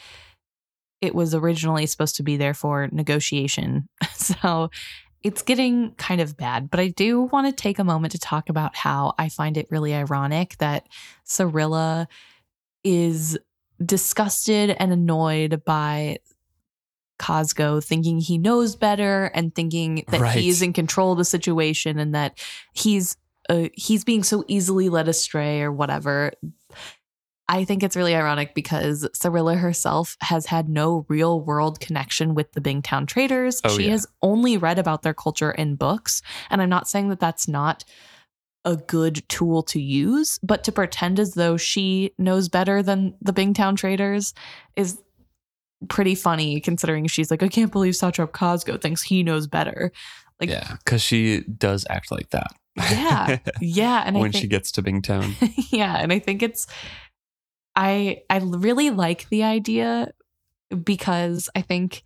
it 1.00 1.14
was 1.14 1.34
originally 1.34 1.86
supposed 1.86 2.16
to 2.16 2.22
be 2.22 2.36
there 2.36 2.54
for 2.54 2.88
negotiation. 2.92 3.88
so 4.14 4.70
it's 5.22 5.42
getting 5.42 5.92
kind 5.92 6.20
of 6.20 6.36
bad. 6.36 6.70
But 6.70 6.80
I 6.80 6.88
do 6.88 7.22
want 7.22 7.46
to 7.46 7.52
take 7.52 7.78
a 7.78 7.84
moment 7.84 8.12
to 8.12 8.18
talk 8.18 8.48
about 8.48 8.76
how 8.76 9.14
I 9.18 9.28
find 9.28 9.56
it 9.56 9.70
really 9.70 9.94
ironic 9.94 10.56
that 10.58 10.86
Serilla 11.26 12.06
is 12.84 13.38
disgusted 13.84 14.70
and 14.78 14.92
annoyed 14.92 15.62
by 15.64 16.18
Cosgo 17.18 17.82
thinking 17.84 18.18
he 18.18 18.38
knows 18.38 18.76
better 18.76 19.26
and 19.34 19.54
thinking 19.54 20.04
that 20.08 20.20
Right. 20.20 20.38
he 20.38 20.48
is 20.48 20.62
in 20.62 20.72
control 20.72 21.12
of 21.12 21.18
the 21.18 21.24
situation 21.24 21.98
and 21.98 22.14
that 22.14 22.38
he's 22.74 23.16
uh, 23.48 23.68
he's 23.72 24.04
being 24.04 24.22
so 24.22 24.44
easily 24.46 24.88
led 24.88 25.08
astray 25.08 25.62
or 25.62 25.72
whatever. 25.72 26.32
I 27.48 27.64
think 27.64 27.82
it's 27.82 27.96
really 27.96 28.14
ironic 28.14 28.54
because 28.54 29.08
Serilla 29.14 29.56
herself 29.58 30.18
has 30.20 30.44
had 30.46 30.68
no 30.68 31.06
real 31.08 31.40
world 31.40 31.80
connection 31.80 32.34
with 32.34 32.52
the 32.52 32.60
Bingtown 32.60 33.06
traders. 33.06 33.62
Oh, 33.64 33.74
she 33.74 33.84
yeah. 33.84 33.92
has 33.92 34.06
only 34.20 34.58
read 34.58 34.78
about 34.78 35.00
their 35.02 35.14
culture 35.14 35.50
in 35.50 35.76
books. 35.76 36.20
And 36.50 36.60
I'm 36.60 36.68
not 36.68 36.88
saying 36.88 37.08
that 37.08 37.20
that's 37.20 37.48
not 37.48 37.84
a 38.68 38.76
good 38.76 39.26
tool 39.30 39.62
to 39.62 39.80
use, 39.80 40.38
but 40.42 40.62
to 40.64 40.72
pretend 40.72 41.18
as 41.18 41.32
though 41.32 41.56
she 41.56 42.12
knows 42.18 42.50
better 42.50 42.82
than 42.82 43.14
the 43.22 43.32
Bingtown 43.32 43.78
traders 43.78 44.34
is 44.76 45.00
pretty 45.88 46.14
funny 46.14 46.60
considering 46.60 47.06
she's 47.06 47.30
like, 47.30 47.42
I 47.42 47.48
can't 47.48 47.72
believe 47.72 47.94
Satrap 47.94 48.32
Cosgo 48.32 48.78
thinks 48.78 49.02
he 49.02 49.22
knows 49.22 49.46
better. 49.46 49.90
Like, 50.38 50.50
yeah, 50.50 50.76
because 50.84 51.00
she 51.00 51.40
does 51.44 51.86
act 51.88 52.10
like 52.10 52.28
that. 52.30 52.52
yeah, 52.76 53.38
yeah. 53.62 54.02
And 54.04 54.18
I 54.18 54.20
when 54.20 54.32
think, 54.32 54.42
she 54.42 54.48
gets 54.48 54.70
to 54.72 54.82
Bingtown. 54.82 55.34
yeah, 55.72 55.96
and 55.96 56.12
I 56.12 56.18
think 56.18 56.42
it's 56.42 56.66
I 57.74 58.18
I 58.28 58.40
really 58.40 58.90
like 58.90 59.30
the 59.30 59.44
idea 59.44 60.12
because 60.84 61.48
I 61.56 61.62
think 61.62 62.02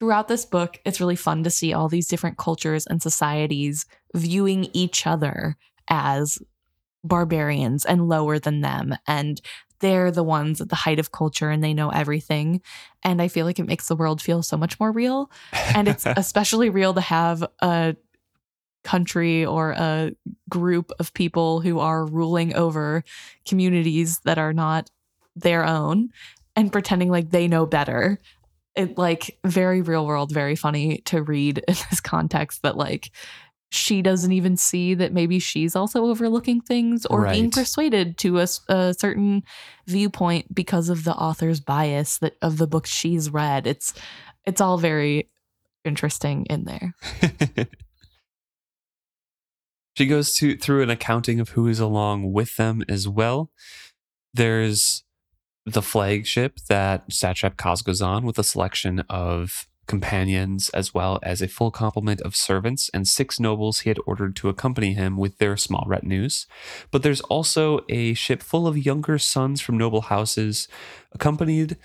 throughout 0.00 0.26
this 0.26 0.44
book 0.44 0.80
it's 0.84 1.00
really 1.00 1.14
fun 1.14 1.44
to 1.44 1.50
see 1.50 1.72
all 1.72 1.88
these 1.88 2.08
different 2.08 2.38
cultures 2.38 2.88
and 2.88 3.00
societies 3.00 3.86
viewing 4.16 4.68
each 4.72 5.06
other 5.06 5.56
as 5.88 6.38
barbarians 7.04 7.84
and 7.84 8.08
lower 8.08 8.38
than 8.38 8.60
them 8.60 8.94
and 9.06 9.40
they're 9.80 10.12
the 10.12 10.22
ones 10.22 10.60
at 10.60 10.68
the 10.68 10.76
height 10.76 11.00
of 11.00 11.10
culture 11.10 11.50
and 11.50 11.64
they 11.64 11.74
know 11.74 11.90
everything 11.90 12.60
and 13.02 13.20
I 13.20 13.26
feel 13.26 13.44
like 13.44 13.58
it 13.58 13.66
makes 13.66 13.88
the 13.88 13.96
world 13.96 14.22
feel 14.22 14.42
so 14.44 14.56
much 14.56 14.78
more 14.78 14.92
real 14.92 15.30
and 15.74 15.88
it's 15.88 16.06
especially 16.16 16.70
real 16.70 16.94
to 16.94 17.00
have 17.00 17.44
a 17.60 17.96
country 18.84 19.44
or 19.44 19.72
a 19.72 20.12
group 20.48 20.92
of 20.98 21.14
people 21.14 21.60
who 21.60 21.78
are 21.78 22.06
ruling 22.06 22.54
over 22.54 23.04
communities 23.46 24.20
that 24.20 24.38
are 24.38 24.52
not 24.52 24.90
their 25.36 25.64
own 25.64 26.10
and 26.56 26.72
pretending 26.72 27.10
like 27.10 27.30
they 27.30 27.48
know 27.48 27.66
better. 27.66 28.18
It 28.74 28.98
like 28.98 29.38
very 29.44 29.82
real 29.82 30.06
world 30.06 30.32
very 30.32 30.56
funny 30.56 30.98
to 31.06 31.22
read 31.22 31.58
in 31.68 31.74
this 31.90 32.00
context 32.00 32.62
that 32.62 32.76
like 32.76 33.10
she 33.72 34.02
doesn't 34.02 34.32
even 34.32 34.56
see 34.56 34.94
that 34.94 35.12
maybe 35.12 35.38
she's 35.38 35.74
also 35.74 36.04
overlooking 36.06 36.60
things 36.60 37.06
or 37.06 37.26
being 37.28 37.50
persuaded 37.50 38.18
to 38.18 38.38
a 38.38 38.94
certain 38.94 39.42
viewpoint 39.86 40.54
because 40.54 40.88
of 40.88 41.04
the 41.04 41.14
author's 41.14 41.60
bias 41.60 42.18
that 42.18 42.36
of 42.42 42.58
the 42.58 42.66
book 42.66 42.86
she's 42.86 43.30
read. 43.30 43.66
It's 43.66 43.94
it's 44.44 44.60
all 44.60 44.78
very 44.78 45.30
interesting 45.84 46.46
in 46.46 46.64
there. 46.64 46.94
She 49.94 50.06
goes 50.06 50.32
to 50.36 50.56
through 50.56 50.82
an 50.82 50.90
accounting 50.90 51.38
of 51.38 51.50
who 51.50 51.68
is 51.68 51.78
along 51.78 52.32
with 52.32 52.56
them 52.56 52.82
as 52.88 53.08
well. 53.08 53.50
There's 54.32 55.04
the 55.66 55.82
flagship 55.82 56.58
that 56.68 57.10
Satrap 57.10 57.56
goes 57.84 58.00
on 58.00 58.24
with 58.24 58.38
a 58.38 58.44
selection 58.44 59.00
of 59.10 59.68
companions 59.86 60.68
as 60.70 60.94
well 60.94 61.18
as 61.22 61.42
a 61.42 61.48
full 61.48 61.70
complement 61.70 62.20
of 62.22 62.36
servants 62.36 62.90
and 62.94 63.06
six 63.08 63.40
nobles 63.40 63.80
he 63.80 63.90
had 63.90 63.98
ordered 64.06 64.36
to 64.36 64.48
accompany 64.48 64.94
him 64.94 65.16
with 65.16 65.38
their 65.38 65.56
small 65.56 65.84
retinues. 65.86 66.46
But 66.90 67.02
there's 67.02 67.20
also 67.22 67.80
a 67.88 68.14
ship 68.14 68.42
full 68.42 68.66
of 68.66 68.78
younger 68.78 69.18
sons 69.18 69.60
from 69.60 69.76
noble 69.76 70.02
houses 70.02 70.68
accompanied 71.12 71.76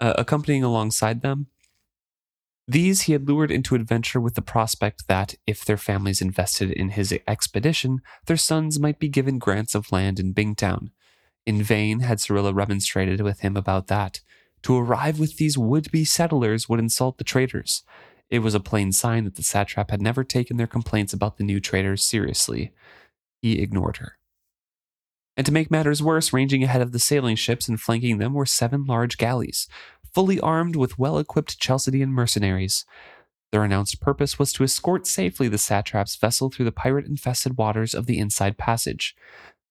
uh, 0.00 0.14
accompanying 0.18 0.62
alongside 0.62 1.22
them. 1.22 1.46
These 2.68 3.02
he 3.02 3.12
had 3.12 3.28
lured 3.28 3.50
into 3.50 3.76
adventure 3.76 4.20
with 4.20 4.34
the 4.34 4.42
prospect 4.42 5.06
that, 5.06 5.36
if 5.46 5.64
their 5.64 5.76
families 5.76 6.20
invested 6.20 6.70
in 6.72 6.90
his 6.90 7.16
expedition, 7.28 8.00
their 8.26 8.36
sons 8.36 8.80
might 8.80 8.98
be 8.98 9.08
given 9.08 9.38
grants 9.38 9.74
of 9.74 9.92
land 9.92 10.18
in 10.18 10.34
Bingtown. 10.34 10.90
In 11.46 11.62
vain 11.62 12.00
had 12.00 12.18
Serilla 12.18 12.52
remonstrated 12.52 13.20
with 13.20 13.40
him 13.40 13.56
about 13.56 13.86
that. 13.86 14.20
To 14.66 14.76
arrive 14.76 15.20
with 15.20 15.36
these 15.36 15.56
would 15.56 15.92
be 15.92 16.04
settlers 16.04 16.68
would 16.68 16.80
insult 16.80 17.18
the 17.18 17.22
traders. 17.22 17.84
It 18.30 18.40
was 18.40 18.52
a 18.52 18.58
plain 18.58 18.90
sign 18.90 19.22
that 19.22 19.36
the 19.36 19.44
satrap 19.44 19.92
had 19.92 20.02
never 20.02 20.24
taken 20.24 20.56
their 20.56 20.66
complaints 20.66 21.12
about 21.12 21.36
the 21.36 21.44
new 21.44 21.60
traders 21.60 22.02
seriously. 22.02 22.72
He 23.40 23.62
ignored 23.62 23.98
her. 23.98 24.18
And 25.36 25.46
to 25.46 25.52
make 25.52 25.70
matters 25.70 26.02
worse, 26.02 26.32
ranging 26.32 26.64
ahead 26.64 26.82
of 26.82 26.90
the 26.90 26.98
sailing 26.98 27.36
ships 27.36 27.68
and 27.68 27.80
flanking 27.80 28.18
them 28.18 28.34
were 28.34 28.44
seven 28.44 28.84
large 28.84 29.18
galleys, 29.18 29.68
fully 30.12 30.40
armed 30.40 30.74
with 30.74 30.98
well 30.98 31.16
equipped 31.20 31.60
Chalcedean 31.60 32.10
mercenaries. 32.10 32.84
Their 33.52 33.62
announced 33.62 34.00
purpose 34.00 34.36
was 34.36 34.52
to 34.54 34.64
escort 34.64 35.06
safely 35.06 35.46
the 35.46 35.58
satrap's 35.58 36.16
vessel 36.16 36.50
through 36.50 36.64
the 36.64 36.72
pirate 36.72 37.06
infested 37.06 37.56
waters 37.56 37.94
of 37.94 38.06
the 38.06 38.18
Inside 38.18 38.58
Passage. 38.58 39.14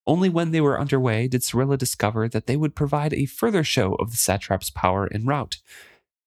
Only 0.07 0.29
when 0.29 0.51
they 0.51 0.61
were 0.61 0.79
underway 0.79 1.27
did 1.27 1.41
Serilla 1.41 1.77
discover 1.77 2.29
that 2.29 2.45
they 2.45 2.57
would 2.57 2.75
provide 2.75 3.13
a 3.13 3.25
further 3.25 3.63
show 3.63 3.95
of 3.95 4.11
the 4.11 4.17
satrap's 4.17 4.69
power 4.69 5.09
en 5.11 5.25
route. 5.25 5.57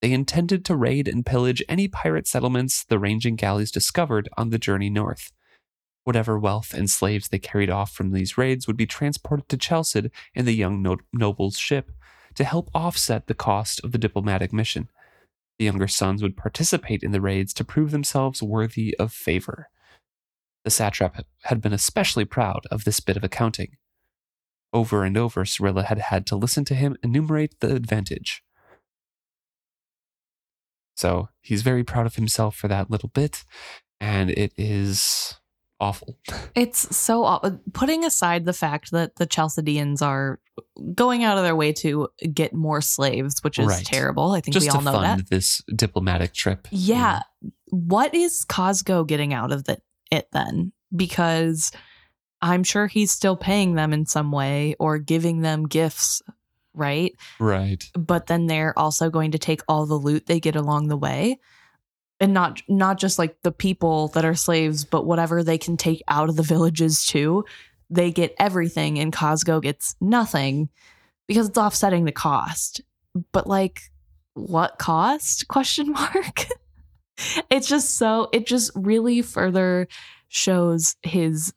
They 0.03 0.13
intended 0.13 0.65
to 0.65 0.77
raid 0.77 1.09
and 1.09 1.27
pillage 1.27 1.63
any 1.69 1.89
pirate 1.89 2.27
settlements 2.27 2.85
the 2.85 2.99
ranging 2.99 3.37
galleys 3.37 3.71
discovered 3.71 4.29
on 4.37 4.51
the 4.51 4.59
journey 4.59 4.91
north. 4.91 5.33
Whatever 6.05 6.39
wealth 6.39 6.73
and 6.73 6.89
slaves 6.89 7.29
they 7.29 7.39
carried 7.39 7.71
off 7.71 7.93
from 7.93 8.13
these 8.13 8.39
raids 8.39 8.67
would 8.67 8.77
be 8.77 8.87
transported 8.87 9.49
to 9.49 9.57
Chalced 9.57 10.07
in 10.35 10.45
the 10.45 10.55
young 10.55 10.83
no- 10.83 10.99
noble's 11.13 11.59
ship 11.59 11.91
to 12.35 12.45
help 12.45 12.71
offset 12.75 13.27
the 13.27 13.35
cost 13.35 13.81
of 13.85 13.93
the 13.93 13.99
diplomatic 13.99 14.53
mission. 14.53 14.89
The 15.59 15.65
younger 15.65 15.89
sons 15.89 16.23
would 16.23 16.37
participate 16.37 17.03
in 17.03 17.11
the 17.11 17.21
raids 17.21 17.53
to 17.55 17.65
prove 17.65 17.91
themselves 17.91 18.43
worthy 18.43 18.97
of 18.99 19.13
favor. 19.13 19.69
The 20.65 20.71
satrap 20.71 21.25
had 21.45 21.61
been 21.61 21.73
especially 21.73 22.25
proud 22.25 22.63
of 22.71 22.85
this 22.85 23.01
bit 23.01 23.17
of 23.17 23.25
accounting. 23.25 23.77
Over 24.73 25.05
and 25.05 25.17
over, 25.17 25.45
Serilla 25.45 25.85
had 25.85 25.99
had 25.99 26.27
to 26.27 26.37
listen 26.37 26.65
to 26.67 26.75
him 26.75 26.97
enumerate 27.03 27.61
the 27.61 27.75
advantage. 27.75 28.43
So 30.97 31.29
he's 31.41 31.63
very 31.63 31.85
proud 31.85 32.07
of 32.07 32.17
himself 32.17 32.57
for 32.57 32.69
that 32.69 32.91
little 32.91 33.09
bit, 33.09 33.45
and 34.01 34.31
it 34.31 34.53
is 34.57 35.39
awful. 35.81 36.19
It's 36.57 36.95
so 36.97 37.23
awful. 37.23 37.61
putting 37.73 38.05
aside 38.05 38.45
the 38.45 38.53
fact 38.53 38.91
that 38.91 39.15
the 39.17 39.27
Chalcedeans 39.27 40.03
are 40.03 40.41
going 40.95 41.23
out 41.23 41.39
of 41.39 41.45
their 41.45 41.55
way 41.55 41.73
to 41.75 42.09
get 42.35 42.53
more 42.53 42.81
slaves, 42.81 43.39
which 43.45 43.59
is 43.61 43.67
Right. 43.69 43.85
terrible. 43.87 44.33
I 44.33 44.41
think 44.41 44.55
Just 44.55 44.67
we 44.67 44.71
to 44.71 44.77
all 44.77 44.83
know 44.83 44.93
fund 44.93 45.21
that. 45.21 45.31
this 45.31 45.63
diplomatic 45.75 46.35
trip. 46.35 46.67
Yeah. 46.73 47.23
What 47.67 48.13
is 48.13 48.45
Cosgo 48.45 49.07
getting 49.07 49.33
out 49.33 49.53
of 49.53 49.65
the, 49.65 49.79
it 50.11 50.29
then? 50.33 50.73
Because 50.95 51.73
I'm 52.41 52.63
sure 52.63 52.87
he's 52.87 53.11
still 53.11 53.37
paying 53.37 53.75
them 53.75 53.93
in 53.93 54.07
some 54.07 54.31
way 54.31 54.75
or 54.79 54.99
giving 54.99 55.41
them 55.41 55.67
gifts, 55.67 56.23
right? 56.75 57.15
Right. 57.41 57.85
But 57.95 58.27
then 58.27 58.47
they're 58.47 58.79
also 58.79 59.11
going 59.11 59.33
to 59.33 59.39
take 59.39 59.63
all 59.69 59.87
the 59.87 59.95
loot 59.95 60.27
they 60.27 60.41
get 60.41 60.57
along 60.57 60.89
the 60.89 60.97
way. 60.97 61.39
And 62.21 62.35
not 62.35 62.63
not 62.69 62.99
just 62.99 63.19
like 63.19 63.43
the 63.43 63.53
people 63.53 64.09
that 64.09 64.25
are 64.25 64.35
slaves, 64.35 64.85
but 64.85 65.07
whatever 65.07 65.45
they 65.45 65.59
can 65.59 65.77
take 65.77 66.03
out 66.09 66.29
of 66.29 66.37
the 66.37 66.43
villages 66.43 67.05
too. 67.05 67.45
They 67.91 68.11
get 68.11 68.35
everything 68.39 68.99
and 68.99 69.13
Cosgo 69.13 69.63
gets 69.63 69.95
nothing 70.01 70.69
because 71.29 71.49
it's 71.49 71.59
offsetting 71.59 72.05
the 72.05 72.13
cost. 72.13 72.81
But 73.33 73.47
like 73.47 73.83
what 74.35 74.79
cost? 74.79 75.49
Question 75.49 75.93
mark. 75.93 76.47
it's 77.51 77.69
just 77.69 77.97
so 77.97 78.29
it 78.33 78.47
just 78.47 78.71
really 78.75 79.23
further 79.23 79.89
shows 80.29 80.97
his 81.03 81.53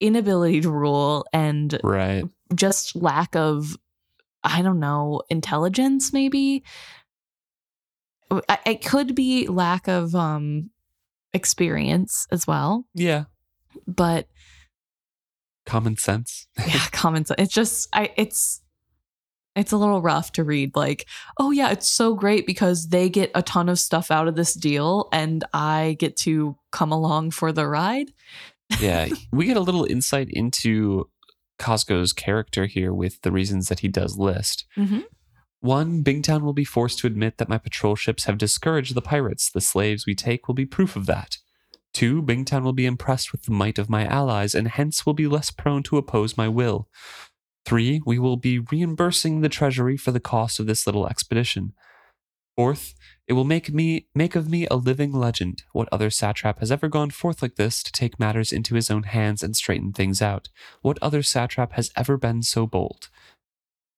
inability 0.00 0.60
to 0.60 0.70
rule 0.70 1.24
and 1.32 1.78
Right. 1.82 2.24
just 2.54 2.94
lack 2.96 3.34
of 3.36 3.76
i 4.42 4.60
don't 4.62 4.80
know 4.80 5.22
intelligence 5.30 6.12
maybe 6.12 6.62
it 8.66 8.84
could 8.84 9.14
be 9.14 9.46
lack 9.46 9.88
of 9.88 10.14
um 10.14 10.70
experience 11.32 12.26
as 12.30 12.46
well 12.46 12.84
Yeah. 12.94 13.24
but 13.86 14.28
Common 15.66 15.96
sense. 15.96 16.46
yeah 16.58 16.84
common 16.92 17.24
sense 17.24 17.40
it's 17.40 17.54
just 17.54 17.88
i 17.92 18.10
it's 18.16 18.60
it's 19.56 19.72
a 19.72 19.76
little 19.76 20.02
rough 20.02 20.32
to 20.32 20.44
read 20.44 20.74
like 20.74 21.06
oh 21.38 21.50
yeah 21.50 21.70
it's 21.70 21.88
so 21.88 22.14
great 22.14 22.46
because 22.46 22.88
they 22.88 23.08
get 23.08 23.30
a 23.34 23.42
ton 23.42 23.68
of 23.68 23.78
stuff 23.78 24.10
out 24.10 24.28
of 24.28 24.36
this 24.36 24.54
deal 24.54 25.08
and 25.12 25.44
i 25.52 25.96
get 25.98 26.16
to 26.16 26.56
come 26.72 26.92
along 26.92 27.30
for 27.30 27.52
the 27.52 27.66
ride 27.66 28.12
yeah. 28.80 29.08
We 29.32 29.46
get 29.46 29.56
a 29.56 29.60
little 29.60 29.84
insight 29.84 30.28
into 30.30 31.08
Cosgo's 31.58 32.12
character 32.12 32.66
here 32.66 32.92
with 32.92 33.20
the 33.22 33.32
reasons 33.32 33.68
that 33.68 33.80
he 33.80 33.88
does 33.88 34.18
list. 34.18 34.66
mm-hmm. 34.76 35.00
One, 35.60 36.04
Bingtown 36.04 36.42
will 36.42 36.52
be 36.52 36.64
forced 36.64 36.98
to 36.98 37.06
admit 37.06 37.38
that 37.38 37.48
my 37.48 37.56
patrol 37.56 37.96
ships 37.96 38.24
have 38.24 38.36
discouraged 38.36 38.94
the 38.94 39.00
pirates. 39.00 39.50
The 39.50 39.62
slaves 39.62 40.04
we 40.04 40.14
take 40.14 40.46
will 40.46 40.54
be 40.54 40.66
proof 40.66 40.94
of 40.94 41.06
that. 41.06 41.38
Two, 41.94 42.22
Bingtown 42.22 42.64
will 42.64 42.74
be 42.74 42.84
impressed 42.84 43.32
with 43.32 43.44
the 43.44 43.50
might 43.52 43.78
of 43.78 43.88
my 43.88 44.04
allies 44.04 44.54
and 44.54 44.68
hence 44.68 45.06
will 45.06 45.14
be 45.14 45.26
less 45.26 45.50
prone 45.50 45.82
to 45.84 45.96
oppose 45.96 46.36
my 46.36 46.48
will. 46.48 46.88
Three, 47.64 48.02
we 48.04 48.18
will 48.18 48.36
be 48.36 48.58
reimbursing 48.58 49.40
the 49.40 49.48
treasury 49.48 49.96
for 49.96 50.12
the 50.12 50.20
cost 50.20 50.60
of 50.60 50.66
this 50.66 50.86
little 50.86 51.06
expedition. 51.06 51.72
Fourth, 52.56 52.94
it 53.26 53.32
will 53.32 53.44
make 53.44 53.72
me 53.72 54.06
make 54.14 54.36
of 54.36 54.48
me 54.48 54.66
a 54.70 54.76
living 54.76 55.12
legend. 55.12 55.64
What 55.72 55.88
other 55.90 56.10
satrap 56.10 56.60
has 56.60 56.70
ever 56.70 56.88
gone 56.88 57.10
forth 57.10 57.42
like 57.42 57.56
this 57.56 57.82
to 57.82 57.90
take 57.90 58.20
matters 58.20 58.52
into 58.52 58.74
his 58.74 58.90
own 58.90 59.04
hands 59.04 59.42
and 59.42 59.56
straighten 59.56 59.92
things 59.92 60.22
out? 60.22 60.48
What 60.82 60.98
other 61.02 61.22
satrap 61.22 61.72
has 61.72 61.90
ever 61.96 62.16
been 62.16 62.42
so 62.42 62.66
bold? 62.66 63.08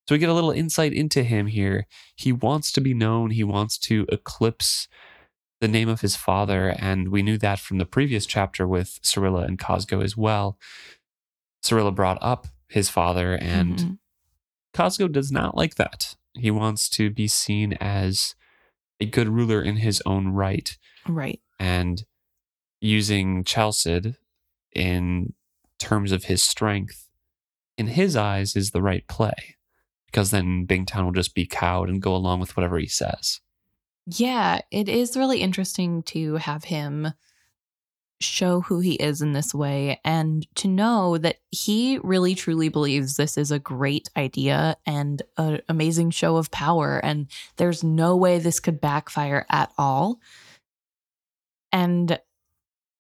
So 0.09 0.15
we 0.15 0.21
get 0.21 0.31
a 0.31 0.35
little 0.35 0.53
insight 0.53 0.93
into 0.93 1.25
him 1.25 1.49
here. 1.49 1.87
He 2.15 2.33
wants 2.33 2.71
to 2.73 2.81
be 2.81 2.95
known, 2.95 3.31
he 3.31 3.45
wants 3.45 3.77
to 3.79 4.07
eclipse 4.11 4.89
the 5.61 5.69
name 5.69 5.89
of 5.89 6.03
his 6.03 6.17
father, 6.17 6.75
and 6.79 7.09
we 7.09 7.23
knew 7.23 7.39
that 7.39 7.59
from 7.59 7.79
the 7.79 7.87
previous 7.87 8.25
chapter 8.25 8.67
with 8.69 9.01
Serilla 9.03 9.45
and 9.45 9.59
Cosgo 9.59 10.03
as 10.03 10.17
well. 10.17 10.59
Serilla 11.63 11.95
brought 11.95 12.19
up 12.21 12.47
his 12.69 12.89
father, 12.89 13.35
and 13.35 13.77
Mhm. 13.79 13.99
Cosgo 14.75 15.11
does 15.11 15.31
not 15.33 15.57
like 15.57 15.77
that. 15.77 16.17
He 16.35 16.51
wants 16.51 16.89
to 16.91 17.11
be 17.11 17.29
seen 17.29 17.73
as 17.75 18.35
a 19.01 19.07
good 19.07 19.29
ruler 19.29 19.63
in 19.63 19.77
his 19.77 20.03
own 20.07 20.29
right 20.29 20.77
right 21.07 21.41
and 21.59 22.05
using 22.81 23.45
Chalced 23.45 24.17
in 24.75 25.35
terms 25.79 26.13
of 26.13 26.25
his 26.25 26.43
strength, 26.43 27.09
in 27.79 27.87
his 27.89 28.17
eyes, 28.17 28.57
is 28.57 28.71
the 28.73 28.83
right 28.83 29.07
play. 29.07 29.57
Because 30.07 30.31
then 30.31 30.67
Bingtown 30.67 31.05
will 31.05 31.13
just 31.13 31.35
be 31.35 31.47
cowed 31.47 31.89
and 31.89 32.01
go 32.03 32.15
along 32.15 32.41
with 32.41 32.57
whatever 32.57 32.79
he 32.79 32.87
says. 32.87 33.41
Yeah, 34.07 34.61
it 34.71 34.89
is 34.89 35.17
really 35.17 35.41
interesting 35.41 36.03
to 36.05 36.37
have 36.37 36.65
him 36.65 37.13
show 38.21 38.63
who 38.63 38.81
he 38.81 38.95
is 38.95 39.21
in 39.21 39.33
this 39.33 39.55
way 39.55 40.01
and 40.05 40.47
to 40.55 40.69
know 40.69 41.19
that 41.19 41.37
he 41.51 41.99
really 42.03 42.35
truly 42.35 42.69
believes 42.69 43.17
this 43.17 43.37
is 43.37 43.51
a 43.51 43.59
great 43.59 44.09
idea 44.17 44.77
and 44.87 45.23
an 45.37 45.61
amazing 45.69 46.11
show 46.11 46.37
of 46.37 46.51
power 46.51 46.99
and 47.05 47.27
there's 47.57 47.85
no 47.85 48.17
way 48.17 48.39
this 48.39 48.61
could 48.61 48.81
backfire 48.81 49.45
at 49.51 49.71
all. 49.77 50.19
And 51.73 52.19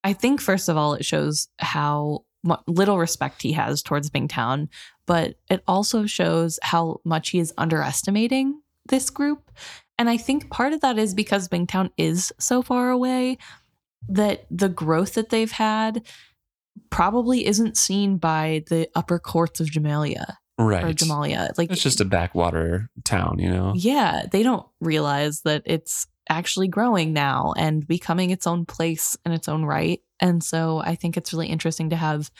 I 0.04 0.12
think 0.12 0.40
first 0.40 0.68
of 0.68 0.76
all 0.76 0.94
it 0.94 1.04
shows 1.04 1.48
how 1.58 2.24
little 2.66 2.98
respect 2.98 3.42
he 3.42 3.52
has 3.52 3.82
towards 3.82 4.10
Bingtown, 4.10 4.68
but 5.06 5.36
it 5.48 5.62
also 5.66 6.06
shows 6.06 6.58
how 6.62 7.00
much 7.04 7.30
he 7.30 7.38
is 7.38 7.54
underestimating 7.58 8.60
this 8.88 9.10
group. 9.10 9.50
And 9.98 10.10
I 10.10 10.16
think 10.16 10.50
part 10.50 10.72
of 10.72 10.82
that 10.82 10.98
is 10.98 11.14
because 11.14 11.48
Bingtown 11.48 11.90
is 11.96 12.32
so 12.38 12.62
far 12.62 12.90
away 12.90 13.38
that 14.08 14.46
the 14.50 14.68
growth 14.68 15.14
that 15.14 15.30
they've 15.30 15.50
had 15.52 16.02
probably 16.90 17.46
isn't 17.46 17.76
seen 17.76 18.16
by 18.18 18.64
the 18.68 18.88
upper 18.94 19.18
courts 19.18 19.60
of 19.60 19.68
Jamaillia 19.68 20.34
Right. 20.58 20.84
or. 20.84 20.92
Jamaillia. 20.92 21.56
Like 21.58 21.70
It's 21.70 21.82
just 21.82 22.00
a 22.00 22.04
backwater 22.04 22.88
town, 23.04 23.38
you 23.38 23.50
know? 23.50 23.72
yeah, 23.76 24.24
they 24.30 24.42
don't 24.42 24.66
realize 24.80 25.42
that 25.42 25.62
it's 25.66 26.06
actually 26.28 26.68
growing 26.68 27.12
now 27.12 27.52
and 27.56 27.86
becoming 27.86 28.30
its 28.30 28.46
own 28.46 28.64
place 28.66 29.16
in 29.24 29.32
its 29.32 29.48
own 29.48 29.64
right. 29.64 30.00
And 30.18 30.42
so 30.42 30.78
I 30.78 30.94
think 30.94 31.16
it's 31.16 31.32
really 31.32 31.48
interesting 31.48 31.90
to 31.90 31.96
have 31.96 32.30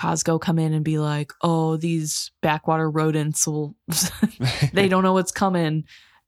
Cosgo 0.00 0.40
come 0.40 0.58
in 0.58 0.72
and 0.72 0.84
be 0.84 0.98
like, 0.98 1.32
"Oh, 1.42 1.76
these 1.76 2.32
backwater 2.40 2.90
rodents 2.90 3.46
will 3.46 3.76
they 4.72 4.88
don't 4.88 5.02
know 5.04 5.12
what's 5.12 5.30
coming," 5.30 5.84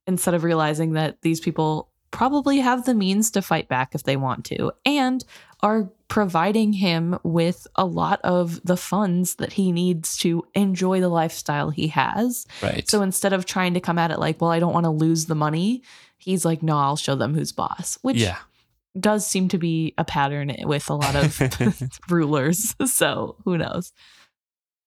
instead 0.07 0.35
of 0.35 0.45
realizing 0.45 0.93
that 0.93 1.17
these 1.23 1.41
people 1.41 1.91
probably 2.15 2.59
have 2.59 2.85
the 2.85 2.95
means 2.95 3.31
to 3.33 3.43
fight 3.43 3.69
back 3.69 3.93
if 3.93 4.05
they 4.05 4.17
want 4.17 4.45
to 4.45 4.71
and 4.87 5.25
are 5.65 5.91
providing 6.07 6.73
him 6.73 7.19
with 7.25 7.67
a 7.75 7.85
lot 7.85 8.21
of 8.23 8.61
the 8.65 8.77
funds 8.77 9.35
that 9.37 9.55
he 9.55 9.73
needs 9.73 10.17
to 10.19 10.47
enjoy 10.55 11.01
the 11.01 11.09
lifestyle 11.09 11.71
he 11.71 11.89
has. 11.89 12.47
right. 12.63 12.89
So 12.89 13.03
instead 13.03 13.33
of 13.33 13.47
trying 13.47 13.75
to 13.75 13.81
come 13.81 13.99
at 13.99 14.13
it 14.13 14.21
like, 14.21 14.41
well, 14.41 14.53
I 14.53 14.61
don't 14.61 14.73
want 14.73 14.85
to 14.85 14.91
lose 14.91 15.27
the 15.27 15.35
money, 15.35 15.83
he's 16.17 16.45
like, 16.45 16.63
no, 16.63 16.77
I'll 16.79 16.97
show 16.97 17.17
them 17.17 17.35
who's 17.35 17.51
boss, 17.51 17.99
which 18.03 18.19
yeah. 18.19 18.37
does 18.99 19.27
seem 19.27 19.49
to 19.49 19.59
be 19.59 19.93
a 19.99 20.05
pattern 20.05 20.55
with 20.65 20.89
a 20.91 20.95
lot 20.95 21.17
of 21.17 21.41
rulers. 22.09 22.77
So 22.87 23.37
who 23.45 23.59
knows? 23.59 23.93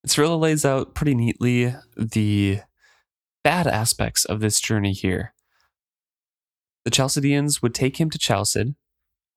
Serilla 0.08 0.40
lays 0.40 0.63
out 0.63 0.96
pretty 0.96 1.13
neatly 1.13 1.76
the 1.98 2.62
bad 3.44 3.68
aspects 3.68 4.24
of 4.24 4.40
this 4.40 4.62
journey 4.62 4.94
here. 4.94 5.34
The 6.88 6.91
Chalcedeans 6.91 7.62
would 7.62 7.76
take 7.76 8.00
him 8.00 8.10
to 8.12 8.17
Chalced, 8.17 8.73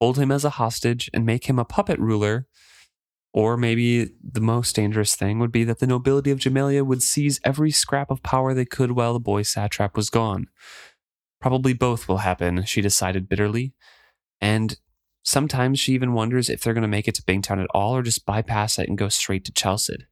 hold 0.01 0.19
him 0.19 0.31
as 0.31 0.45
a 0.45 0.51
hostage, 0.51 1.11
and 1.13 1.27
make 1.27 1.47
him 1.47 1.59
a 1.59 1.65
puppet 1.65 1.99
ruler. 1.99 2.47
Or 3.33 3.57
maybe 3.57 4.13
the 4.23 4.41
most 4.41 4.77
dangerous 4.77 5.17
thing 5.17 5.41
would 5.41 5.51
be 5.51 5.65
that 5.65 5.81
the 5.81 5.87
nobility 5.89 6.31
of 6.31 6.39
Jamaillia 6.39 6.87
would 6.87 7.03
seize 7.03 7.41
every 7.43 7.73
scrap 7.73 8.09
of 8.09 8.23
power 8.23 8.55
they 8.55 8.65
could 8.65 8.93
while 8.93 9.15
the 9.15 9.19
boy 9.19 9.43
satrap 9.43 9.97
was 9.97 10.11
gone. 10.11 10.47
Probably 11.41 11.73
both 11.73 12.07
will 12.07 12.19
happen, 12.19 12.65
she 12.67 12.81
decided 12.81 13.29
bitterly. 13.29 13.75
And 14.41 14.79
sometimes 15.25 15.81
she 15.81 15.93
even 15.93 16.13
wonders 16.13 16.49
if 16.49 16.63
they're 16.63 16.73
going 16.73 16.83
to 16.83 16.89
make 16.89 17.09
it 17.09 17.17
to 17.17 17.23
Bingtown 17.25 17.61
at 17.61 17.71
all 17.75 17.97
or 17.97 18.03
just 18.03 18.25
bypass 18.25 18.79
it 18.79 18.89
and 18.89 18.97
go 18.97 19.09
straight 19.09 19.45
to 19.47 19.53
Chalced 19.53 20.05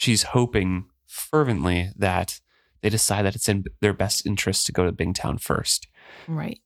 she's 0.00 0.24
hoping 0.24 0.86
fervently 1.06 1.90
that 1.94 2.40
they 2.80 2.88
decide 2.88 3.24
that 3.26 3.36
it's 3.36 3.48
in 3.48 3.64
their 3.80 3.92
best 3.92 4.26
interest 4.26 4.66
to 4.66 4.72
go 4.72 4.84
to 4.84 4.92
Bingtown 4.92 5.40
first. 5.40 5.86
Right. 6.26 6.60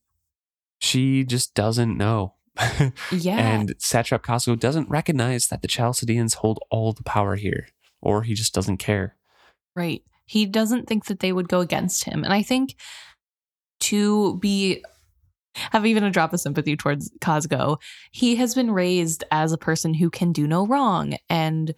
She 0.79 1.23
just 1.23 1.53
doesn't 1.53 1.97
know. 1.97 2.33
Yeah. 3.11 3.37
And 3.37 3.75
Satrap 3.77 4.23
Cosgo 4.23 4.57
doesn't 4.57 4.89
recognize 4.89 5.47
that 5.47 5.61
the 5.61 5.67
Chalcedeans 5.67 6.35
hold 6.35 6.59
all 6.71 6.93
the 6.93 7.03
power 7.03 7.35
here, 7.35 7.67
or 8.01 8.23
he 8.23 8.33
just 8.33 8.53
doesn't 8.53 8.77
care. 8.77 9.15
Right. 9.75 10.03
He 10.25 10.45
doesn't 10.45 10.87
think 10.87 11.05
that 11.05 11.19
they 11.19 11.33
would 11.33 11.49
go 11.49 11.59
against 11.59 12.05
him. 12.05 12.23
And 12.23 12.33
I 12.33 12.41
think 12.41 12.75
to 13.81 14.37
be 14.37 14.83
have 15.55 15.85
even 15.85 16.03
a 16.03 16.11
drop 16.11 16.33
of 16.33 16.39
sympathy 16.39 16.75
towards 16.75 17.11
Cosgo, 17.21 17.77
he 18.11 18.35
has 18.35 18.53
been 18.55 18.71
raised 18.71 19.23
as 19.31 19.51
a 19.51 19.57
person 19.57 19.93
who 19.93 20.09
can 20.09 20.31
do 20.31 20.47
no 20.47 20.67
wrong 20.67 21.15
and 21.29 21.73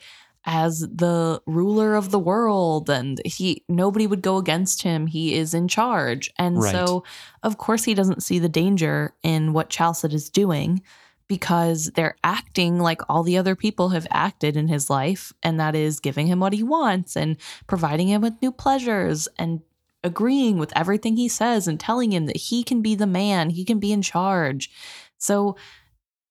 as 0.48 0.80
the 0.80 1.42
ruler 1.46 1.94
of 1.94 2.10
the 2.10 2.18
world 2.18 2.90
and 2.90 3.22
he 3.26 3.64
nobody 3.68 4.08
would 4.08 4.22
go 4.22 4.38
against 4.38 4.82
him. 4.82 5.06
He 5.06 5.36
is 5.36 5.54
in 5.54 5.68
charge. 5.68 6.32
And 6.40 6.58
Right. 6.58 6.72
so 6.72 7.04
of 7.44 7.58
course 7.58 7.84
he 7.84 7.94
doesn't 7.94 8.24
see 8.24 8.40
the 8.40 8.50
danger 8.50 9.14
in 9.22 9.52
what 9.52 9.70
Chalced 9.70 10.06
is 10.14 10.30
doing 10.30 10.82
because 11.28 11.92
they're 11.96 12.16
acting 12.24 12.80
like 12.80 13.02
all 13.10 13.24
the 13.24 13.38
other 13.38 13.56
people 13.56 13.90
have 13.90 14.08
acted 14.10 14.56
in 14.56 14.70
his 14.70 14.90
life, 14.90 15.34
and 15.44 15.60
that 15.60 15.76
is 15.76 16.00
giving 16.00 16.28
him 16.28 16.40
what 16.40 16.54
he 16.54 16.64
wants 16.64 17.18
and 17.18 17.36
providing 17.68 18.08
him 18.08 18.22
with 18.22 18.42
new 18.42 18.52
pleasures 18.52 19.28
and 19.38 19.60
agreeing 20.06 20.58
with 20.58 20.72
everything 20.74 21.18
he 21.18 21.28
says 21.28 21.68
and 21.68 21.82
telling 21.82 22.14
him 22.14 22.28
that 22.28 22.38
he 22.38 22.64
can 22.64 22.82
be 22.82 22.96
the 22.96 23.06
man, 23.06 23.50
he 23.50 23.66
can 23.66 23.78
be 23.78 23.92
in 23.92 24.02
charge. 24.02 24.72
So, 25.18 25.58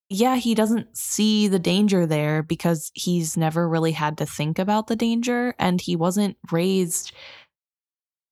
yeah, 0.08 0.36
he 0.36 0.54
doesn't 0.54 0.96
see 0.96 1.48
the 1.48 1.58
danger 1.58 2.06
there 2.06 2.42
because 2.42 2.90
he's 2.94 3.36
never 3.36 3.68
really 3.68 3.92
had 3.92 4.18
to 4.18 4.26
think 4.26 4.58
about 4.58 4.86
the 4.86 4.96
danger 4.96 5.54
and 5.58 5.80
he 5.80 5.96
wasn't 5.96 6.36
raised 6.52 7.12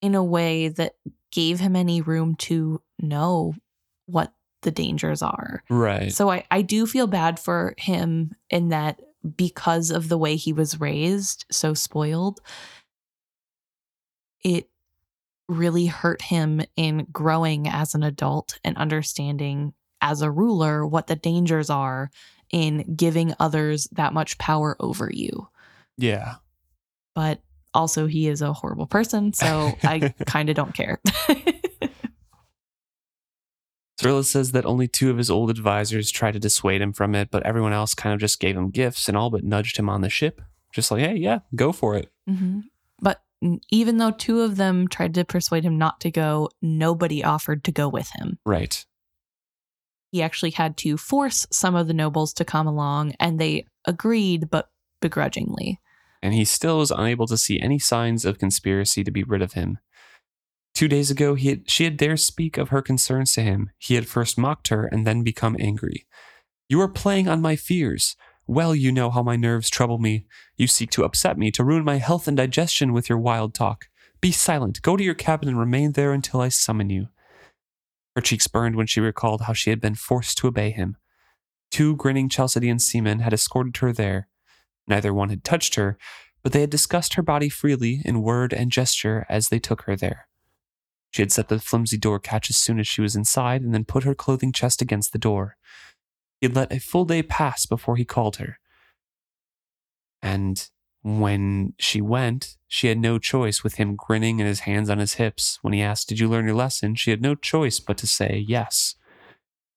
in 0.01 0.15
a 0.15 0.23
way 0.23 0.69
that 0.69 0.95
gave 1.33 1.59
him 1.59 1.75
any 1.75 2.01
room 2.01 2.37
to 2.37 2.81
know 3.01 3.55
what 4.07 4.33
the 4.63 4.71
dangers 4.71 5.21
are. 5.21 5.65
Right. 5.69 6.13
So 6.13 6.31
I, 6.31 6.45
I 6.51 6.63
do 6.63 6.87
feel 6.87 7.07
bad 7.07 7.41
for 7.41 7.75
him 7.77 8.33
in 8.51 8.69
that 8.69 9.01
because 9.37 9.91
of 9.91 10.09
the 10.09 10.19
way 10.19 10.37
he 10.37 10.53
was 10.53 10.81
raised, 10.81 11.45
so 11.51 11.75
spoiled, 11.75 12.41
it 14.45 14.69
really 15.49 15.87
hurt 15.87 16.23
him 16.23 16.63
in 16.77 17.07
growing 17.11 17.69
as 17.69 17.95
an 17.95 18.03
adult 18.03 18.59
and 18.63 18.77
understanding 18.77 19.75
as 20.05 20.21
a 20.23 20.31
ruler 20.31 20.87
what 20.87 21.07
the 21.09 21.17
dangers 21.17 21.71
are 21.71 22.11
in 22.53 22.95
giving 22.95 23.35
others 23.41 23.89
that 23.93 24.13
much 24.13 24.37
power 24.39 24.77
over 24.79 25.11
you. 25.13 25.49
Yeah. 25.97 26.35
But 27.15 27.41
also, 27.73 28.07
he 28.07 28.29
is 28.29 28.43
a 28.43 28.53
horrible 28.53 28.87
person, 28.87 29.33
so 29.33 29.73
I 29.83 30.15
kind 30.27 30.51
of 30.51 30.55
don't 30.55 30.75
care. 30.75 31.01
Serilla 33.99 34.25
says 34.25 34.53
that 34.53 34.67
only 34.67 34.87
two 34.89 35.11
of 35.11 35.17
his 35.17 35.31
old 35.31 35.51
advisors 35.51 36.11
tried 36.11 36.33
to 36.33 36.41
dissuade 36.41 36.83
him 36.83 36.93
from 36.93 37.15
it, 37.15 37.31
but 37.31 37.45
everyone 37.45 37.73
else 37.73 37.95
kind 37.95 38.13
of 38.13 38.21
just 38.21 38.41
gave 38.41 38.57
him 38.57 38.71
gifts 38.71 39.09
and 39.09 39.17
all 39.17 39.31
but 39.31 39.45
nudged 39.45 39.77
him 39.79 39.89
on 39.89 40.03
the 40.03 40.11
ship. 40.11 40.43
Just 40.73 40.91
like, 40.91 41.01
hey, 41.01 41.15
yeah, 41.15 41.39
go 41.55 41.73
for 41.73 41.97
it. 41.97 42.11
hmm 42.29 42.61
But 43.01 43.23
even 43.71 43.99
though 43.99 44.11
two 44.11 44.41
of 44.41 44.57
them 44.57 44.89
tried 44.89 45.15
to 45.15 45.25
persuade 45.25 45.65
him 45.65 45.79
not 45.79 46.01
to 46.01 46.11
go, 46.11 46.51
nobody 46.61 47.23
offered 47.25 47.65
to 47.65 47.73
go 47.73 47.89
with 47.89 48.11
him. 48.17 48.39
Right. 48.45 48.85
He 50.15 50.23
actually 50.23 50.53
had 50.53 50.77
to 50.77 50.97
force 50.97 51.45
some 51.51 51.75
of 51.75 51.89
the 51.89 51.93
nobles 51.93 52.33
to 52.35 52.45
come 52.45 52.69
along, 52.69 53.15
and 53.19 53.41
they 53.41 53.67
agreed, 53.85 54.49
but 54.49 54.71
begrudgingly. 55.01 55.81
And 56.23 56.33
he 56.33 56.45
still 56.45 56.79
was 56.79 56.93
unable 56.93 57.27
to 57.27 57.37
see 57.37 57.59
any 57.59 57.81
signs 57.81 58.25
of 58.25 58.39
conspiracy 58.39 59.03
to 59.03 59.11
be 59.11 59.25
rid 59.25 59.43
of 59.43 59.55
him. 59.55 59.79
Two 60.73 60.87
days 60.87 61.11
ago, 61.11 61.35
he 61.35 61.49
had, 61.49 61.69
she 61.69 61.83
had 61.83 61.97
dared 61.97 62.21
speak 62.21 62.57
of 62.57 62.69
her 62.69 62.81
concerns 62.81 63.33
to 63.33 63.43
him. 63.43 63.71
He 63.77 63.97
had 63.97 64.07
first 64.07 64.39
mocked 64.39 64.69
her 64.69 64.87
and 64.87 65.05
then 65.05 65.25
become 65.25 65.57
angry. 65.59 66.07
You 66.69 66.81
are 66.83 66.87
playing 66.87 67.27
on 67.27 67.43
my 67.43 67.57
fears. 67.57 68.15
Well, 68.47 68.73
you 68.73 68.93
know 68.93 69.11
how 69.11 69.25
my 69.25 69.35
nerves 69.35 69.69
trouble 69.69 69.99
me. 69.99 70.27
You 70.57 70.69
seek 70.69 70.93
to 70.93 71.03
upset 71.03 71.37
me, 71.37 71.51
to 71.51 71.65
ruin 71.65 71.83
my 71.83 71.97
health 71.97 72.29
and 72.29 72.37
digestion 72.37 72.93
with 72.93 73.09
your 73.09 73.19
wild 73.19 73.53
talk. 73.53 73.87
Be 74.21 74.31
silent. 74.31 74.81
Go 74.81 74.97
to 74.97 75.03
your 75.03 75.15
cabin 75.15 75.49
and 75.49 75.59
remain 75.59 75.91
there 75.91 76.13
until 76.13 76.41
I 76.41 76.51
summon 76.51 76.89
you. 76.89 77.09
Her 78.15 78.23
cheeks 78.23 78.47
burned 78.47 78.77
when 78.77 78.87
she 78.87 79.01
recalled 79.01 79.43
how 79.43 79.53
she 79.53 79.71
had 79.71 79.81
been 79.81 79.95
forced 79.95 80.39
to 80.39 80.47
obey 80.47 80.71
him. 80.71 80.97
Two 81.71 81.97
grinning 81.97 82.29
Chalcedean 82.29 82.79
seamen 82.79 83.21
had 83.21 83.33
escorted 83.33 83.77
her 83.79 83.93
there. 83.93 84.29
Neither 84.87 85.13
one 85.13 85.31
had 85.31 85.43
touched 85.43 85.75
her, 85.75 85.99
but 86.43 86.53
they 86.53 86.61
had 86.61 86.71
discussed 86.71 87.15
her 87.15 87.23
body 87.23 87.49
freely 87.49 88.03
in 88.05 88.23
word 88.23 88.53
and 88.53 88.71
gesture 88.71 89.27
as 89.29 89.49
they 89.49 89.59
took 89.59 89.83
her 89.83 89.97
there. 89.97 90.29
She 91.11 91.23
had 91.23 91.33
set 91.33 91.49
the 91.49 91.59
flimsy 91.59 91.97
door 91.97 92.19
catch 92.19 92.51
as 92.51 92.57
soon 92.57 92.79
as 92.79 92.87
she 92.87 93.01
was 93.01 93.17
inside 93.17 93.63
and 93.63 93.73
then 93.73 93.85
put 93.85 94.05
her 94.05 94.15
clothing 94.15 94.53
chest 94.53 94.83
against 94.83 95.13
the 95.13 95.19
door. 95.19 95.57
He 96.41 96.47
had 96.47 96.57
let 96.57 96.73
a 96.73 96.81
full 96.81 97.05
day 97.05 97.23
pass 97.23 97.67
before 97.67 97.97
he 97.97 98.05
called 98.05 98.37
her. 98.37 98.59
And 100.23 100.69
when 101.05 101.75
she 101.79 102.01
went, 102.01 102.57
she 102.67 102.87
had 102.87 102.97
no 102.97 103.19
choice 103.19 103.63
with 103.63 103.75
him 103.75 103.95
grinning 103.95 104.41
and 104.41 104.49
his 104.49 104.61
hands 104.61 104.89
on 104.89 104.99
his 104.99 105.15
hips. 105.15 105.59
When 105.61 105.75
he 105.75 105.83
asked, 105.83 106.09
Did 106.09 106.19
you 106.19 106.29
learn 106.29 106.47
your 106.47 106.55
lesson? 106.55 106.95
she 106.95 107.11
had 107.11 107.21
no 107.21 107.35
choice 107.35 107.79
but 107.79 107.99
to 107.99 108.07
say 108.07 108.43
yes, 108.49 108.95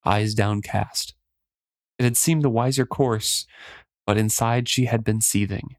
eyes 0.06 0.34
downcast. 0.34 1.16
It 2.00 2.04
had 2.04 2.16
seemed 2.16 2.44
the 2.44 2.50
wiser 2.50 2.86
course, 2.86 3.46
but 4.06 4.18
inside 4.18 4.70
she 4.70 4.86
had 4.86 5.04
been 5.04 5.20
seething. 5.20 5.76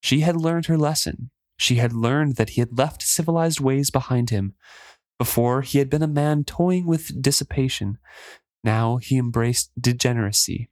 She 0.00 0.20
had 0.20 0.36
learned 0.36 0.66
her 0.66 0.78
lesson. 0.78 1.30
She 1.56 1.76
had 1.76 1.92
learned 1.92 2.36
that 2.36 2.50
he 2.50 2.60
had 2.60 2.78
left 2.78 3.02
civilized 3.02 3.58
ways 3.58 3.90
behind 3.90 4.30
him. 4.30 4.54
Before, 5.18 5.62
he 5.62 5.78
had 5.78 5.90
been 5.90 6.02
a 6.02 6.08
man 6.08 6.44
toying 6.44 6.86
with 6.86 7.20
dissipation. 7.20 7.98
Now 8.62 8.98
he 8.98 9.18
embraced 9.18 9.72
degeneracy. 9.80 10.70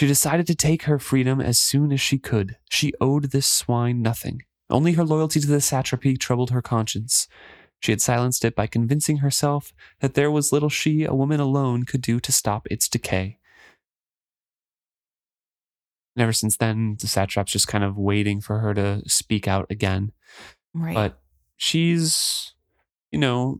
She 0.00 0.06
decided 0.06 0.46
to 0.46 0.54
take 0.54 0.84
her 0.84 0.98
freedom 0.98 1.42
as 1.42 1.58
soon 1.58 1.92
as 1.92 2.00
she 2.00 2.16
could. 2.16 2.56
She 2.70 2.94
owed 3.02 3.32
this 3.32 3.46
swine 3.46 4.00
nothing. 4.00 4.40
Only 4.70 4.94
her 4.94 5.04
loyalty 5.04 5.40
to 5.40 5.46
the 5.46 5.60
satrapy 5.60 6.16
troubled 6.16 6.52
her 6.52 6.62
conscience. 6.62 7.28
She 7.80 7.92
had 7.92 8.00
silenced 8.00 8.42
it 8.46 8.54
by 8.54 8.66
convincing 8.66 9.18
herself 9.18 9.74
that 10.00 10.14
there 10.14 10.30
was 10.30 10.52
little 10.52 10.70
she, 10.70 11.04
a 11.04 11.12
woman 11.12 11.38
alone, 11.38 11.84
could 11.84 12.00
do 12.00 12.18
to 12.18 12.32
stop 12.32 12.66
its 12.70 12.88
decay. 12.88 13.40
And 16.16 16.22
ever 16.22 16.32
since 16.32 16.56
then, 16.56 16.96
the 16.98 17.06
satrap's 17.06 17.52
just 17.52 17.68
kind 17.68 17.84
of 17.84 17.98
waiting 17.98 18.40
for 18.40 18.60
her 18.60 18.72
to 18.72 19.02
speak 19.06 19.46
out 19.46 19.66
again. 19.68 20.12
Right. 20.72 20.94
But 20.94 21.20
she's, 21.58 22.54
you 23.10 23.18
know, 23.18 23.58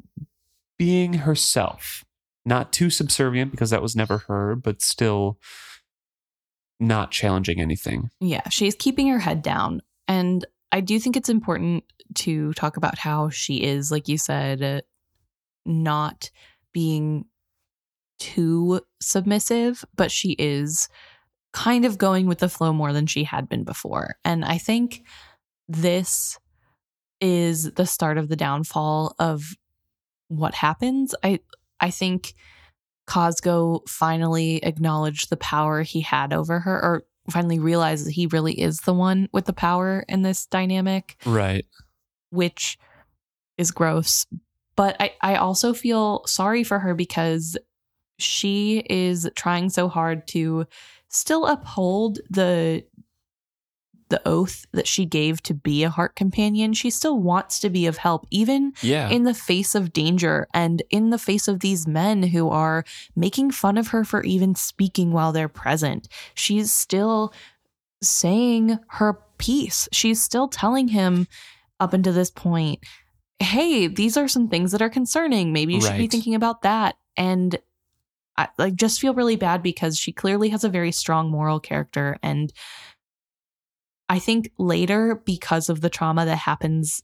being 0.78 1.12
herself. 1.12 2.02
Not 2.46 2.72
too 2.72 2.88
subservient 2.88 3.50
because 3.50 3.68
that 3.68 3.82
was 3.82 3.94
never 3.94 4.16
her, 4.26 4.56
but 4.56 4.80
still 4.80 5.38
not 6.80 7.10
challenging 7.10 7.60
anything. 7.60 8.10
Yeah, 8.20 8.48
she's 8.48 8.74
keeping 8.74 9.08
her 9.08 9.18
head 9.18 9.42
down. 9.42 9.82
And 10.08 10.44
I 10.72 10.80
do 10.80 10.98
think 10.98 11.16
it's 11.16 11.28
important 11.28 11.84
to 12.16 12.52
talk 12.54 12.76
about 12.76 12.98
how 12.98 13.28
she 13.28 13.62
is, 13.62 13.90
like 13.90 14.08
you 14.08 14.18
said, 14.18 14.82
not 15.64 16.30
being 16.72 17.26
too 18.18 18.80
submissive, 19.00 19.84
but 19.96 20.10
she 20.10 20.32
is 20.32 20.88
kind 21.52 21.84
of 21.84 21.98
going 21.98 22.26
with 22.26 22.38
the 22.38 22.48
flow 22.48 22.72
more 22.72 22.92
than 22.92 23.06
she 23.06 23.24
had 23.24 23.48
been 23.48 23.64
before. 23.64 24.16
And 24.24 24.44
I 24.44 24.58
think 24.58 25.02
this 25.68 26.38
is 27.20 27.72
the 27.72 27.86
start 27.86 28.18
of 28.18 28.28
the 28.28 28.36
downfall 28.36 29.14
of 29.18 29.44
what 30.28 30.54
happens. 30.54 31.14
I 31.22 31.40
I 31.80 31.90
think 31.90 32.34
Cosgo 33.10 33.80
finally 33.88 34.58
acknowledged 34.64 35.28
the 35.30 35.36
power 35.36 35.82
he 35.82 36.00
had 36.00 36.32
over 36.32 36.60
her, 36.60 36.76
or 36.82 37.02
finally 37.28 37.58
realized 37.58 38.06
that 38.06 38.12
he 38.12 38.26
really 38.26 38.58
is 38.60 38.80
the 38.80 38.94
one 38.94 39.28
with 39.32 39.46
the 39.46 39.52
power 39.52 40.04
in 40.08 40.22
this 40.22 40.46
dynamic, 40.46 41.16
Right. 41.26 41.66
which 42.30 42.78
is 43.58 43.70
gross. 43.72 44.26
But 44.76 44.96
I, 45.00 45.12
I 45.20 45.34
also 45.36 45.74
feel 45.74 46.22
sorry 46.26 46.62
for 46.64 46.78
her 46.78 46.94
because 46.94 47.58
she 48.18 48.84
is 48.88 49.28
trying 49.34 49.70
so 49.70 49.88
hard 49.88 50.26
to 50.28 50.66
still 51.08 51.46
uphold 51.46 52.20
the 52.30 52.84
the 54.10 54.20
oath 54.28 54.66
that 54.72 54.86
she 54.86 55.06
gave 55.06 55.42
to 55.44 55.54
be 55.54 55.82
a 55.82 55.88
heart 55.90 56.14
companion. 56.14 56.72
She 56.74 56.90
still 56.90 57.18
wants 57.18 57.58
to 57.60 57.70
be 57.70 57.86
of 57.86 57.96
help, 57.96 58.26
even 58.30 58.72
Yeah. 58.82 59.08
in 59.08 59.24
the 59.24 59.34
face 59.34 59.74
of 59.74 59.92
danger 59.92 60.46
and 60.52 60.82
in 60.90 61.10
the 61.10 61.18
face 61.18 61.48
of 61.48 61.60
these 61.60 61.86
men 61.86 62.22
who 62.24 62.48
are 62.50 62.84
making 63.16 63.52
fun 63.52 63.78
of 63.78 63.88
her 63.88 64.04
for 64.04 64.22
even 64.24 64.54
speaking 64.54 65.12
while 65.12 65.32
they're 65.32 65.48
present. 65.48 66.08
She's 66.34 66.70
still 66.70 67.32
saying 68.02 68.78
her 68.88 69.18
piece. 69.38 69.88
She's 69.92 70.22
still 70.22 70.48
telling 70.48 70.88
him 70.88 71.26
up 71.78 71.92
until 71.92 72.12
this 72.12 72.30
point, 72.30 72.80
hey, 73.38 73.86
these 73.86 74.16
are 74.16 74.28
some 74.28 74.48
things 74.48 74.72
that 74.72 74.82
are 74.82 74.90
concerning. 74.90 75.52
Maybe 75.52 75.74
you 75.74 75.80
should 75.80 75.96
be 75.96 76.06
thinking 76.08 76.34
about 76.34 76.62
that. 76.62 76.96
And 77.16 77.58
I 78.36 78.48
like 78.58 78.74
just 78.74 79.00
feel 79.00 79.14
really 79.14 79.36
bad 79.36 79.62
because 79.62 79.98
she 79.98 80.12
clearly 80.12 80.48
has 80.50 80.64
a 80.64 80.68
very 80.68 80.92
strong 80.92 81.30
moral 81.30 81.60
character 81.60 82.18
and 82.22 82.52
I 84.10 84.18
think 84.18 84.50
later, 84.58 85.22
because 85.24 85.68
of 85.68 85.80
the 85.80 85.88
trauma 85.88 86.26
that 86.26 86.36
happens 86.36 87.02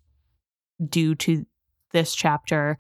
due 0.85 1.15
to 1.15 1.47
this 1.93 2.15
chapter, 2.15 2.79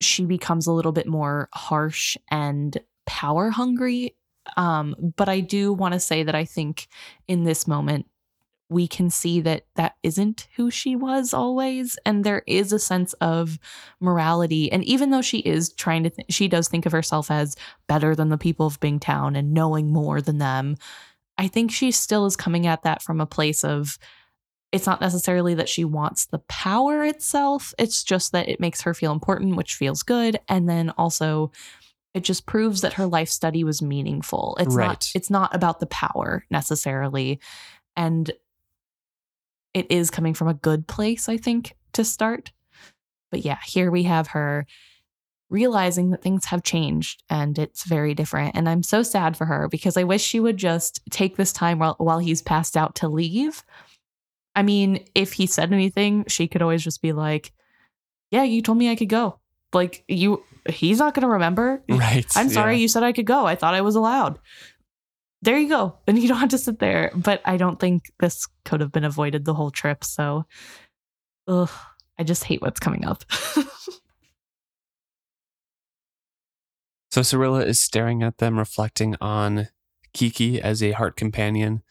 she 0.00 0.24
becomes 0.24 0.66
a 0.66 0.72
little 0.72 0.90
bit 0.90 1.06
more 1.06 1.48
harsh 1.54 2.16
and 2.30 2.76
power 3.06 3.50
hungry. 3.50 4.16
Um, 4.56 4.96
but 5.16 5.28
I 5.28 5.38
do 5.38 5.72
want 5.72 5.94
to 5.94 6.00
say 6.00 6.24
that 6.24 6.34
I 6.34 6.44
think 6.44 6.88
in 7.28 7.44
this 7.44 7.68
moment, 7.68 8.06
we 8.68 8.88
can 8.88 9.08
see 9.08 9.40
that 9.40 9.66
that 9.76 9.94
isn't 10.02 10.48
who 10.56 10.70
she 10.70 10.96
was 10.96 11.32
always. 11.32 11.96
And 12.04 12.24
there 12.24 12.42
is 12.46 12.72
a 12.72 12.78
sense 12.78 13.12
of 13.14 13.58
morality. 14.00 14.70
And 14.70 14.84
even 14.84 15.10
though 15.10 15.22
she 15.22 15.38
is 15.38 15.72
trying 15.72 16.04
to, 16.04 16.10
th- 16.10 16.26
she 16.30 16.48
does 16.48 16.68
think 16.68 16.86
of 16.86 16.92
herself 16.92 17.30
as 17.30 17.56
better 17.88 18.16
than 18.16 18.30
the 18.30 18.38
people 18.38 18.66
of 18.66 18.80
Bingtown 18.80 19.36
and 19.36 19.52
knowing 19.52 19.92
more 19.92 20.20
than 20.20 20.38
them. 20.38 20.76
I 21.40 21.48
think 21.48 21.72
she 21.72 21.90
still 21.90 22.26
is 22.26 22.36
coming 22.36 22.66
at 22.66 22.82
that 22.82 23.00
from 23.02 23.18
a 23.18 23.26
place 23.26 23.64
of 23.64 23.98
it's 24.72 24.86
not 24.86 25.00
necessarily 25.00 25.54
that 25.54 25.70
she 25.70 25.84
wants 25.84 26.26
the 26.26 26.40
power 26.40 27.02
itself. 27.02 27.72
It's 27.78 28.04
just 28.04 28.32
that 28.32 28.48
it 28.50 28.60
makes 28.60 28.82
her 28.82 28.92
feel 28.92 29.10
important, 29.10 29.56
which 29.56 29.74
feels 29.74 30.02
good. 30.02 30.38
And 30.48 30.68
then 30.68 30.90
also 30.90 31.50
it 32.12 32.24
just 32.24 32.44
proves 32.44 32.82
that 32.82 32.92
her 32.94 33.06
life 33.06 33.30
study 33.30 33.64
was 33.64 33.80
meaningful. 33.80 34.56
It's 34.60 34.74
Right. 34.74 34.86
not 34.86 35.10
it's 35.14 35.30
not 35.30 35.54
about 35.54 35.80
the 35.80 35.86
power 35.86 36.44
necessarily. 36.50 37.40
And 37.96 38.30
it 39.72 39.90
is 39.90 40.10
coming 40.10 40.34
from 40.34 40.48
a 40.48 40.54
good 40.54 40.86
place, 40.86 41.26
I 41.28 41.38
think, 41.38 41.74
to 41.94 42.04
start. 42.04 42.52
But 43.30 43.46
yeah, 43.46 43.58
here 43.64 43.90
we 43.90 44.02
have 44.02 44.28
her 44.28 44.66
realizing 45.50 46.10
that 46.10 46.22
things 46.22 46.46
have 46.46 46.62
changed 46.62 47.22
and 47.28 47.58
it's 47.58 47.84
very 47.84 48.14
different. 48.14 48.56
And 48.56 48.68
I'm 48.68 48.82
so 48.82 49.02
sad 49.02 49.36
for 49.36 49.44
her 49.44 49.68
because 49.68 49.96
I 49.96 50.04
wish 50.04 50.22
she 50.22 50.40
would 50.40 50.56
just 50.56 51.00
take 51.10 51.36
this 51.36 51.52
time 51.52 51.78
while, 51.78 51.96
while 51.98 52.20
he's 52.20 52.40
passed 52.40 52.76
out 52.76 52.94
to 52.96 53.08
leave. 53.08 53.64
I 54.54 54.62
mean, 54.62 55.04
if 55.14 55.32
he 55.32 55.46
said 55.46 55.72
anything, 55.72 56.24
she 56.28 56.48
could 56.48 56.62
always 56.62 56.82
just 56.82 57.02
be 57.02 57.12
like, 57.12 57.52
Yeah, 58.30 58.44
you 58.44 58.62
told 58.62 58.78
me 58.78 58.90
I 58.90 58.96
could 58.96 59.08
go. 59.08 59.38
Like, 59.72 60.04
you, 60.08 60.42
he's 60.68 60.98
not 60.98 61.14
going 61.14 61.22
to 61.22 61.28
remember. 61.28 61.82
Right. 61.88 62.26
I'm 62.34 62.48
sorry 62.48 62.74
yeah. 62.74 62.80
you 62.80 62.88
said 62.88 63.02
I 63.02 63.12
could 63.12 63.26
go. 63.26 63.46
I 63.46 63.54
thought 63.54 63.74
I 63.74 63.82
was 63.82 63.96
allowed. 63.96 64.38
There 65.42 65.58
you 65.58 65.68
go. 65.68 65.96
And 66.06 66.18
you 66.18 66.28
don't 66.28 66.38
have 66.38 66.50
to 66.50 66.58
sit 66.58 66.80
there. 66.80 67.12
But 67.14 67.40
I 67.44 67.56
don't 67.56 67.78
think 67.78 68.10
this 68.18 68.46
could 68.64 68.80
have 68.80 68.92
been 68.92 69.04
avoided 69.04 69.44
the 69.44 69.54
whole 69.54 69.70
trip. 69.70 70.04
So, 70.04 70.44
ugh, 71.46 71.70
I 72.18 72.24
just 72.24 72.44
hate 72.44 72.62
what's 72.62 72.80
coming 72.80 73.04
up. 73.04 73.24
So 77.10 77.22
Serilla 77.22 77.64
is 77.66 77.80
staring 77.80 78.22
at 78.22 78.38
them, 78.38 78.58
reflecting 78.58 79.16
on 79.20 79.68
Kiki 80.12 80.60
as 80.60 80.82
a 80.82 80.92
heart 80.92 81.16
companion, 81.16 81.82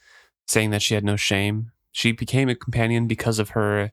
saying 0.48 0.70
that 0.72 0.82
she 0.82 0.94
had 0.94 1.04
no 1.04 1.16
shame. 1.16 1.72
She 1.92 2.12
became 2.12 2.50
a 2.50 2.56
companion 2.56 3.08
because 3.08 3.40
of 3.40 3.50
her 3.50 3.92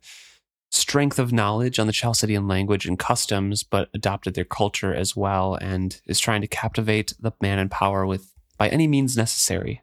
strength 0.70 1.18
of 1.18 1.32
knowledge 1.32 1.78
on 1.78 1.86
the 1.86 1.92
Chalcedean 1.92 2.46
language 2.46 2.86
and 2.86 2.98
customs, 2.98 3.62
but 3.62 3.88
adopted 3.94 4.34
their 4.34 4.44
culture 4.44 4.94
as 4.94 5.16
well 5.16 5.54
and 5.54 6.00
is 6.06 6.20
trying 6.20 6.42
to 6.42 6.46
captivate 6.46 7.14
the 7.18 7.32
man 7.40 7.58
in 7.58 7.68
power 7.68 8.06
with 8.06 8.32
by 8.58 8.68
any 8.68 8.86
means 8.86 9.16
necessary. 9.16 9.82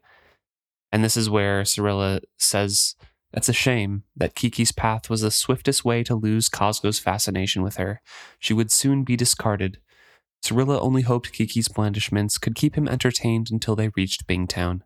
And 0.92 1.04
this 1.04 1.18
is 1.18 1.30
where 1.30 1.64
Serilla 1.64 2.22
says 2.38 2.96
that's 3.32 3.50
a 3.50 3.54
shame 3.54 4.04
that 4.16 4.36
Kiki's 4.36 4.72
path 4.72 5.10
was 5.10 5.22
the 5.22 5.32
swiftest 5.32 5.84
way 5.84 6.04
to 6.04 6.16
lose 6.16 6.50
Cosgo's 6.50 7.00
fascination 7.00 7.64
with 7.64 7.78
her. 7.78 8.02
She 8.40 8.54
would 8.54 8.72
soon 8.72 9.04
be 9.04 9.16
discarded. 9.16 9.80
Serilla 10.44 10.80
only 10.82 11.04
hoped 11.04 11.32
Kiki's 11.32 11.70
blandishments 11.70 12.38
could 12.38 12.56
keep 12.56 12.76
him 12.76 12.88
entertained 12.88 13.50
until 13.50 13.76
they 13.76 13.90
reached 13.96 14.28
Bingtown. 14.28 14.82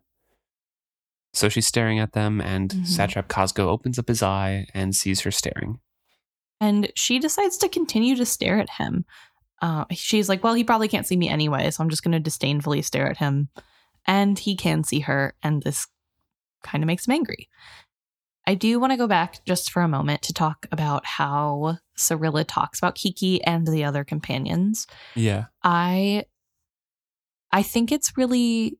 So 1.34 1.48
she's 1.48 1.66
staring 1.66 1.98
at 1.98 2.12
them, 2.12 2.40
and 2.40 2.70
Mhm. 2.70 2.86
Satrap 2.86 3.28
Cosgo 3.28 3.64
opens 3.66 3.98
up 3.98 4.08
his 4.08 4.22
eye 4.22 4.66
and 4.72 4.94
sees 4.94 5.20
her 5.20 5.30
staring. 5.30 5.80
And 6.60 6.90
she 6.94 7.18
decides 7.18 7.56
to 7.58 7.68
continue 7.68 8.16
to 8.16 8.24
stare 8.24 8.58
at 8.58 8.70
him. 8.70 9.04
Uh, 9.60 9.84
she's 9.90 10.28
like, 10.28 10.42
Well, 10.42 10.54
he 10.54 10.64
probably 10.64 10.88
can't 10.88 11.06
see 11.06 11.16
me 11.16 11.28
anyway, 11.28 11.70
so 11.70 11.82
I'm 11.82 11.90
just 11.90 12.02
going 12.02 12.12
to 12.12 12.20
disdainfully 12.20 12.82
stare 12.82 13.08
at 13.10 13.18
him. 13.18 13.48
And 14.06 14.38
he 14.38 14.56
can 14.56 14.84
see 14.84 15.00
her, 15.00 15.34
and 15.42 15.62
this 15.62 15.86
kind 16.62 16.82
of 16.82 16.86
makes 16.86 17.06
him 17.06 17.12
angry. 17.14 17.48
I 18.48 18.54
do 18.54 18.80
want 18.80 18.92
to 18.92 18.96
go 18.96 19.06
back 19.06 19.44
just 19.44 19.70
for 19.70 19.82
a 19.82 19.88
moment 19.88 20.22
to 20.22 20.32
talk 20.32 20.66
about 20.72 21.04
how 21.04 21.76
Serilla 21.98 22.46
talks 22.48 22.78
about 22.78 22.94
Kiki 22.94 23.44
and 23.44 23.66
the 23.66 23.84
other 23.84 24.04
companions. 24.04 24.86
Yeah. 25.14 25.44
I 25.62 26.24
I 27.52 27.62
think 27.62 27.92
it's 27.92 28.16
really 28.16 28.78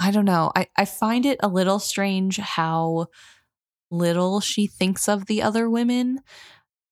I 0.00 0.12
don't 0.12 0.24
know. 0.24 0.50
I, 0.56 0.68
I 0.78 0.86
find 0.86 1.26
it 1.26 1.40
a 1.42 1.48
little 1.48 1.78
strange 1.78 2.38
how 2.38 3.08
little 3.90 4.40
she 4.40 4.66
thinks 4.66 5.06
of 5.06 5.26
the 5.26 5.42
other 5.42 5.68
women. 5.68 6.20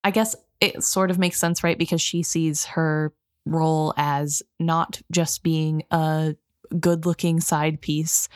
I 0.05 0.11
guess 0.11 0.37
it 0.61 0.85
sort 0.85 1.11
of 1.11 1.19
makes 1.19 1.41
sense, 1.41 1.65
right? 1.65 1.79
Because 1.79 2.03
she 2.03 2.23
sees 2.23 2.67
her 2.67 3.15
role 3.47 3.95
as 3.97 4.43
not 4.61 5.01
just 5.11 5.43
being 5.43 5.85
a 5.91 6.37
good 6.79 7.07
looking 7.07 7.41
side 7.41 7.81
piece 7.81 8.29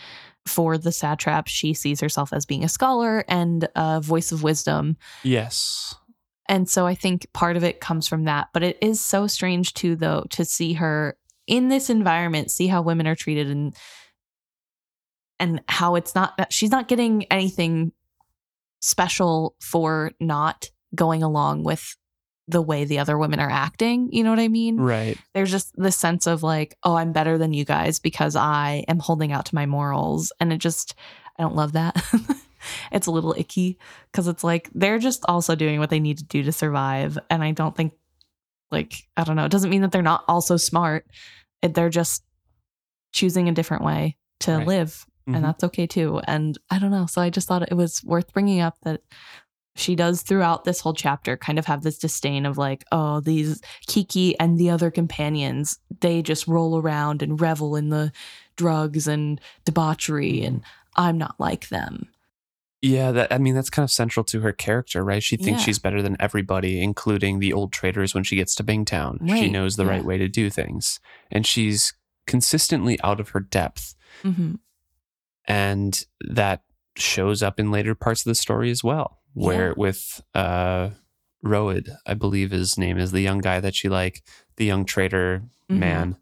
for 0.51 0.77
the 0.77 0.93
satrap. 0.93 1.47
She 1.47 1.73
sees 1.73 2.01
herself 2.01 2.33
as 2.33 2.45
being 2.45 2.65
a 2.65 2.69
scholar 2.69 3.25
and 3.29 3.69
a 3.75 4.01
voice 4.01 4.33
of 4.33 4.43
wisdom. 4.43 4.97
Yes. 5.23 5.95
And 6.49 6.69
so 6.69 6.87
I 6.87 6.95
think 6.95 7.33
part 7.33 7.57
of 7.57 7.65
it 7.65 7.81
comes 7.81 8.09
from 8.09 8.25
that. 8.25 8.49
But 8.53 8.65
it 8.65 8.77
is 8.83 9.01
so 9.01 9.27
strange 9.27 9.73
too, 9.73 9.95
though, 9.95 10.25
to 10.31 10.45
see 10.45 10.75
her 10.75 11.17
in 11.47 11.69
this 11.69 11.89
environment, 11.89 12.51
see 12.51 12.67
how 12.67 12.83
women 12.83 13.07
are 13.07 13.15
treated 13.15 13.49
and 13.49 13.75
and 15.39 15.63
how 15.69 15.95
it's 15.95 16.15
not 16.15 16.35
she's 16.53 16.71
not 16.71 16.87
getting 16.87 17.25
anything 17.25 17.93
special 18.81 19.55
for 19.61 20.13
not 20.21 20.71
going 20.95 21.23
along 21.23 21.63
with 21.63 21.97
the 22.51 22.63
way 22.63 22.85
the 22.85 22.99
other 22.99 23.17
women 23.17 23.41
are 23.41 23.51
acting. 23.51 24.09
You 24.13 24.25
know 24.25 24.31
what 24.31 24.39
I 24.41 24.49
mean? 24.49 24.77
Right. 24.79 25.17
There's 25.35 25.51
just 25.51 25.73
this 25.77 25.97
sense 25.97 26.27
of 26.27 26.43
like, 26.43 26.77
oh, 26.83 26.97
I'm 26.97 27.13
better 27.13 27.39
than 27.39 27.53
you 27.53 27.65
guys 27.65 27.99
because 27.99 28.37
I 28.37 28.85
am 28.89 28.99
holding 28.99 29.33
out 29.33 29.47
to 29.47 29.55
my 29.55 29.67
morals. 29.67 30.33
And 30.41 30.53
it 30.53 30.59
just, 30.59 30.95
I 31.39 31.43
don't 31.43 31.55
love 31.57 31.73
that. 31.73 31.97
it's 32.93 33.07
a 33.07 33.11
little 33.11 33.35
icky 33.39 33.79
because 34.11 34.29
it's 34.29 34.45
like 34.45 34.69
they're 34.75 34.99
just 34.99 35.25
also 35.29 35.55
doing 35.55 35.79
what 35.79 35.91
they 35.91 36.01
need 36.01 36.19
to 36.19 36.25
do 36.25 36.43
to 36.43 36.53
survive. 36.53 37.19
And 37.31 37.43
I 37.43 37.53
don't 37.53 37.77
think, 37.77 37.93
like, 38.71 38.95
I 39.17 39.25
don't 39.25 39.37
know, 39.37 39.45
it 39.47 39.51
doesn't 39.51 39.71
mean 39.71 39.83
that 39.83 39.93
they're 39.93 40.03
not 40.03 40.25
also 40.29 40.57
smart. 40.57 41.07
It, 41.63 41.75
they're 41.75 41.89
just 41.91 42.23
choosing 43.13 43.49
a 43.49 43.53
different 43.53 43.85
way 43.85 44.17
to 44.41 44.59
Right. 44.59 44.67
live. 44.67 45.07
Mhm. 45.29 45.37
And 45.37 45.45
that's 45.45 45.65
okay 45.65 45.87
too. 45.87 46.21
And 46.27 46.57
I 46.71 46.79
don't 46.79 46.91
know. 46.91 47.07
So 47.07 47.21
I 47.21 47.31
just 47.31 47.47
thought 47.49 47.63
it 47.63 47.75
was 47.77 48.03
worth 48.05 48.33
bringing 48.33 48.61
up 48.61 48.77
that 48.83 49.01
she 49.77 49.95
does 49.95 50.23
throughout 50.23 50.65
this 50.65 50.81
whole 50.81 50.95
chapter 50.95 51.37
kind 51.37 51.59
of 51.59 51.67
have 51.67 51.83
this 51.83 51.99
disdain 51.99 52.45
of 52.45 52.59
like, 52.59 52.85
oh, 52.93 53.21
these 53.21 53.61
Kiki 53.87 54.39
and 54.39 54.59
the 54.59 54.71
other 54.71 54.91
companions, 54.91 55.79
they 56.01 56.23
just 56.23 56.47
roll 56.49 56.79
around 56.79 57.23
and 57.23 57.41
revel 57.41 57.77
in 57.77 57.89
the 57.89 58.13
drugs 58.57 59.07
and 59.07 59.41
debauchery, 59.65 60.43
and 60.43 60.63
I'm 60.97 61.17
not 61.17 61.37
like 61.39 61.69
them. 61.69 62.09
Yeah, 62.83 63.13
that 63.13 63.33
I 63.33 63.39
mean 63.39 63.55
that's 63.55 63.71
kind 63.71 63.85
of 63.85 63.91
central 63.91 64.25
to 64.25 64.41
her 64.41 64.53
character, 64.53 65.05
right? 65.05 65.23
She 65.23 65.37
thinks 65.37 65.61
Yeah. 65.61 65.67
she's 65.67 65.79
better 65.79 66.01
than 66.01 66.17
everybody, 66.19 66.83
including 66.83 67.39
the 67.39 67.53
old 67.53 67.73
traders 67.73 68.15
when 68.15 68.25
she 68.25 68.37
gets 68.37 68.55
to 68.57 68.65
Bingtown. 68.65 69.29
She 69.29 69.51
knows 69.51 69.77
the 69.77 69.85
yeah. 69.85 69.91
right 69.91 70.05
way 70.05 70.17
to 70.17 70.29
do 70.29 70.49
things. 70.49 70.99
And 71.31 71.47
she's 71.47 71.93
consistently 72.27 72.99
out 73.03 73.21
of 73.21 73.31
her 73.31 73.41
depth. 73.41 73.95
hmm 74.23 74.55
And 75.45 76.05
that 76.27 76.63
shows 76.97 77.43
up 77.43 77.61
in 77.61 77.71
later 77.71 77.95
parts 77.95 78.23
of 78.23 78.31
the 78.31 78.35
story 78.35 78.71
as 78.71 78.83
well. 78.83 79.20
Where 79.35 79.69
Yeah. 79.69 79.75
with 79.77 80.21
uh 80.35 80.91
Roed, 81.43 81.89
I 82.07 82.15
believe 82.15 82.51
his 82.51 82.77
name 82.77 82.99
is 82.99 83.13
the 83.13 83.21
young 83.23 83.39
guy 83.39 83.61
that 83.61 83.75
she 83.75 83.89
like, 83.89 84.23
the 84.57 84.65
young 84.67 84.85
trader 84.85 85.43
Mhm. 85.71 85.79
man 85.79 86.17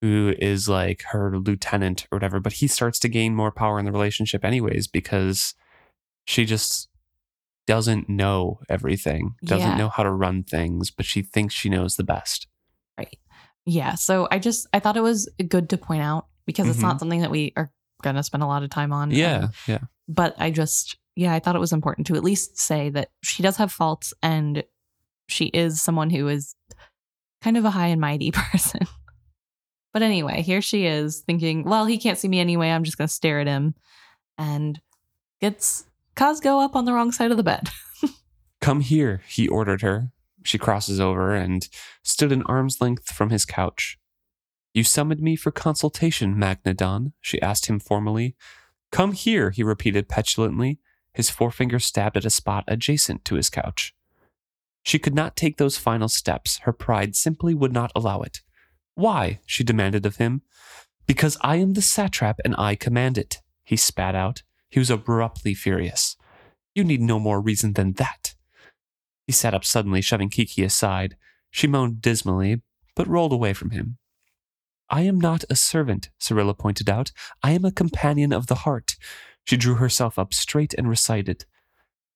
who 0.00 0.34
is 0.38 0.68
like 0.68 1.02
her 1.12 1.38
lieutenant 1.38 2.06
or 2.10 2.16
whatever, 2.16 2.40
but 2.40 2.54
he 2.54 2.66
starts 2.66 2.98
to 3.00 3.08
gain 3.08 3.34
more 3.34 3.50
power 3.52 3.78
in 3.78 3.84
the 3.84 3.92
relationship 3.92 4.44
anyways 4.44 4.86
because 4.86 5.54
she 6.26 6.44
just 6.44 6.88
doesn't 7.66 8.08
know 8.08 8.60
everything, 8.68 9.34
doesn't 9.44 9.70
Yeah. 9.72 9.76
know 9.76 9.88
how 9.88 10.02
to 10.02 10.10
run 10.12 10.42
things, 10.44 10.90
but 10.90 11.06
she 11.06 11.22
thinks 11.22 11.54
she 11.54 11.68
knows 11.70 11.96
the 11.96 12.04
best. 12.04 12.46
Right. 12.98 13.18
Yeah. 13.64 13.94
So 13.94 14.28
I 14.30 14.38
just, 14.38 14.66
I 14.74 14.80
thought 14.80 14.96
it 14.98 15.02
was 15.02 15.28
good 15.48 15.70
to 15.70 15.78
point 15.78 16.02
out 16.02 16.26
because 16.46 16.68
it's 16.68 16.78
Mhm. 16.78 16.82
not 16.82 16.98
something 17.00 17.20
that 17.22 17.30
we 17.30 17.52
are 17.56 17.70
to 18.02 18.22
spend 18.22 18.42
a 18.42 18.46
lot 18.46 18.62
of 18.62 18.68
time 18.68 18.92
on. 18.92 19.10
Yeah, 19.10 19.44
Um, 19.44 19.52
yeah. 19.66 19.78
but 20.06 20.34
I 20.38 20.50
just, 20.50 20.98
yeah, 21.16 21.32
I 21.32 21.38
thought 21.38 21.56
it 21.56 21.60
was 21.60 21.72
important 21.72 22.06
to 22.08 22.16
at 22.16 22.24
least 22.24 22.58
say 22.58 22.90
that 22.90 23.10
she 23.22 23.42
does 23.42 23.56
have 23.56 23.72
faults 23.72 24.12
and 24.22 24.64
she 25.28 25.46
is 25.46 25.80
someone 25.80 26.10
who 26.10 26.28
is 26.28 26.54
kind 27.42 27.56
of 27.56 27.64
a 27.64 27.70
high 27.70 27.88
and 27.88 28.00
mighty 28.00 28.30
person. 28.32 28.80
but 29.92 30.02
anyway, 30.02 30.42
here 30.42 30.62
she 30.62 30.86
is 30.86 31.20
thinking, 31.20 31.64
well, 31.64 31.86
he 31.86 31.98
can't 31.98 32.18
see 32.18 32.28
me 32.28 32.40
anyway. 32.40 32.70
I'm 32.70 32.84
just 32.84 32.98
going 32.98 33.08
to 33.08 33.14
stare 33.14 33.40
at 33.40 33.46
him 33.46 33.74
and 34.36 34.80
gets 35.40 35.84
Cosgo 36.16 36.64
up 36.64 36.74
on 36.74 36.84
the 36.84 36.92
wrong 36.92 37.12
side 37.12 37.30
of 37.30 37.36
the 37.36 37.42
bed. 37.42 37.68
Come 38.60 38.80
here, 38.80 39.22
he 39.28 39.46
ordered 39.46 39.82
her. 39.82 40.10
She 40.42 40.58
crosses 40.58 41.00
over 41.00 41.34
and 41.34 41.68
stood 42.02 42.32
an 42.32 42.42
arm's 42.44 42.80
length 42.80 43.10
from 43.10 43.30
his 43.30 43.44
couch. 43.44 43.98
You 44.74 44.84
summoned 44.84 45.20
me 45.20 45.36
for 45.36 45.52
consultation, 45.52 46.34
Magnadon, 46.34 47.12
she 47.20 47.40
asked 47.40 47.66
him 47.66 47.78
formally. 47.78 48.34
Come 48.90 49.12
here, 49.12 49.50
he 49.50 49.62
repeated 49.62 50.08
petulantly, 50.08 50.80
his 51.14 51.30
forefinger 51.30 51.78
stabbed 51.78 52.16
at 52.16 52.24
a 52.24 52.30
spot 52.30 52.64
adjacent 52.68 53.24
to 53.24 53.36
his 53.36 53.48
couch. 53.48 53.94
She 54.82 54.98
could 54.98 55.14
not 55.14 55.36
take 55.36 55.56
those 55.56 55.78
final 55.78 56.08
steps. 56.08 56.58
Her 56.58 56.72
pride 56.72 57.16
simply 57.16 57.54
would 57.54 57.72
not 57.72 57.92
allow 57.94 58.20
it. 58.20 58.42
Why? 58.94 59.40
she 59.46 59.64
demanded 59.64 60.04
of 60.04 60.16
him. 60.16 60.42
Because 61.06 61.38
I 61.40 61.56
am 61.56 61.72
the 61.72 61.82
satrap 61.82 62.40
and 62.44 62.54
I 62.58 62.74
command 62.74 63.16
it, 63.16 63.40
he 63.64 63.76
spat 63.76 64.14
out. 64.14 64.42
He 64.68 64.78
was 64.78 64.90
abruptly 64.90 65.54
furious. 65.54 66.16
You 66.74 66.84
need 66.84 67.00
no 67.00 67.18
more 67.18 67.40
reason 67.40 67.74
than 67.74 67.92
that. 67.94 68.34
He 69.26 69.32
sat 69.32 69.54
up 69.54 69.64
suddenly, 69.64 70.00
shoving 70.00 70.28
Kiki 70.28 70.64
aside. 70.64 71.16
She 71.50 71.66
moaned 71.66 72.02
dismally, 72.02 72.62
but 72.96 73.06
rolled 73.06 73.32
away 73.32 73.52
from 73.52 73.70
him. 73.70 73.98
I 74.90 75.02
am 75.02 75.18
not 75.18 75.44
a 75.48 75.56
servant, 75.56 76.10
Serilla 76.20 76.56
pointed 76.56 76.90
out. 76.90 77.10
I 77.42 77.52
am 77.52 77.64
a 77.64 77.72
companion 77.72 78.32
of 78.32 78.48
the 78.48 78.56
heart. 78.56 78.96
She 79.44 79.56
drew 79.56 79.76
herself 79.76 80.18
up 80.18 80.32
straight 80.32 80.74
and 80.74 80.88
recited. 80.88 81.44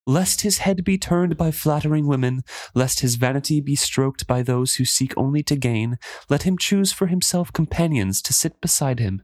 Lest 0.06 0.40
his 0.40 0.58
head 0.58 0.84
be 0.84 0.96
turned 0.96 1.36
by 1.36 1.50
flattering 1.50 2.06
women, 2.06 2.40
lest 2.74 3.00
his 3.00 3.16
vanity 3.16 3.60
be 3.60 3.76
stroked 3.76 4.26
by 4.26 4.42
those 4.42 4.76
who 4.76 4.86
seek 4.86 5.12
only 5.18 5.42
to 5.42 5.54
gain, 5.54 5.98
let 6.30 6.44
him 6.44 6.56
choose 6.56 6.92
for 6.92 7.08
himself 7.08 7.52
companions 7.52 8.22
to 8.22 8.32
sit 8.32 8.58
beside 8.62 9.00
him. 9.00 9.22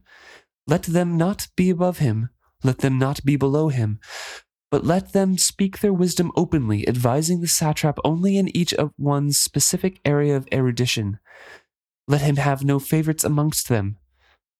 Let 0.67 0.83
them 0.83 1.17
not 1.17 1.47
be 1.55 1.71
above 1.71 1.97
him, 1.97 2.29
let 2.63 2.79
them 2.79 2.99
not 2.99 3.25
be 3.25 3.35
below 3.35 3.69
him, 3.69 3.99
but 4.69 4.85
let 4.85 5.13
them 5.13 5.39
speak 5.39 5.79
their 5.79 5.93
wisdom 5.93 6.31
openly, 6.35 6.87
advising 6.87 7.41
the 7.41 7.47
satrap 7.47 7.97
only 8.03 8.37
in 8.37 8.55
each 8.55 8.73
of 8.75 8.91
one's 8.97 9.39
specific 9.39 9.99
area 10.05 10.35
of 10.35 10.47
erudition. 10.51 11.17
Let 12.07 12.21
him 12.21 12.35
have 12.35 12.63
no 12.63 12.77
favorites 12.77 13.23
amongst 13.23 13.69
them. 13.69 13.97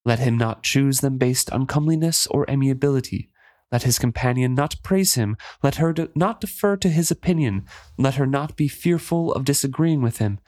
Let 0.06 0.20
him 0.20 0.38
not 0.38 0.64
choose 0.64 1.02
them 1.02 1.18
based 1.18 1.52
on 1.52 1.68
comeliness 1.68 2.26
or 2.28 2.50
amiability. 2.50 3.30
Let 3.76 3.84
his 3.84 4.00
companion 4.00 4.56
not 4.56 4.82
praise 4.84 5.16
him. 5.16 5.36
Let 5.62 5.76
her 5.76 5.94
not 6.16 6.40
defer 6.40 6.78
to 6.78 6.88
his 6.88 7.12
opinion. 7.12 7.66
Let 7.98 8.16
her 8.16 8.26
not 8.26 8.56
be 8.56 8.70
fearful 8.70 9.34
of 9.34 9.44
disagreeing 9.44 10.02
with 10.02 10.20
him. 10.20 10.40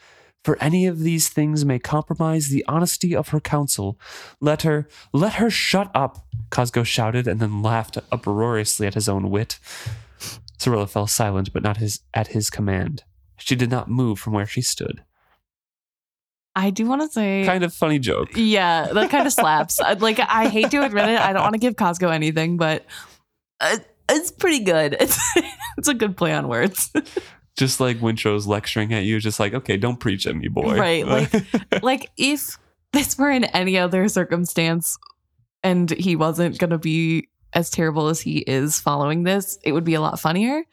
For 0.46 0.58
any 0.62 0.88
of 0.88 1.00
these 1.00 1.28
things 1.28 1.66
may 1.66 1.78
compromise 1.78 2.48
the 2.48 2.64
honesty 2.70 3.14
of 3.14 3.28
her 3.30 3.42
counsel. 3.42 4.00
Let 4.40 4.62
her, 4.62 4.88
let 5.12 5.34
her 5.34 5.50
shut 5.50 5.92
up, 5.94 6.26
Cosgo 6.52 6.86
shouted 6.86 7.28
and 7.28 7.42
then 7.42 7.62
laughed 7.62 7.98
uproariously 8.14 8.88
at 8.88 8.94
his 8.94 9.10
own 9.10 9.30
wit. 9.30 9.60
Serilla 10.58 10.90
fell 10.90 11.06
silent, 11.06 11.52
but 11.52 11.64
not 11.64 11.76
his, 11.76 12.00
at 12.14 12.28
his 12.28 12.50
command. 12.50 13.04
She 13.36 13.58
did 13.58 13.70
not 13.70 13.90
move 13.90 14.20
from 14.20 14.32
where 14.32 14.48
she 14.48 14.62
stood. 14.62 15.04
I 16.58 16.72
do 16.72 16.88
want 16.88 17.04
to 17.04 17.08
say 17.08 17.44
Kind 17.46 17.64
of 17.64 17.72
funny 17.72 18.00
joke. 18.00 18.30
Yeah, 18.36 18.88
that 18.92 19.12
kind 19.12 19.28
of 19.28 19.34
slaps. 19.34 19.80
Like 20.00 20.20
I 20.20 20.48
hate 20.48 20.72
to 20.72 20.84
admit 20.84 21.08
it. 21.10 21.20
I 21.20 21.32
don't 21.32 21.44
want 21.44 21.54
to 21.54 21.60
give 21.60 21.76
Costco 21.76 22.12
anything, 22.12 22.58
but 22.58 22.84
it's 23.62 24.32
pretty 24.32 24.60
good. 24.60 24.96
It's 25.02 25.20
it's 25.78 25.88
a 25.88 25.94
good 25.94 26.18
play 26.18 26.34
on 26.34 26.48
words. 26.48 26.92
Just 27.58 27.80
like 27.80 27.98
Wintrow's 27.98 28.46
lecturing 28.46 28.94
at 28.94 29.04
you, 29.04 29.20
just 29.20 29.40
like, 29.40 29.52
okay, 29.56 29.78
don't 29.78 30.00
preach 30.00 30.28
at 30.28 30.36
me, 30.36 30.48
boy. 30.48 30.76
Right, 30.78 31.08
like- 31.08 31.82
like 31.84 32.12
if 32.16 32.60
this 32.94 33.18
were 33.18 33.32
in 33.32 33.46
any 33.46 33.80
other 33.80 34.08
circumstance 34.10 34.96
and 35.64 35.90
he 35.90 36.16
wasn't 36.16 36.60
going 36.60 36.70
to 36.70 36.78
be 36.78 37.30
as 37.54 37.72
terrible 37.72 38.10
as 38.10 38.22
he 38.22 38.40
is 38.40 38.80
following 38.80 39.24
this, 39.24 39.58
it 39.64 39.72
would 39.72 39.84
be 39.84 39.96
a 39.96 40.02
lot 40.02 40.20
funnier. 40.20 40.64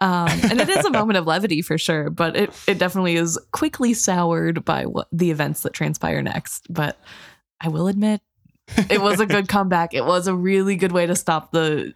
Um, 0.00 0.28
and 0.28 0.60
it 0.60 0.68
is 0.68 0.84
a 0.84 0.90
moment 0.90 1.16
of 1.16 1.26
levity 1.26 1.60
for 1.60 1.76
sure, 1.76 2.08
but 2.08 2.36
it, 2.36 2.50
it 2.68 2.78
definitely 2.78 3.16
is 3.16 3.36
quickly 3.50 3.92
soured 3.92 4.64
by 4.64 4.86
what 4.86 5.08
the 5.10 5.32
events 5.32 5.62
that 5.62 5.72
transpire 5.72 6.22
next. 6.22 6.72
But 6.72 7.00
I 7.60 7.66
will 7.68 7.88
admit, 7.88 8.20
it 8.88 9.00
was 9.02 9.18
a 9.18 9.26
good 9.26 9.48
comeback. 9.48 9.92
It 9.92 10.04
was 10.04 10.28
a 10.28 10.34
really 10.36 10.76
good 10.76 10.92
way 10.92 11.06
to 11.06 11.16
stop 11.16 11.50
the 11.50 11.94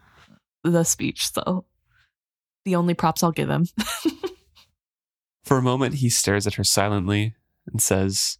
the 0.70 0.84
speech. 0.84 1.32
So 1.32 1.64
the 2.64 2.76
only 2.76 2.94
props 2.94 3.22
I'll 3.22 3.32
give 3.32 3.50
him. 3.50 3.66
For 5.44 5.56
a 5.56 5.62
moment, 5.62 5.96
he 5.96 6.08
stares 6.08 6.46
at 6.46 6.54
her 6.54 6.64
silently 6.64 7.34
and 7.70 7.82
says, 7.82 8.38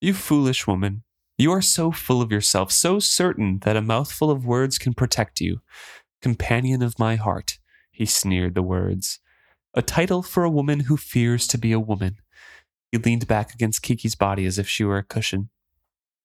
You 0.00 0.14
foolish 0.14 0.66
woman. 0.66 1.02
You 1.38 1.50
are 1.52 1.62
so 1.62 1.90
full 1.90 2.22
of 2.22 2.30
yourself, 2.30 2.70
so 2.70 2.98
certain 3.00 3.58
that 3.60 3.76
a 3.76 3.82
mouthful 3.82 4.30
of 4.30 4.46
words 4.46 4.78
can 4.78 4.94
protect 4.94 5.40
you. 5.40 5.60
Companion 6.20 6.82
of 6.82 6.98
my 6.98 7.16
heart, 7.16 7.58
he 7.90 8.06
sneered 8.06 8.54
the 8.54 8.62
words. 8.62 9.18
A 9.74 9.82
title 9.82 10.22
for 10.22 10.44
a 10.44 10.50
woman 10.50 10.80
who 10.80 10.96
fears 10.96 11.46
to 11.48 11.58
be 11.58 11.72
a 11.72 11.80
woman. 11.80 12.18
He 12.92 12.98
leaned 12.98 13.26
back 13.26 13.54
against 13.54 13.82
Kiki's 13.82 14.14
body 14.14 14.44
as 14.44 14.58
if 14.58 14.68
she 14.68 14.84
were 14.84 14.98
a 14.98 15.02
cushion. 15.02 15.48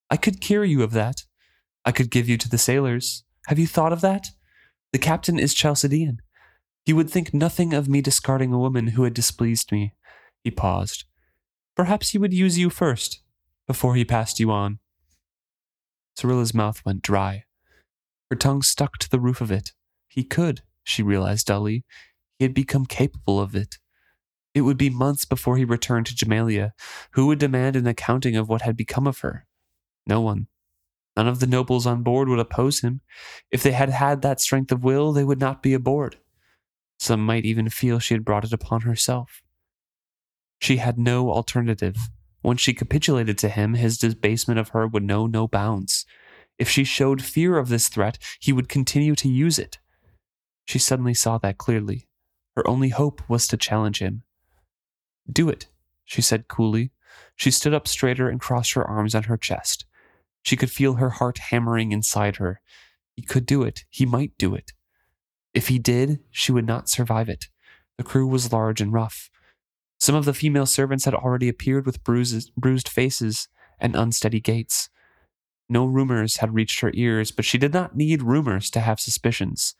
I 0.09 0.17
could 0.17 0.41
cure 0.41 0.65
you 0.65 0.83
of 0.83 0.91
that. 0.91 1.23
I 1.83 1.91
could 1.91 2.11
give 2.11 2.29
you 2.29 2.37
to 2.37 2.49
the 2.49 2.57
sailors. 2.57 3.23
Have 3.47 3.57
you 3.57 3.67
thought 3.67 3.93
of 3.93 4.01
that? 4.01 4.27
The 4.93 4.99
captain 4.99 5.37
is 5.37 5.53
Chalcedean. 5.53 6.21
He 6.85 6.93
would 6.93 7.09
think 7.09 7.33
nothing 7.33 7.73
of 7.73 7.89
me 7.89 8.01
discarding 8.01 8.53
a 8.53 8.59
woman 8.59 8.89
who 8.89 9.03
had 9.03 9.13
displeased 9.13 9.71
me. 9.71 9.93
He 10.43 10.51
paused. 10.51 11.03
Perhaps 11.75 12.09
he 12.09 12.17
would 12.17 12.33
use 12.33 12.57
you 12.57 12.69
first, 12.69 13.21
before 13.67 13.95
he 13.95 14.05
passed 14.05 14.39
you 14.39 14.49
on. 14.49 14.79
Serilla's 16.15 16.53
mouth 16.53 16.83
went 16.85 17.01
dry. 17.01 17.43
Her 18.29 18.35
tongue 18.35 18.61
stuck 18.61 18.97
to 18.99 19.09
the 19.09 19.19
roof 19.19 19.41
of 19.41 19.51
it. 19.51 19.73
He 20.07 20.23
could, 20.23 20.61
she 20.83 21.03
realized 21.03 21.47
dully. 21.47 21.83
He 22.39 22.45
had 22.45 22.53
become 22.53 22.85
capable 22.85 23.39
of 23.39 23.55
it. 23.55 23.75
It 24.53 24.61
would 24.61 24.77
be 24.77 24.89
months 24.89 25.25
before 25.25 25.57
he 25.57 25.65
returned 25.65 26.07
to 26.07 26.15
Jamaillia. 26.15 26.71
Who 27.11 27.27
would 27.27 27.39
demand 27.39 27.75
an 27.75 27.85
accounting 27.85 28.35
of 28.35 28.49
what 28.49 28.63
had 28.63 28.75
become 28.75 29.05
of 29.05 29.19
her? 29.19 29.45
No 30.07 30.21
one. 30.21 30.47
None 31.17 31.27
of 31.27 31.39
the 31.39 31.47
nobles 31.47 31.87
on 31.87 32.03
board 32.03 32.29
would 32.29 32.37
oppose 32.37 32.81
him. 32.81 33.01
If 33.49 33.63
they 33.63 33.71
had 33.71 33.89
had 33.89 34.21
that 34.21 34.39
strength 34.39 34.71
of 34.71 34.83
will, 34.83 35.11
they 35.11 35.23
would 35.23 35.39
not 35.39 35.63
be 35.63 35.73
aboard. 35.73 36.17
Some 36.99 37.25
might 37.25 37.43
even 37.43 37.69
feel 37.69 37.97
she 37.97 38.13
had 38.13 38.23
brought 38.23 38.45
it 38.45 38.53
upon 38.53 38.81
herself. 38.81 39.41
She 40.61 40.77
had 40.77 40.99
no 40.99 41.31
alternative. 41.31 41.97
When 42.41 42.57
she 42.57 42.71
capitulated 42.71 43.35
to 43.39 43.49
him, 43.49 43.73
his 43.73 43.97
debasement 43.97 44.59
of 44.59 44.69
her 44.69 44.85
would 44.85 45.03
know 45.03 45.25
no 45.25 45.47
bounds. 45.47 46.05
If 46.59 46.69
she 46.69 46.83
showed 46.83 47.23
fear 47.23 47.57
of 47.57 47.69
this 47.69 47.89
threat, 47.89 48.19
he 48.39 48.53
would 48.53 48.69
continue 48.69 49.15
to 49.15 49.27
use 49.27 49.57
it. 49.57 49.79
She 50.65 50.77
suddenly 50.77 51.15
saw 51.15 51.39
that 51.39 51.57
clearly. 51.57 52.07
Her 52.55 52.67
only 52.67 52.89
hope 52.89 53.27
was 53.27 53.47
to 53.47 53.57
challenge 53.57 53.99
him. 53.99 54.21
Do 55.31 55.49
it, 55.49 55.65
she 56.05 56.21
said 56.21 56.47
coolly. 56.47 56.91
She 57.35 57.49
stood 57.49 57.73
up 57.73 57.87
straighter 57.87 58.29
and 58.29 58.39
crossed 58.39 58.73
her 58.73 58.87
arms 58.87 59.15
on 59.15 59.23
her 59.23 59.37
chest. 59.37 59.86
She 60.43 60.55
could 60.55 60.71
feel 60.71 60.95
her 60.95 61.11
heart 61.11 61.37
hammering 61.37 61.91
inside 61.91 62.37
her. 62.37 62.61
He 63.15 63.21
could 63.21 63.45
do 63.45 63.63
it. 63.63 63.83
He 63.89 64.05
might 64.05 64.37
do 64.37 64.55
it. 64.55 64.71
If 65.53 65.67
he 65.67 65.79
did, 65.79 66.19
she 66.29 66.51
would 66.51 66.67
not 66.67 66.89
survive 66.89 67.29
it. 67.29 67.45
The 67.97 68.03
crew 68.03 68.27
was 68.27 68.53
large 68.53 68.79
and 68.79 68.93
rough. 68.93 69.29
Some 69.99 70.15
of 70.15 70.25
the 70.25 70.33
female 70.33 70.67
servants 70.67 71.05
had 71.05 71.15
already 71.15 71.49
appeared 71.49 71.85
with 71.85 72.03
bruises, 72.03 72.51
bruised 72.55 72.87
faces 72.87 73.47
and 73.79 73.95
unsteady 73.95 74.39
gaits. 74.39 74.89
No 75.69 75.85
rumors 75.85 76.37
had 76.37 76.53
reached 76.53 76.79
her 76.81 76.91
ears, 76.93 77.31
but 77.31 77.45
she 77.45 77.57
did 77.57 77.73
not 77.73 77.95
need 77.95 78.21
rumors 78.21 78.69
to 78.71 78.79
have 78.79 78.99
suspicions. 78.99 79.75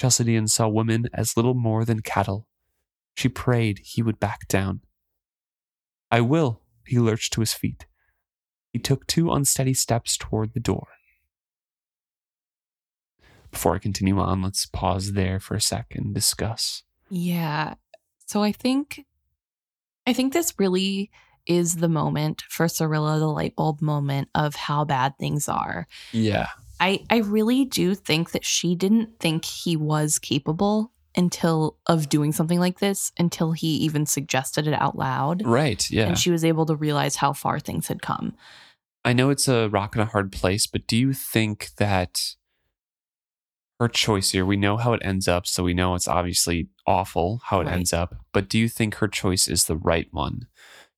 Chalcedean 0.00 0.48
saw 0.48 0.66
women 0.68 1.08
as 1.12 1.36
little 1.36 1.54
more 1.54 1.84
than 1.84 2.00
cattle. 2.00 2.48
She 3.16 3.28
prayed 3.28 3.80
he 3.84 4.02
would 4.02 4.18
back 4.18 4.48
down. 4.48 4.80
I 6.10 6.20
will, 6.20 6.62
he 6.86 6.98
lurched 6.98 7.32
to 7.34 7.40
his 7.40 7.52
feet. 7.52 7.86
He 8.74 8.80
took 8.80 9.06
two 9.06 9.30
unsteady 9.30 9.72
steps 9.72 10.16
toward 10.16 10.52
the 10.52 10.58
door. 10.58 10.88
Before 13.52 13.76
I 13.76 13.78
continue 13.78 14.18
on, 14.18 14.42
let's 14.42 14.66
pause 14.66 15.12
there 15.12 15.38
for 15.38 15.54
a 15.54 15.60
second 15.60 16.06
and 16.06 16.14
discuss. 16.14 16.82
Yeah. 17.08 17.74
So 18.26 18.42
I 18.42 18.50
think 18.50 19.04
I 20.08 20.12
think 20.12 20.32
this 20.32 20.54
really 20.58 21.12
is 21.46 21.76
the 21.76 21.88
moment 21.88 22.42
for 22.48 22.66
Serilla, 22.66 23.20
the 23.20 23.28
light 23.28 23.54
bulb 23.54 23.80
moment 23.80 24.28
of 24.34 24.56
how 24.56 24.84
bad 24.84 25.16
things 25.18 25.48
are. 25.48 25.86
Yeah. 26.10 26.48
I 26.80 27.04
I 27.10 27.18
really 27.18 27.64
do 27.64 27.94
think 27.94 28.32
that 28.32 28.44
she 28.44 28.74
didn't 28.74 29.20
think 29.20 29.44
he 29.44 29.76
was 29.76 30.18
capable 30.18 30.90
until 31.16 31.76
of 31.86 32.08
doing 32.08 32.32
something 32.32 32.58
like 32.58 32.80
this 32.80 33.12
until 33.18 33.52
he 33.52 33.68
even 33.76 34.06
suggested 34.06 34.66
it 34.66 34.74
out 34.74 34.96
loud. 34.98 35.44
Right. 35.46 35.88
Yeah. 35.90 36.06
And 36.06 36.18
she 36.18 36.30
was 36.30 36.44
able 36.44 36.66
to 36.66 36.74
realize 36.76 37.16
how 37.16 37.32
far 37.32 37.60
things 37.60 37.88
had 37.88 38.02
come. 38.02 38.34
I 39.04 39.12
know 39.12 39.30
it's 39.30 39.48
a 39.48 39.68
rock 39.68 39.94
and 39.94 40.02
a 40.02 40.06
hard 40.06 40.32
place, 40.32 40.66
but 40.66 40.86
do 40.86 40.96
you 40.96 41.12
think 41.12 41.70
that 41.76 42.20
her 43.80 43.88
choice 43.88 44.30
here, 44.30 44.46
we 44.46 44.56
know 44.56 44.76
how 44.76 44.92
it 44.92 45.02
ends 45.04 45.28
up, 45.28 45.46
so 45.46 45.62
we 45.64 45.74
know 45.74 45.94
it's 45.94 46.08
obviously 46.08 46.68
awful 46.86 47.40
how 47.44 47.60
it 47.60 47.64
Right. 47.66 47.74
ends 47.74 47.92
up, 47.92 48.14
but 48.32 48.48
do 48.48 48.58
you 48.58 48.68
think 48.68 48.96
her 48.96 49.08
choice 49.08 49.46
is 49.48 49.64
the 49.64 49.76
right 49.76 50.08
one? 50.12 50.46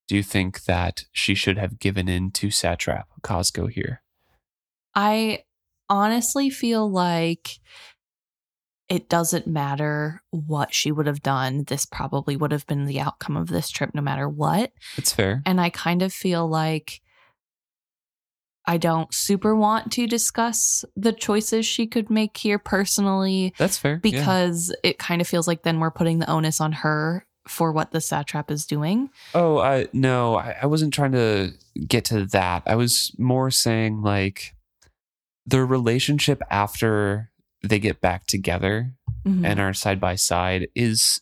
Do 0.09 0.14
you 0.14 0.23
think 0.23 0.64
that 0.64 1.05
she 1.11 1.35
should 1.35 1.59
have 1.59 1.79
given 1.81 2.09
in 2.09 2.31
to 2.33 2.49
Satrap 2.49 3.05
Cosgo 3.23 3.69
here? 3.71 4.03
I 4.95 5.45
honestly 5.89 6.49
feel 6.51 6.89
like 6.89 7.59
it 8.89 9.09
doesn't 9.09 9.47
matter 9.47 10.22
what 10.30 10.72
she 10.72 10.93
would 10.93 11.07
have 11.07 11.22
done. 11.22 11.64
This 11.66 11.84
probably 11.84 12.37
would 12.37 12.53
have 12.53 12.66
been 12.66 12.84
the 12.84 13.01
outcome 13.01 13.37
of 13.37 13.49
this 13.49 13.68
trip 13.70 13.91
no 13.95 14.01
matter 14.03 14.28
what. 14.28 14.72
It's 14.97 15.12
fair. 15.12 15.43
And 15.45 15.61
I 15.61 15.70
kind 15.70 16.03
of 16.03 16.12
feel 16.12 16.47
like 16.49 17.01
I 18.64 18.78
don't 18.78 19.12
super 19.14 19.55
want 19.55 19.93
to 19.93 20.07
discuss 20.07 20.84
the 20.97 21.12
choices 21.12 21.66
she 21.66 21.87
could 21.87 22.11
make 22.11 22.37
here 22.37 22.59
personally 22.59 23.55
That's 23.59 23.78
fair. 23.78 24.01
yeah. 24.03 24.11
because 24.18 24.74
it 24.82 24.99
kind 24.99 25.20
of 25.20 25.28
feels 25.28 25.47
like 25.47 25.62
then 25.62 25.78
we're 25.78 25.91
putting 25.93 26.18
the 26.18 26.30
onus 26.30 26.61
on 26.61 26.72
her 26.72 27.26
for 27.47 27.70
what 27.70 27.93
the 27.93 28.01
satrap 28.01 28.51
is 28.51 28.66
doing. 28.66 29.09
Oh, 29.34 29.59
I 29.59 29.87
no, 29.93 30.37
I, 30.37 30.57
I 30.62 30.66
wasn't 30.66 30.93
trying 30.93 31.12
to 31.12 31.53
get 31.87 32.05
to 32.07 32.26
that. 32.26 32.64
I 32.66 32.74
was 32.74 33.12
more 33.18 33.53
saying 33.53 34.03
like 34.03 34.55
the 35.47 35.64
relationship 35.64 36.43
after 36.51 37.30
they 37.67 37.79
get 37.79 38.01
back 38.01 38.27
together 38.27 38.95
Mhm. 39.27 39.45
and 39.45 39.61
are 39.61 39.75
side 39.75 40.01
by 40.01 40.14
side 40.14 40.69
is 40.75 41.21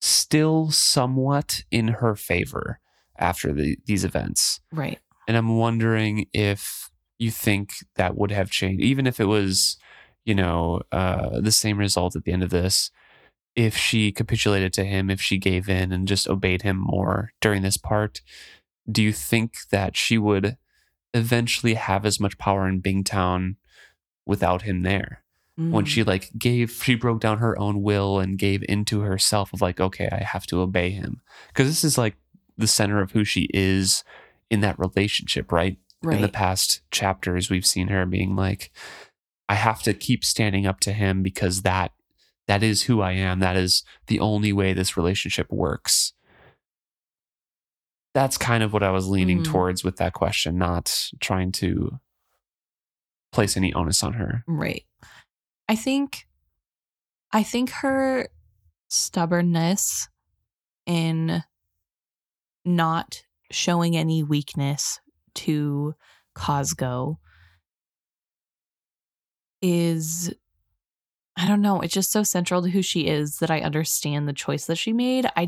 still 0.00 0.70
somewhat 0.70 1.62
in 1.70 1.88
her 1.88 2.16
favor 2.16 2.80
after 3.18 3.52
the, 3.52 3.76
these 3.86 4.04
events. 4.04 4.60
right. 4.72 4.98
And 5.28 5.36
I'm 5.36 5.58
wondering 5.58 6.26
if 6.32 6.90
you 7.18 7.30
think 7.30 7.70
that 7.96 8.16
would 8.16 8.32
have 8.32 8.50
changed, 8.50 8.82
even 8.82 9.06
if 9.06 9.20
it 9.20 9.26
was, 9.26 9.76
you 10.24 10.34
know, 10.34 10.80
uh, 10.90 11.38
the 11.40 11.52
same 11.52 11.78
result 11.78 12.16
at 12.16 12.24
the 12.24 12.32
end 12.32 12.42
of 12.42 12.50
this. 12.50 12.90
If 13.54 13.76
she 13.76 14.10
capitulated 14.10 14.72
to 14.72 14.84
him, 14.84 15.08
if 15.10 15.20
she 15.20 15.38
gave 15.38 15.68
in 15.68 15.92
and 15.92 16.08
just 16.08 16.26
obeyed 16.28 16.62
him 16.62 16.78
more 16.78 17.32
during 17.40 17.62
this 17.62 17.76
part, 17.76 18.22
do 18.90 19.02
you 19.02 19.12
think 19.12 19.68
that 19.70 19.96
she 19.96 20.18
would 20.18 20.56
eventually 21.14 21.74
have 21.74 22.04
as 22.06 22.18
much 22.18 22.38
power 22.38 22.66
in 22.66 22.80
Bingtown 22.82 23.56
without 24.26 24.62
him 24.62 24.82
there? 24.82 25.22
when 25.56 25.84
Mm. 25.84 25.88
she 25.88 26.02
like 26.04 26.30
gave 26.38 26.70
she 26.70 26.94
broke 26.94 27.20
down 27.20 27.36
her 27.36 27.58
own 27.58 27.82
will 27.82 28.18
and 28.18 28.38
gave 28.38 28.64
into 28.66 29.00
herself 29.00 29.52
of 29.52 29.60
like 29.60 29.78
okay 29.78 30.08
i 30.10 30.22
have 30.24 30.46
to 30.46 30.60
obey 30.60 30.88
him 30.88 31.20
because 31.48 31.66
this 31.68 31.84
is 31.84 31.98
like 31.98 32.16
the 32.56 32.66
center 32.68 33.02
of 33.02 33.10
who 33.10 33.24
she 33.24 33.46
is 33.52 34.02
in 34.48 34.60
that 34.60 34.78
relationship 34.78 35.52
right? 35.52 35.76
right. 36.02 36.16
in 36.16 36.22
the 36.22 36.30
past 36.30 36.80
chapters 36.90 37.50
we've 37.50 37.66
seen 37.66 37.88
her 37.88 38.06
being 38.06 38.34
like 38.34 38.70
i 39.50 39.54
have 39.54 39.82
to 39.82 39.92
keep 39.92 40.24
standing 40.24 40.66
up 40.66 40.80
to 40.80 40.92
him 40.94 41.22
because 41.22 41.60
that 41.60 41.92
that 42.46 42.62
is 42.62 42.84
who 42.84 43.02
i 43.02 43.12
am 43.12 43.40
that 43.40 43.56
is 43.56 43.82
the 44.06 44.20
only 44.20 44.54
way 44.54 44.72
this 44.72 44.96
relationship 44.96 45.52
works 45.52 46.14
that's 48.14 48.38
kind 48.38 48.62
of 48.62 48.72
what 48.72 48.82
i 48.82 48.90
was 48.90 49.08
leaning 49.08 49.40
Mhm. 49.40 49.44
towards 49.52 49.84
with 49.84 49.96
that 49.96 50.14
question 50.14 50.56
not 50.56 51.10
trying 51.20 51.52
to 51.52 51.98
place 53.32 53.56
any 53.56 53.72
onus 53.74 54.02
on 54.02 54.14
her 54.14 54.44
Right. 54.46 54.84
I 55.68 55.76
think 55.76 56.26
I 57.32 57.42
think 57.42 57.70
her 57.70 58.28
stubbornness 58.88 60.08
in 60.86 61.42
not 62.64 63.22
showing 63.52 63.96
any 63.96 64.22
weakness 64.22 65.00
to 65.34 65.94
Cosgo 66.36 67.16
is 69.62 70.32
I 71.36 71.48
don't 71.48 71.62
know, 71.62 71.80
it's 71.80 71.94
just 71.94 72.12
so 72.12 72.22
central 72.22 72.60
to 72.62 72.68
who 72.68 72.82
she 72.82 73.06
is 73.06 73.38
that 73.38 73.50
I 73.50 73.60
understand 73.60 74.28
the 74.28 74.32
choice 74.34 74.66
that 74.66 74.76
she 74.76 74.92
made. 74.92 75.26
I 75.36 75.46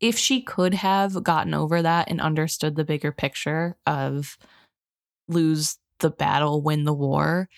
if 0.00 0.18
she 0.18 0.42
could 0.42 0.74
have 0.74 1.22
gotten 1.22 1.54
over 1.54 1.80
that 1.80 2.10
and 2.10 2.20
understood 2.20 2.76
the 2.76 2.84
bigger 2.84 3.12
picture 3.12 3.76
of 3.86 4.36
lose 5.28 5.78
the 6.00 6.10
battle, 6.10 6.62
win 6.62 6.84
the 6.84 6.92
war, 6.94 7.48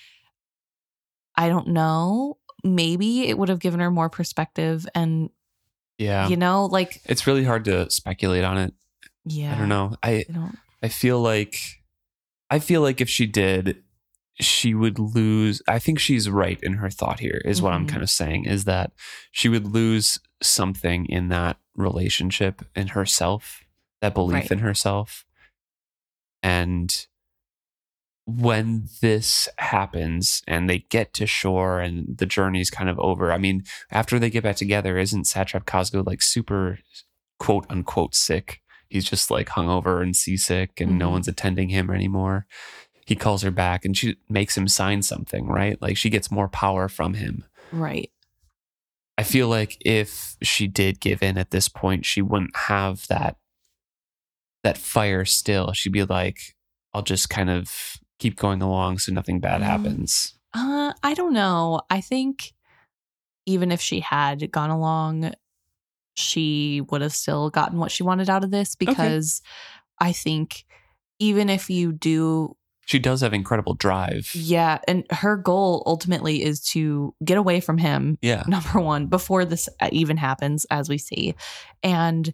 I 1.36 1.48
don't 1.48 1.68
know. 1.68 2.38
Maybe 2.64 3.28
it 3.28 3.38
would 3.38 3.48
have 3.48 3.58
given 3.58 3.80
her 3.80 3.90
more 3.90 4.08
perspective 4.10 4.86
and 4.94 5.30
Yeah. 5.98 6.28
you 6.28 6.36
know, 6.36 6.66
like 6.66 7.00
it's 7.06 7.26
really 7.26 7.44
hard 7.44 7.64
to 7.66 7.90
speculate 7.90 8.44
on 8.44 8.58
it. 8.58 8.74
yeah. 9.24 9.54
I 9.54 9.58
don't 9.58 9.68
know. 9.68 9.96
I 10.02 10.10
I 10.10 10.24
don't 10.32 10.58
I 10.82 10.88
feel 10.88 11.20
like 11.20 11.56
I 12.50 12.58
feel 12.58 12.82
like 12.82 13.00
if 13.00 13.08
she 13.08 13.26
did, 13.26 13.82
she 14.40 14.74
would 14.74 14.98
lose. 14.98 15.62
I 15.68 15.78
think 15.78 15.98
she's 15.98 16.28
right 16.28 16.58
in 16.62 16.74
her 16.74 16.90
thought 16.90 17.20
here, 17.20 17.40
is 17.44 17.62
what 17.62 17.72
I'm 17.72 17.86
Mhm. 17.86 17.90
kind 17.90 18.02
of 18.02 18.10
saying, 18.10 18.44
is 18.46 18.64
that 18.64 18.92
she 19.30 19.48
would 19.48 19.66
lose 19.72 20.18
something 20.42 21.06
in 21.06 21.28
that 21.28 21.58
relationship 21.76 22.62
in 22.76 22.88
herself, 22.88 23.62
that 24.00 24.12
belief 24.14 24.34
Right. 24.34 24.50
in 24.50 24.58
herself. 24.58 25.24
And 26.42 27.06
when 28.24 28.88
this 29.00 29.48
happens 29.58 30.42
and 30.46 30.68
they 30.70 30.80
get 30.90 31.12
to 31.14 31.26
shore 31.26 31.80
and 31.80 32.16
the 32.18 32.26
journey's 32.26 32.70
kind 32.70 32.88
of 32.88 32.98
over, 33.00 33.32
I 33.32 33.38
mean, 33.38 33.64
after 33.90 34.18
they 34.18 34.30
get 34.30 34.44
back 34.44 34.56
together, 34.56 34.96
isn't 34.98 35.24
Satrap 35.24 35.64
Cosgo 35.64 36.06
like 36.06 36.22
super 36.22 36.78
quote 37.38 37.66
unquote 37.68 38.14
sick? 38.14 38.60
He's 38.88 39.04
just 39.04 39.30
like 39.30 39.48
hungover 39.48 40.02
and 40.02 40.14
seasick 40.14 40.80
and 40.80 40.98
no 40.98 41.08
Mhm. 41.08 41.12
one's 41.12 41.28
attending 41.28 41.70
him 41.70 41.90
anymore. 41.90 42.46
He 43.06 43.16
calls 43.16 43.42
her 43.42 43.50
back 43.50 43.84
and 43.84 43.96
she 43.96 44.16
makes 44.28 44.56
him 44.56 44.68
sign 44.68 45.02
something, 45.02 45.46
right? 45.46 45.80
Like 45.82 45.96
she 45.96 46.08
gets 46.10 46.30
more 46.30 46.48
power 46.48 46.88
from 46.88 47.14
him. 47.14 47.44
right. 47.72 48.10
I 49.18 49.22
feel 49.24 49.48
like 49.48 49.76
if 49.84 50.36
she 50.42 50.66
did 50.66 51.00
give 51.00 51.22
in 51.22 51.36
at 51.38 51.50
this 51.50 51.68
point, 51.68 52.04
she 52.06 52.22
wouldn't 52.22 52.56
have 52.56 53.06
that 53.08 53.36
that 54.62 54.78
fire 54.78 55.24
still. 55.24 55.72
She'd 55.72 55.92
be 55.92 56.04
like, 56.04 56.54
I'll 56.94 57.02
just 57.02 57.28
kind 57.30 57.50
of 57.50 57.98
keep 58.18 58.36
going 58.36 58.62
along 58.62 58.98
so 58.98 59.12
nothing 59.12 59.40
bad 59.40 59.60
Mm. 59.60 59.64
happens. 59.64 60.34
Uh, 60.54 60.92
I 61.02 61.14
don't 61.14 61.32
know. 61.32 61.80
I 61.90 62.00
think 62.00 62.52
even 63.46 63.72
if 63.72 63.80
she 63.80 64.00
had 64.00 64.50
gone 64.52 64.70
along, 64.70 65.32
she 66.14 66.82
would 66.90 67.00
have 67.00 67.12
still 67.14 67.50
gotten 67.50 67.78
what 67.78 67.90
she 67.90 68.02
wanted 68.02 68.28
out 68.28 68.44
of 68.44 68.50
this 68.50 68.74
because 68.76 69.40
I 69.98 70.12
think 70.12 70.64
even 71.18 71.48
if 71.48 71.70
you 71.70 71.92
do, 71.92 72.56
She 72.86 72.98
does 72.98 73.20
have 73.22 73.32
incredible 73.32 73.74
drive. 73.74 74.30
yeah, 74.34 74.78
and 74.86 75.04
her 75.10 75.36
goal 75.36 75.82
ultimately 75.86 76.42
is 76.42 76.60
to 76.72 77.14
get 77.24 77.38
away 77.38 77.60
from 77.60 77.78
him, 77.78 78.18
Yeah. 78.20 78.42
number 78.48 78.80
one, 78.80 79.06
before 79.06 79.44
this 79.44 79.68
even 79.90 80.16
happens, 80.18 80.66
as 80.70 80.88
we 80.88 80.98
see. 80.98 81.34
And 81.82 82.32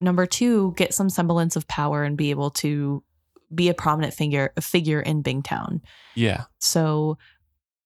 number 0.00 0.24
two, 0.26 0.72
get 0.76 0.94
some 0.94 1.10
semblance 1.10 1.56
of 1.56 1.66
power 1.66 2.04
and 2.04 2.16
be 2.16 2.30
able 2.30 2.50
to 2.50 3.02
be 3.54 3.68
a 3.68 3.74
prominent 3.74 4.14
figure 4.14 4.52
figure 4.60 5.00
in 5.00 5.22
Bingtown. 5.22 5.80
Yeah. 6.14 6.44
So 6.58 7.18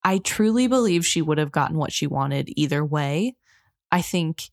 I 0.02 0.18
truly 0.18 0.66
believe 0.66 1.06
she 1.06 1.22
would 1.22 1.38
have 1.38 1.52
gotten 1.52 1.78
what 1.78 1.92
she 1.92 2.06
wanted 2.06 2.50
either 2.56 2.84
way. 2.84 3.36
I 3.90 4.02
think 4.02 4.50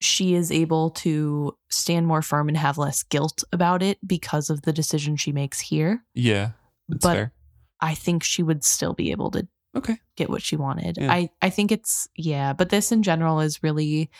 she 0.00 0.34
is 0.34 0.52
able 0.52 0.90
to 0.90 1.56
stand 1.70 2.06
more 2.06 2.22
firm 2.22 2.48
and 2.48 2.56
have 2.56 2.78
less 2.78 3.02
guilt 3.02 3.42
about 3.52 3.82
it 3.82 3.98
because 4.06 4.48
of 4.48 4.62
the 4.62 4.72
decision 4.72 5.16
she 5.16 5.32
makes 5.32 5.58
here. 5.60 6.04
Yeah. 6.14 6.50
That's 6.88 7.02
But- 7.02 7.14
fair. 7.14 7.32
I 7.80 7.94
think 7.94 8.24
she 8.24 8.42
would 8.42 8.64
still 8.64 8.92
be 8.92 9.12
able 9.12 9.30
to 9.32 9.46
Okay. 9.76 9.98
get 10.16 10.28
what 10.30 10.42
she 10.42 10.56
wanted. 10.56 10.96
Yeah. 10.98 11.12
I 11.12 11.30
I 11.42 11.50
think 11.50 11.70
it's 11.70 12.08
yeah, 12.16 12.52
but 12.52 12.70
this 12.70 12.90
in 12.90 13.02
general 13.04 13.38
is 13.40 13.62
really 13.62 14.10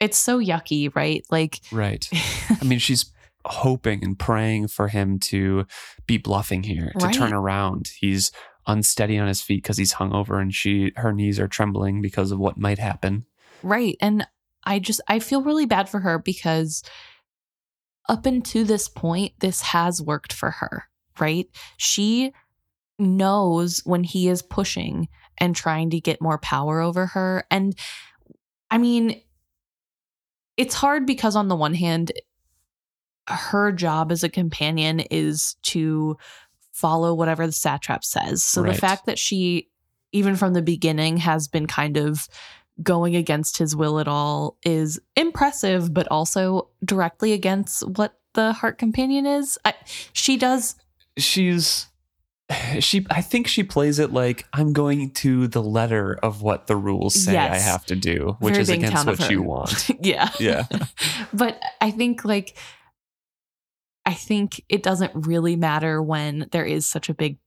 it's 0.00 0.18
so 0.18 0.38
yucky, 0.38 0.94
right? 0.94 1.24
Like 1.30 1.60
Right. 1.72 2.06
I 2.60 2.64
mean, 2.64 2.78
she's 2.78 3.10
hoping 3.46 4.02
and 4.02 4.18
praying 4.18 4.68
for 4.68 4.88
him 4.88 5.18
to 5.18 5.66
be 6.06 6.18
bluffing 6.18 6.62
here, 6.62 6.92
to 6.98 7.08
turn 7.08 7.32
around. 7.32 7.90
He's 7.98 8.32
unsteady 8.66 9.18
on 9.18 9.28
his 9.28 9.42
feet 9.42 9.62
because 9.62 9.76
he's 9.76 9.94
hungover 9.94 10.40
and 10.40 10.54
she 10.54 10.92
her 10.96 11.12
knees 11.12 11.38
are 11.38 11.48
trembling 11.48 12.00
because 12.00 12.30
of 12.32 12.38
what 12.38 12.56
might 12.56 12.78
happen. 12.78 13.26
Right. 13.62 13.96
And 14.00 14.26
I 14.64 14.78
just 14.78 15.00
I 15.08 15.18
feel 15.18 15.42
really 15.42 15.66
bad 15.66 15.88
for 15.88 16.00
her 16.00 16.18
because 16.18 16.82
up 18.08 18.26
until 18.26 18.64
this 18.64 18.88
point 18.88 19.32
this 19.40 19.60
has 19.62 20.00
worked 20.00 20.32
for 20.32 20.50
her, 20.50 20.84
right? 21.18 21.46
She 21.76 22.32
knows 22.98 23.82
when 23.84 24.04
he 24.04 24.28
is 24.28 24.42
pushing 24.42 25.08
and 25.38 25.54
trying 25.56 25.90
to 25.90 26.00
get 26.00 26.22
more 26.22 26.38
power 26.38 26.80
over 26.80 27.06
her 27.06 27.44
and 27.50 27.76
I 28.70 28.78
mean 28.78 29.20
it's 30.56 30.74
hard 30.74 31.04
because 31.04 31.34
on 31.34 31.48
the 31.48 31.56
one 31.56 31.74
hand 31.74 32.12
her 33.28 33.72
job 33.72 34.12
as 34.12 34.22
a 34.22 34.28
companion 34.28 35.00
is 35.00 35.56
to 35.62 36.16
follow 36.72 37.14
whatever 37.14 37.46
the 37.46 37.52
satrap 37.52 38.04
says. 38.04 38.42
So 38.42 38.62
the 38.62 38.74
fact 38.74 39.06
that 39.06 39.18
she 39.18 39.68
even 40.12 40.36
from 40.36 40.52
the 40.54 40.62
beginning 40.62 41.16
has 41.18 41.48
been 41.48 41.66
kind 41.66 41.96
of 41.96 42.28
going 42.82 43.14
against 43.16 43.56
his 43.56 43.74
will 43.74 44.00
at 44.00 44.08
all 44.08 44.56
is 44.64 45.00
impressive, 45.16 45.94
but 45.94 46.08
also 46.10 46.68
directly 46.84 47.32
against 47.32 47.86
what 47.88 48.18
the 48.34 48.52
heart 48.52 48.78
companion 48.78 49.26
is. 49.26 49.58
I, 49.64 49.74
she 50.12 50.36
does, 50.36 50.76
She's 51.16 51.86
she 52.80 53.06
I 53.10 53.22
think 53.22 53.46
she 53.46 53.62
plays 53.62 53.98
it 53.98 54.12
like 54.12 54.46
I'm 54.52 54.72
going 54.72 55.12
to 55.12 55.48
the 55.48 55.62
letter 55.62 56.18
of 56.22 56.42
what 56.42 56.66
the 56.66 56.76
rules 56.76 57.14
say 57.14 57.36
I 57.36 57.58
have 57.58 57.86
to 57.86 57.96
do, 57.96 58.36
which 58.38 58.52
Very 58.54 58.62
is 58.62 58.68
against 58.68 59.06
what 59.06 59.30
you 59.30 59.42
want. 59.42 59.90
yeah, 60.00 60.30
Yeah. 60.38 60.66
but 61.32 61.60
I 61.80 61.90
think 61.90 62.24
like 62.24 62.56
I 64.06 64.14
think 64.14 64.62
it 64.68 64.82
doesn't 64.82 65.12
really 65.26 65.56
matter 65.56 66.02
when 66.02 66.48
there 66.52 66.64
is 66.66 66.86
such 66.86 67.08
a 67.08 67.14
big 67.14 67.38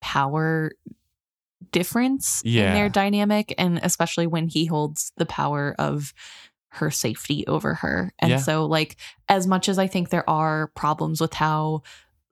power 0.00 0.70
difference 1.72 2.40
Yeah. 2.44 2.68
in 2.68 2.74
their 2.74 2.88
dynamic, 2.88 3.54
and 3.58 3.80
especially 3.82 4.26
when 4.26 4.48
he 4.48 4.66
holds 4.66 5.12
the 5.16 5.26
power 5.26 5.74
of 5.78 6.12
her 6.68 6.90
safety 6.90 7.46
over 7.46 7.74
her. 7.74 8.12
And 8.18 8.30
Yeah. 8.30 8.36
so, 8.38 8.66
like, 8.66 8.96
as 9.28 9.46
much 9.46 9.68
as 9.68 9.78
I 9.78 9.86
think 9.86 10.10
there 10.10 10.28
are 10.28 10.68
problems 10.74 11.20
with 11.20 11.34
how 11.34 11.82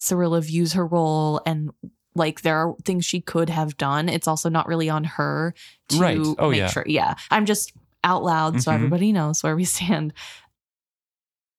Serilla 0.00 0.42
views 0.44 0.72
her 0.72 0.86
role 0.86 1.40
and 1.46 1.70
like 2.14 2.42
there 2.42 2.56
are 2.58 2.74
things 2.84 3.06
she 3.06 3.20
could 3.22 3.48
have 3.48 3.76
done, 3.78 4.06
it's 4.08 4.28
also 4.28 4.50
not 4.50 4.66
really 4.68 4.90
on 4.90 5.02
her 5.04 5.54
to 5.88 5.98
Right. 5.98 6.18
Oh, 6.38 6.50
make 6.50 6.58
yeah. 6.58 6.66
sure. 6.66 6.84
Yeah. 6.86 7.14
I'm 7.30 7.46
just 7.46 7.72
out 8.04 8.22
loud 8.22 8.60
so 8.60 8.70
Mhm. 8.70 8.74
everybody 8.74 9.12
knows 9.12 9.42
where 9.42 9.56
we 9.56 9.64
stand. 9.64 10.12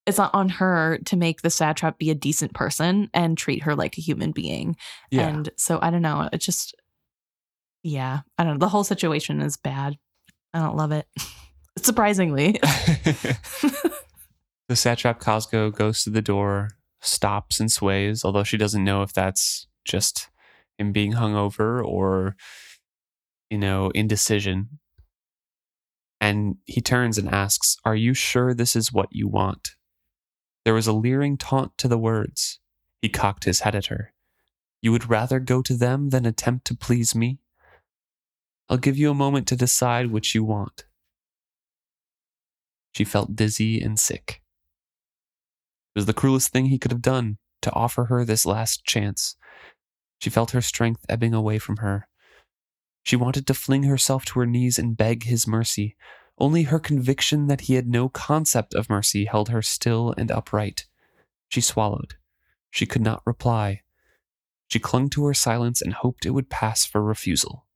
It's 0.06 0.18
not 0.18 0.34
on 0.34 0.48
her 0.50 0.98
to 1.06 1.16
make 1.16 1.42
the 1.42 1.50
satrap 1.50 1.98
be 1.98 2.10
a 2.10 2.14
decent 2.14 2.52
person 2.52 3.08
and 3.14 3.38
treat 3.38 3.62
her 3.62 3.74
like 3.74 3.96
a 3.96 4.02
human 4.02 4.32
being. 4.32 4.76
Yeah. 5.10 5.28
And 5.28 5.48
so 5.56 5.78
I 5.80 5.90
don't 5.90 6.02
know. 6.02 6.28
It 6.32 6.38
just, 6.38 6.74
yeah, 7.82 8.20
I 8.36 8.44
don't 8.44 8.54
know. 8.54 8.58
The 8.58 8.68
whole 8.68 8.84
situation 8.84 9.40
is 9.40 9.56
bad. 9.56 9.96
I 10.52 10.60
don't 10.60 10.76
love 10.76 10.92
it. 10.92 11.06
Surprisingly. 11.78 12.52
the 14.68 14.76
satrap 14.76 15.20
Cosgo 15.20 15.74
goes 15.74 16.04
to 16.04 16.10
the 16.10 16.22
door, 16.22 16.70
stops 17.00 17.58
and 17.58 17.72
sways, 17.72 18.24
although 18.24 18.44
she 18.44 18.56
doesn't 18.56 18.84
know 18.84 19.02
if 19.02 19.12
that's 19.12 19.66
just 19.84 20.28
him 20.78 20.92
being 20.92 21.12
hungover 21.12 21.84
or, 21.84 22.36
you 23.50 23.58
know, 23.58 23.90
indecision. 23.94 24.80
And 26.20 26.56
he 26.64 26.80
turns 26.80 27.18
and 27.18 27.28
asks, 27.28 27.76
Are 27.84 27.96
you 27.96 28.14
sure 28.14 28.54
this 28.54 28.76
is 28.76 28.92
what 28.92 29.08
you 29.10 29.28
want? 29.28 29.76
There 30.64 30.74
was 30.74 30.86
a 30.86 30.92
leering 30.92 31.36
taunt 31.36 31.76
to 31.78 31.88
the 31.88 31.98
words. 31.98 32.58
He 33.02 33.08
cocked 33.08 33.44
his 33.44 33.60
head 33.60 33.74
at 33.74 33.86
her. 33.86 34.12
You 34.80 34.92
would 34.92 35.10
rather 35.10 35.40
go 35.40 35.62
to 35.62 35.74
them 35.74 36.10
than 36.10 36.26
attempt 36.26 36.66
to 36.66 36.76
please 36.76 37.14
me? 37.14 37.38
I'll 38.68 38.78
give 38.78 38.96
you 38.96 39.10
a 39.10 39.14
moment 39.14 39.46
to 39.48 39.56
decide 39.56 40.10
which 40.10 40.34
you 40.34 40.42
want. 40.42 40.86
She 42.94 43.04
felt 43.04 43.36
dizzy 43.36 43.80
and 43.80 43.98
sick. 43.98 44.42
It 45.94 45.98
was 45.98 46.06
the 46.06 46.14
cruelest 46.14 46.50
thing 46.50 46.66
he 46.66 46.78
could 46.78 46.92
have 46.92 47.02
done 47.02 47.38
to 47.62 47.72
offer 47.72 48.06
her 48.06 48.24
this 48.24 48.46
last 48.46 48.84
chance. 48.84 49.36
She 50.20 50.30
felt 50.30 50.52
her 50.52 50.62
strength 50.62 51.04
ebbing 51.08 51.34
away 51.34 51.58
from 51.58 51.78
her. 51.78 52.08
She 53.02 53.16
wanted 53.16 53.46
to 53.46 53.54
fling 53.54 53.82
herself 53.82 54.24
to 54.26 54.40
her 54.40 54.46
knees 54.46 54.78
and 54.78 54.96
beg 54.96 55.24
his 55.24 55.46
mercy. 55.46 55.96
Only 56.38 56.64
her 56.64 56.78
conviction 56.80 57.46
that 57.46 57.62
he 57.62 57.74
had 57.74 57.86
no 57.86 58.08
concept 58.08 58.74
of 58.74 58.90
mercy 58.90 59.24
held 59.26 59.48
her 59.50 59.62
still 59.62 60.14
and 60.16 60.30
upright. 60.30 60.86
She 61.48 61.60
swallowed. 61.60 62.14
She 62.70 62.86
could 62.86 63.02
not 63.02 63.22
reply. 63.24 63.82
She 64.68 64.80
clung 64.80 65.08
to 65.10 65.24
her 65.26 65.34
silence 65.34 65.80
and 65.80 65.92
hoped 65.92 66.26
it 66.26 66.30
would 66.30 66.50
pass 66.50 66.84
for 66.84 67.02
refusal. 67.02 67.66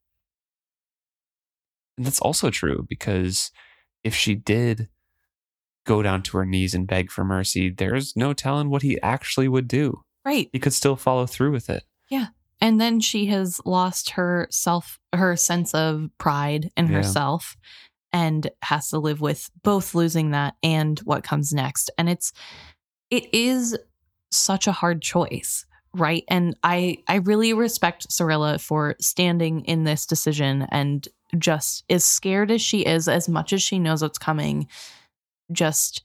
And 1.97 2.05
that's 2.05 2.19
also 2.19 2.49
true 2.49 2.85
because 2.89 3.51
if 4.03 4.15
she 4.15 4.35
did 4.35 4.89
go 5.85 6.01
down 6.01 6.21
to 6.23 6.37
her 6.37 6.45
knees 6.45 6.73
and 6.73 6.87
beg 6.87 7.11
for 7.11 7.23
mercy, 7.23 7.69
there's 7.69 8.15
no 8.15 8.33
telling 8.33 8.69
what 8.69 8.81
he 8.81 8.99
actually 9.01 9.47
would 9.47 9.67
do. 9.67 10.01
Right. 10.25 10.49
He 10.51 10.59
could 10.59 10.73
still 10.73 10.95
follow 10.95 11.25
through 11.25 11.51
with 11.51 11.69
it. 11.69 11.83
Yeah. 12.09 12.27
And 12.61 12.79
then 12.79 12.99
she 12.99 13.27
has 13.27 13.61
lost 13.65 14.11
her 14.11 14.47
self, 14.51 14.99
her 15.13 15.35
sense 15.37 15.73
of 15.73 16.09
pride 16.17 16.71
in 16.75 16.87
Yeah. 16.87 16.95
herself 16.95 17.55
and 18.11 18.49
has 18.61 18.89
to 18.89 18.99
live 18.99 19.21
with 19.21 19.49
both 19.63 19.93
losing 19.95 20.31
that 20.31 20.55
and 20.63 20.99
what 20.99 21.23
comes 21.23 21.53
next. 21.53 21.91
And 21.97 22.09
it's, 22.09 22.33
it 23.09 23.33
is 23.33 23.77
such 24.31 24.67
a 24.67 24.71
hard 24.71 25.01
choice. 25.01 25.65
Right. 25.93 26.23
And 26.27 26.55
I, 26.63 26.99
I 27.07 27.15
really 27.15 27.53
respect 27.53 28.09
Serilla 28.09 28.61
for 28.61 28.95
standing 29.01 29.61
in 29.65 29.85
this 29.85 30.05
decision 30.05 30.67
and 30.69 31.07
just 31.37 31.83
as 31.89 32.05
scared 32.05 32.51
as 32.51 32.61
she 32.61 32.85
is, 32.85 33.07
as 33.07 33.27
much 33.27 33.53
as 33.53 33.63
she 33.63 33.79
knows 33.79 34.01
what's 34.01 34.19
coming, 34.19 34.67
just 35.51 36.03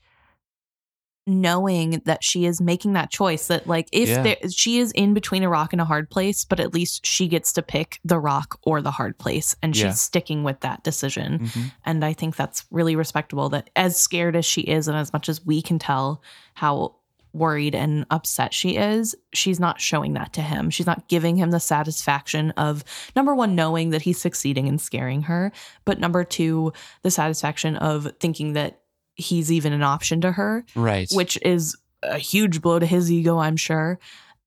knowing 1.26 2.02
that 2.04 2.22
she 2.22 2.44
is 2.44 2.60
making 2.60 2.92
that 2.92 3.10
choice 3.10 3.46
that 3.46 3.66
like 3.66 3.88
if 3.92 4.08
Yeah. 4.08 4.22
there, 4.22 4.36
she 4.50 4.78
is 4.78 4.92
in 4.92 5.14
between 5.14 5.42
a 5.42 5.48
rock 5.48 5.72
and 5.72 5.80
a 5.80 5.84
hard 5.86 6.10
place 6.10 6.44
but 6.44 6.60
at 6.60 6.74
least 6.74 7.06
she 7.06 7.28
gets 7.28 7.52
to 7.54 7.62
pick 7.62 7.98
the 8.04 8.18
rock 8.18 8.58
or 8.62 8.82
the 8.82 8.90
hard 8.90 9.16
place 9.16 9.56
and 9.62 9.74
she's 9.74 9.84
Yeah. 9.84 9.90
sticking 9.92 10.44
with 10.44 10.60
that 10.60 10.84
decision 10.84 11.38
Mhm. 11.40 11.72
and 11.86 12.04
i 12.04 12.12
think 12.12 12.36
that's 12.36 12.66
really 12.70 12.94
respectable 12.94 13.48
that 13.48 13.70
as 13.74 13.96
scared 13.96 14.36
as 14.36 14.44
she 14.44 14.60
is 14.62 14.86
and 14.86 14.98
as 14.98 15.12
much 15.14 15.30
as 15.30 15.44
we 15.46 15.62
can 15.62 15.78
tell 15.78 16.20
how 16.54 16.96
worried 17.32 17.74
and 17.74 18.04
upset 18.10 18.52
she 18.54 18.76
is 18.76 19.16
she's 19.32 19.58
not 19.58 19.80
showing 19.80 20.12
that 20.12 20.32
to 20.34 20.42
him 20.42 20.68
she's 20.70 20.86
not 20.86 21.08
giving 21.08 21.36
him 21.36 21.50
the 21.50 21.58
satisfaction 21.58 22.50
of 22.52 22.84
number 23.16 23.34
one 23.34 23.54
knowing 23.56 23.90
that 23.90 24.02
he's 24.02 24.20
succeeding 24.20 24.66
in 24.68 24.78
scaring 24.78 25.22
her 25.22 25.50
but 25.84 25.98
number 25.98 26.22
two 26.22 26.72
the 27.02 27.10
satisfaction 27.10 27.74
of 27.76 28.06
thinking 28.20 28.52
that 28.52 28.78
he's 29.14 29.50
even 29.52 29.72
an 29.72 29.82
option 29.82 30.20
to 30.22 30.32
her 30.32 30.64
Right. 30.74 31.08
which 31.12 31.38
is 31.42 31.76
a 32.02 32.18
huge 32.18 32.60
blow 32.60 32.78
to 32.78 32.86
his 32.86 33.10
ego, 33.10 33.38
I'm 33.38 33.56
sure. 33.56 33.98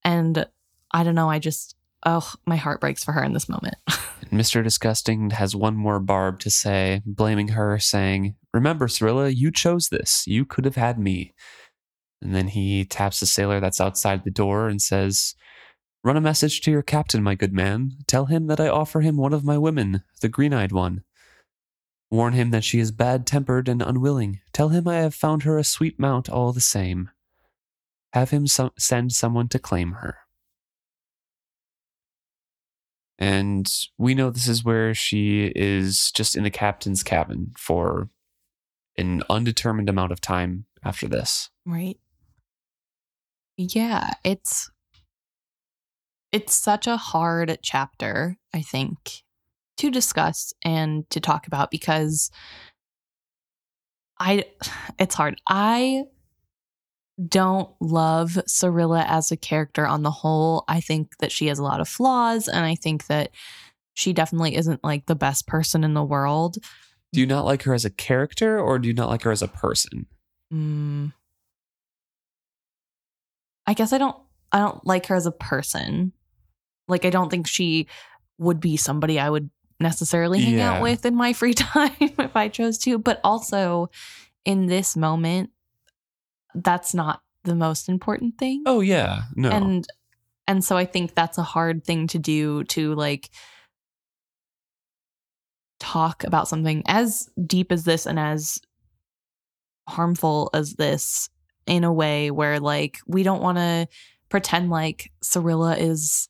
And 0.04 0.46
I 0.92 1.04
don't 1.04 1.16
know, 1.16 1.30
I 1.30 1.40
just, 1.40 1.76
oh, 2.06 2.34
my 2.46 2.56
heart 2.56 2.82
breaks 2.82 3.04
for 3.04 3.12
her 3.14 3.24
in 3.24 3.34
this 3.34 3.50
moment. 3.50 3.76
Mr. 4.32 4.64
Disgusting 4.64 5.30
has 5.32 5.56
one 5.56 5.76
more 5.76 6.00
barb 6.00 6.40
to 6.42 6.50
say, 6.50 7.02
blaming 7.06 7.50
her, 7.50 7.80
saying, 7.80 8.36
Remember, 8.54 8.88
Serilla, 8.88 9.34
you 9.36 9.52
chose 9.52 9.90
this. 9.90 10.26
You 10.28 10.46
could 10.46 10.66
have 10.66 10.76
had 10.76 11.00
me. 11.00 11.34
And 12.22 12.36
then 12.36 12.50
he 12.50 12.84
taps 12.86 13.20
the 13.20 13.26
sailor 13.26 13.60
that's 13.60 13.80
outside 13.82 14.24
the 14.24 14.32
door 14.32 14.68
and 14.68 14.82
says, 14.82 15.34
Run 16.04 16.18
a 16.18 16.22
message 16.22 16.62
to 16.62 16.72
your 16.72 16.82
captain, 16.84 17.24
my 17.24 17.36
good 17.36 17.54
man. 17.54 17.92
Tell 18.08 18.26
him 18.26 18.48
that 18.48 18.60
I 18.60 18.68
offer 18.70 19.02
him 19.02 19.18
one 19.18 19.34
of 19.34 19.44
my 19.46 19.58
women, 19.58 20.04
the 20.22 20.30
green 20.30 20.54
eyed 20.54 20.72
one. 20.72 21.04
Warn 22.10 22.34
him 22.34 22.52
that 22.52 22.64
she 22.64 22.80
is 22.80 22.92
bad 22.92 23.28
tempered 23.28 23.68
and 23.68 23.82
unwilling. 23.82 24.40
Tell 24.54 24.70
him 24.70 24.88
I 24.88 24.96
have 24.96 25.14
found 25.14 25.44
her 25.44 25.58
a 25.58 25.64
sweet 25.64 26.00
mount 26.00 26.30
all 26.30 26.54
the 26.54 26.62
same. 26.62 27.10
Have 28.14 28.30
him 28.30 28.48
some- 28.48 28.72
send 28.78 29.12
someone 29.12 29.50
to 29.50 29.60
claim 29.60 29.94
her. 29.94 30.20
And 33.20 33.68
we 33.98 34.14
know 34.14 34.30
this 34.30 34.48
is 34.48 34.64
where 34.64 34.94
she 34.94 35.52
is 35.56 36.12
just 36.12 36.36
in 36.36 36.44
the 36.44 36.52
captain's 36.52 37.04
cabin 37.04 37.54
for 37.58 38.10
an 38.96 39.24
undetermined 39.30 39.90
amount 39.90 40.12
of 40.12 40.22
time 40.22 40.66
after 40.84 41.08
this. 41.08 41.50
right? 41.66 41.98
Yeah, 43.58 44.14
it's 44.24 44.70
it's 46.32 46.54
such 46.54 46.86
a 46.86 46.98
hard 46.98 47.58
chapter, 47.64 48.38
I 48.54 48.62
think, 48.62 49.24
to 49.78 49.92
discuss 49.92 50.54
and 50.64 51.10
to 51.10 51.20
talk 51.20 51.48
about 51.48 51.72
because 51.72 52.32
I 54.20 54.46
it's 55.00 55.16
hard. 55.16 55.40
I 55.48 56.04
don't 57.28 57.70
love 57.80 58.38
Serilla 58.48 59.04
as 59.08 59.32
a 59.32 59.38
character 59.38 59.88
on 59.88 60.04
the 60.04 60.12
whole. 60.12 60.64
I 60.68 60.82
think 60.82 61.18
that 61.18 61.32
she 61.32 61.48
has 61.48 61.58
a 61.58 61.64
lot 61.64 61.82
of 61.82 61.90
flaws 61.90 62.48
and 62.48 62.64
I 62.64 62.76
think 62.76 63.08
that 63.08 63.32
she 63.96 64.14
definitely 64.14 64.56
isn't 64.56 64.84
like 64.84 65.08
the 65.08 65.16
best 65.16 65.48
person 65.48 65.84
in 65.84 65.96
the 65.96 66.04
world. 66.04 66.58
Do 67.14 67.20
you 67.20 67.26
not 67.26 67.46
like 67.46 67.64
her 67.64 67.74
as 67.74 67.86
a 67.86 67.90
character 67.90 68.60
or 68.60 68.78
do 68.78 68.88
you 68.88 68.94
not 68.94 69.10
like 69.10 69.24
her 69.24 69.32
as 69.32 69.42
a 69.42 69.48
person? 69.48 70.06
Mm. 70.54 71.14
I 73.66 73.74
guess 73.74 73.92
I 73.92 73.98
don't 73.98 74.16
I 74.52 74.60
don't 74.60 74.86
like 74.86 75.08
her 75.08 75.16
as 75.16 75.26
a 75.26 75.32
person. 75.32 76.14
Like 76.88 77.06
I 77.06 77.10
don't 77.10 77.30
think 77.30 77.48
she 77.48 77.88
would 78.38 78.60
be 78.60 78.78
somebody 78.78 79.20
I 79.20 79.30
would 79.30 79.50
necessarily 79.80 80.42
hang 80.42 80.58
Yeah. 80.58 80.74
out 80.74 80.82
with 80.82 81.06
in 81.06 81.16
my 81.16 81.34
free 81.40 81.54
time 81.54 81.92
if 82.00 82.36
I 82.36 82.48
chose 82.48 82.78
to, 82.80 82.98
but 82.98 83.20
also 83.24 83.90
in 84.46 84.68
this 84.68 84.96
moment 84.96 85.52
that's 86.56 86.94
not 86.94 87.22
the 87.44 87.54
most 87.56 87.88
important 87.88 88.38
thing. 88.40 88.64
Oh, 88.66 88.80
yeah. 88.82 89.24
No. 89.36 89.50
And 89.52 89.86
and 90.48 90.64
so 90.64 90.76
I 90.78 90.86
think 90.86 91.14
that's 91.14 91.38
a 91.38 91.44
hard 91.44 91.84
thing 91.84 92.08
to 92.08 92.18
do 92.20 92.64
to 92.66 92.96
like 92.96 93.30
talk 95.80 96.24
about 96.24 96.48
something 96.48 96.82
as 96.88 97.30
deep 97.46 97.72
as 97.72 97.84
this 97.84 98.06
and 98.06 98.18
as 98.18 98.60
harmful 99.88 100.50
as 100.54 100.74
this 100.76 101.30
in 101.68 101.84
a 101.84 101.94
way 101.94 102.32
where 102.32 102.60
like 102.60 102.98
we 103.08 103.24
don't 103.24 103.42
want 103.42 103.58
to 103.58 103.88
pretend 104.30 104.70
like 104.70 105.12
Serilla 105.24 105.78
is 105.78 106.28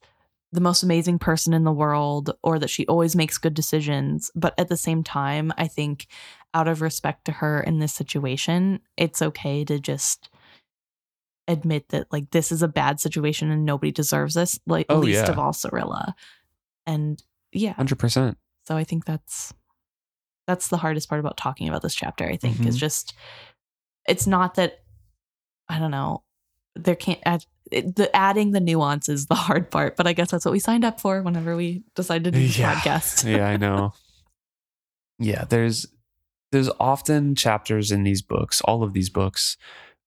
the 0.54 0.62
most 0.62 0.82
amazing 0.84 1.20
person 1.20 1.54
in 1.54 1.64
the 1.66 1.72
world 1.72 2.32
or 2.43 2.58
that 2.60 2.70
she 2.70 2.86
always 2.88 3.16
makes 3.16 3.38
good 3.38 3.54
decisions 3.54 4.32
but 4.36 4.54
at 4.58 4.70
the 4.70 4.78
same 4.78 5.04
time 5.04 5.52
I 5.58 5.68
think 5.68 6.08
out 6.54 6.68
of 6.68 6.82
respect 6.82 7.26
to 7.26 7.32
her 7.34 7.60
in 7.62 7.80
this 7.80 7.93
situation 7.93 8.80
it's 8.95 9.22
okay 9.22 9.66
to 9.66 9.80
just 9.80 10.30
admit 11.50 11.89
that 11.89 12.08
like 12.12 12.30
this 12.32 12.52
is 12.52 12.62
a 12.62 12.68
bad 12.68 13.00
situation 13.00 13.52
and 13.52 13.66
nobody 13.66 13.91
deserves 13.91 14.34
this 14.36 14.60
like 14.68 14.86
Oh, 14.89 15.00
least 15.00 15.26
yeah. 15.26 15.32
of 15.32 15.39
all 15.39 15.52
Serilla 15.54 16.14
and 16.86 17.22
yeah 17.54 17.74
100%. 17.76 18.36
so 18.68 18.76
I 18.78 18.84
think 18.84 19.06
that's 19.06 19.54
that's 20.45 20.70
the 20.70 20.78
hardest 20.78 21.10
part 21.10 21.20
about 21.20 21.36
talking 21.36 21.68
about 21.68 21.82
this 21.82 21.93
chapter. 21.95 22.26
I 22.26 22.38
think 22.38 22.66
is 22.66 22.78
Mhm. 22.78 22.80
just 22.80 23.14
it's 24.08 24.26
not 24.28 24.56
that 24.56 24.80
I 25.68 25.78
don't 25.80 25.91
know 25.91 26.24
there 26.84 26.95
can't 26.95 27.19
add, 27.25 27.45
it, 27.71 27.95
the 27.95 28.13
adding 28.15 28.51
the 28.51 28.59
nuance 28.59 29.09
is 29.09 29.25
the 29.28 29.36
hard 29.36 29.69
part, 29.71 29.95
but 29.97 30.07
I 30.07 30.13
guess 30.13 30.32
that's 30.32 30.45
what 30.45 30.51
we 30.51 30.59
signed 30.59 30.86
up 30.86 30.99
for 31.01 31.21
whenever 31.21 31.55
we 31.55 31.84
decided 31.95 32.25
to 32.25 32.32
do 32.32 32.39
this 32.45 32.57
Yeah. 32.57 32.73
podcast. 32.75 33.30
yeah, 33.38 33.47
I 33.47 33.57
know. 33.57 33.93
Yeah, 35.19 35.45
there's 35.45 35.86
there's 36.51 36.69
often 36.80 37.36
chapters 37.36 37.91
in 37.91 38.03
these 38.03 38.21
books, 38.21 38.61
all 38.61 38.84
of 38.84 38.93
these 38.93 39.09
books, 39.09 39.57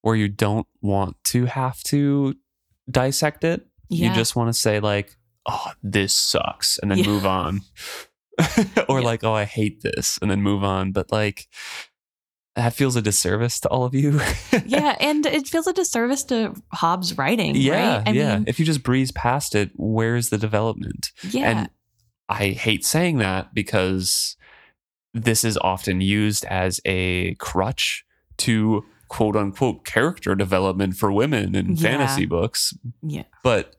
where 0.00 0.16
you 0.16 0.28
don't 0.28 0.66
want 0.80 1.16
to 1.24 1.44
have 1.46 1.82
to 1.84 2.34
dissect 2.90 3.44
it. 3.44 3.66
Yeah. 3.88 4.08
You 4.08 4.14
just 4.14 4.36
want 4.36 4.48
to 4.48 4.58
say 4.58 4.80
like, 4.80 5.16
"Oh, 5.46 5.72
this 5.82 6.14
sucks," 6.14 6.78
and 6.78 6.90
then 6.90 6.98
Yeah. 6.98 7.06
move 7.06 7.26
on. 7.26 7.60
or 8.88 9.02
like, 9.02 9.22
"Oh, 9.24 9.34
I 9.34 9.44
hate 9.44 9.82
this," 9.82 10.18
and 10.22 10.30
then 10.30 10.40
move 10.42 10.64
on. 10.64 10.92
But 10.92 11.10
like 11.12 11.48
that 12.60 12.74
feels 12.74 12.94
a 12.94 13.00
disservice 13.02 13.58
to 13.60 13.68
all 13.70 13.84
of 13.84 13.94
you. 13.94 14.20
yeah, 14.66 14.94
and 15.00 15.24
it 15.24 15.48
feels 15.48 15.66
a 15.66 15.72
disservice 15.72 16.24
to 16.24 16.54
Hobb's 16.72 17.16
writing, 17.16 17.56
yeah, 17.56 17.96
right? 17.98 18.08
I 18.08 18.12
yeah. 18.12 18.34
mean, 18.36 18.44
if 18.46 18.58
you 18.58 18.66
just 18.66 18.82
breeze 18.82 19.10
past 19.12 19.54
it, 19.54 19.70
where's 19.76 20.28
the 20.28 20.36
development? 20.38 21.10
yeah, 21.30 21.48
And 21.50 21.70
I 22.28 22.48
hate 22.48 22.84
saying 22.84 23.16
that 23.18 23.54
because 23.54 24.36
this 25.14 25.42
is 25.42 25.56
often 25.62 26.00
used 26.02 26.44
as 26.44 26.80
a 26.84 27.34
crutch 27.36 28.04
to 28.38 28.84
quote 29.08 29.36
unquote 29.36 29.84
character 29.84 30.34
development 30.34 30.96
for 30.96 31.10
women 31.10 31.54
in 31.54 31.76
Yeah. 31.76 31.82
fantasy 31.82 32.26
books. 32.26 32.74
yeah, 33.02 33.24
But 33.42 33.74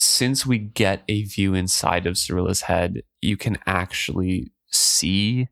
since 0.00 0.44
we 0.44 0.58
get 0.58 1.02
a 1.08 1.22
view 1.22 1.54
inside 1.54 2.04
of 2.06 2.18
Serilla's 2.18 2.62
head, 2.62 3.02
you 3.22 3.36
can 3.36 3.58
actually 3.66 4.50
see 4.70 5.48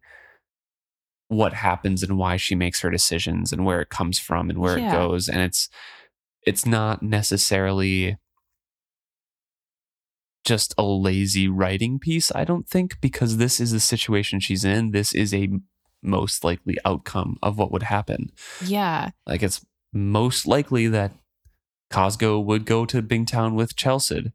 what 1.28 1.52
happens 1.54 2.02
and 2.02 2.16
why 2.18 2.36
she 2.36 2.54
makes 2.54 2.80
her 2.80 2.90
decisions 2.90 3.52
and 3.52 3.64
where 3.64 3.80
it 3.80 3.88
comes 3.88 4.18
from 4.18 4.48
and 4.48 4.58
where 4.58 4.78
Yeah. 4.78 4.88
it 4.88 4.92
goes. 4.92 5.28
And 5.28 5.40
it's 5.40 5.68
it's 6.44 6.64
not 6.64 7.02
necessarily 7.02 8.16
just 10.44 10.72
a 10.78 10.84
lazy 10.84 11.48
writing 11.48 11.98
piece, 11.98 12.30
I 12.34 12.44
don't 12.44 12.68
think, 12.68 13.00
because 13.00 13.36
this 13.36 13.58
is 13.58 13.72
the 13.72 13.80
situation 13.80 14.38
she's 14.38 14.64
in. 14.64 14.92
This 14.92 15.12
is 15.12 15.34
a 15.34 15.48
most 16.02 16.44
likely 16.44 16.78
outcome 16.84 17.36
of 17.42 17.58
what 17.58 17.72
would 17.72 17.82
happen. 17.84 18.30
yeah, 18.64 19.10
Like 19.26 19.42
it's 19.42 19.64
most 19.92 20.46
likely 20.46 20.86
that 20.86 21.12
Cosgo 21.90 22.44
would 22.44 22.64
go 22.64 22.84
to 22.86 23.02
Bingtown 23.02 23.54
with 23.54 23.74
Chelsea 23.74 24.32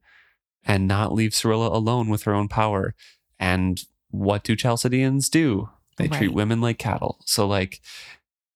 and 0.66 0.88
not 0.88 1.14
leave 1.14 1.32
Serilla 1.32 1.72
alone 1.74 2.10
with 2.10 2.24
her 2.24 2.34
own 2.34 2.50
power. 2.50 2.94
And 3.40 3.82
what 4.10 4.44
do 4.44 4.56
Chalcedeans 4.58 5.30
do? 5.30 5.70
They 6.02 6.18
treat 6.18 6.34
women 6.34 6.62
like 6.62 6.78
cattle. 6.78 7.20
So 7.26 7.48
like 7.48 7.82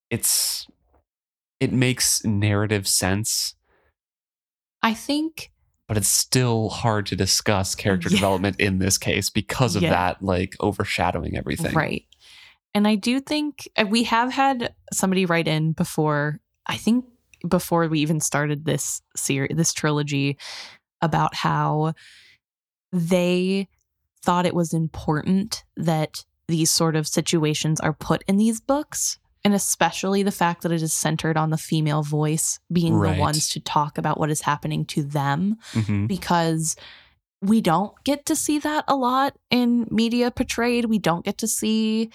it's 0.10 0.68
it 1.60 1.72
makes 1.72 2.24
narrative 2.26 2.88
sense, 2.88 3.56
I 4.82 4.94
think 4.94 5.52
but 5.88 5.98
it's 5.98 6.08
still 6.10 6.70
hard 6.70 7.06
to 7.06 7.16
discuss 7.16 7.76
character 7.76 8.10
Yeah. 8.10 8.16
development 8.16 8.60
in 8.60 8.80
this 8.80 8.98
case 8.98 9.30
because 9.30 9.76
of 9.76 9.84
Yeah. 9.84 9.92
that 9.92 10.24
like 10.24 10.56
overshadowing 10.60 11.38
everything. 11.38 11.76
Right. 11.76 12.06
And 12.74 12.88
I 12.88 12.96
do 12.96 13.20
think 13.20 13.70
uh, 13.78 13.86
we 13.88 14.04
have 14.04 14.32
had 14.34 14.74
somebody 14.92 15.26
write 15.28 15.48
in 15.48 15.74
before, 15.74 16.40
I 16.66 16.78
think 16.78 17.06
before 17.48 17.88
we 17.88 18.00
even 18.00 18.20
started 18.20 18.66
this 18.66 19.02
series, 19.16 19.56
this 19.56 19.74
trilogy, 19.74 20.38
about 21.02 21.36
how 21.36 21.94
they 22.92 23.68
thought 24.24 24.48
it 24.48 24.56
was 24.56 24.74
important 24.74 25.64
that 25.78 26.26
these 26.48 26.72
sort 26.72 26.96
of 26.96 27.08
situations 27.08 27.80
are 27.80 27.94
put 27.94 28.24
in 28.28 28.38
these 28.38 28.60
books. 28.62 29.18
And 29.44 29.54
especially 29.54 30.24
the 30.24 30.32
fact 30.32 30.64
that 30.64 30.72
it 30.72 30.82
is 30.82 30.92
centered 30.94 31.38
on 31.38 31.52
the 31.52 31.58
female 31.58 32.02
voice 32.02 32.60
being 32.72 32.96
Right. 32.96 33.16
the 33.16 33.22
ones 33.22 33.50
to 33.50 33.60
talk 33.60 33.98
about 33.98 34.20
what 34.20 34.32
is 34.32 34.42
happening 34.42 34.86
to 34.86 35.04
them 35.04 35.58
Mhm. 35.74 36.08
because 36.08 36.76
we 37.42 37.62
don't 37.62 37.94
get 38.04 38.26
to 38.26 38.36
see 38.36 38.58
that 38.60 38.86
a 38.88 38.96
lot 38.96 39.36
in 39.52 39.88
media 39.92 40.32
portrayed. 40.32 40.86
We 40.86 40.98
don't 40.98 41.24
get 41.24 41.38
to 41.40 41.48
see 41.48 42.10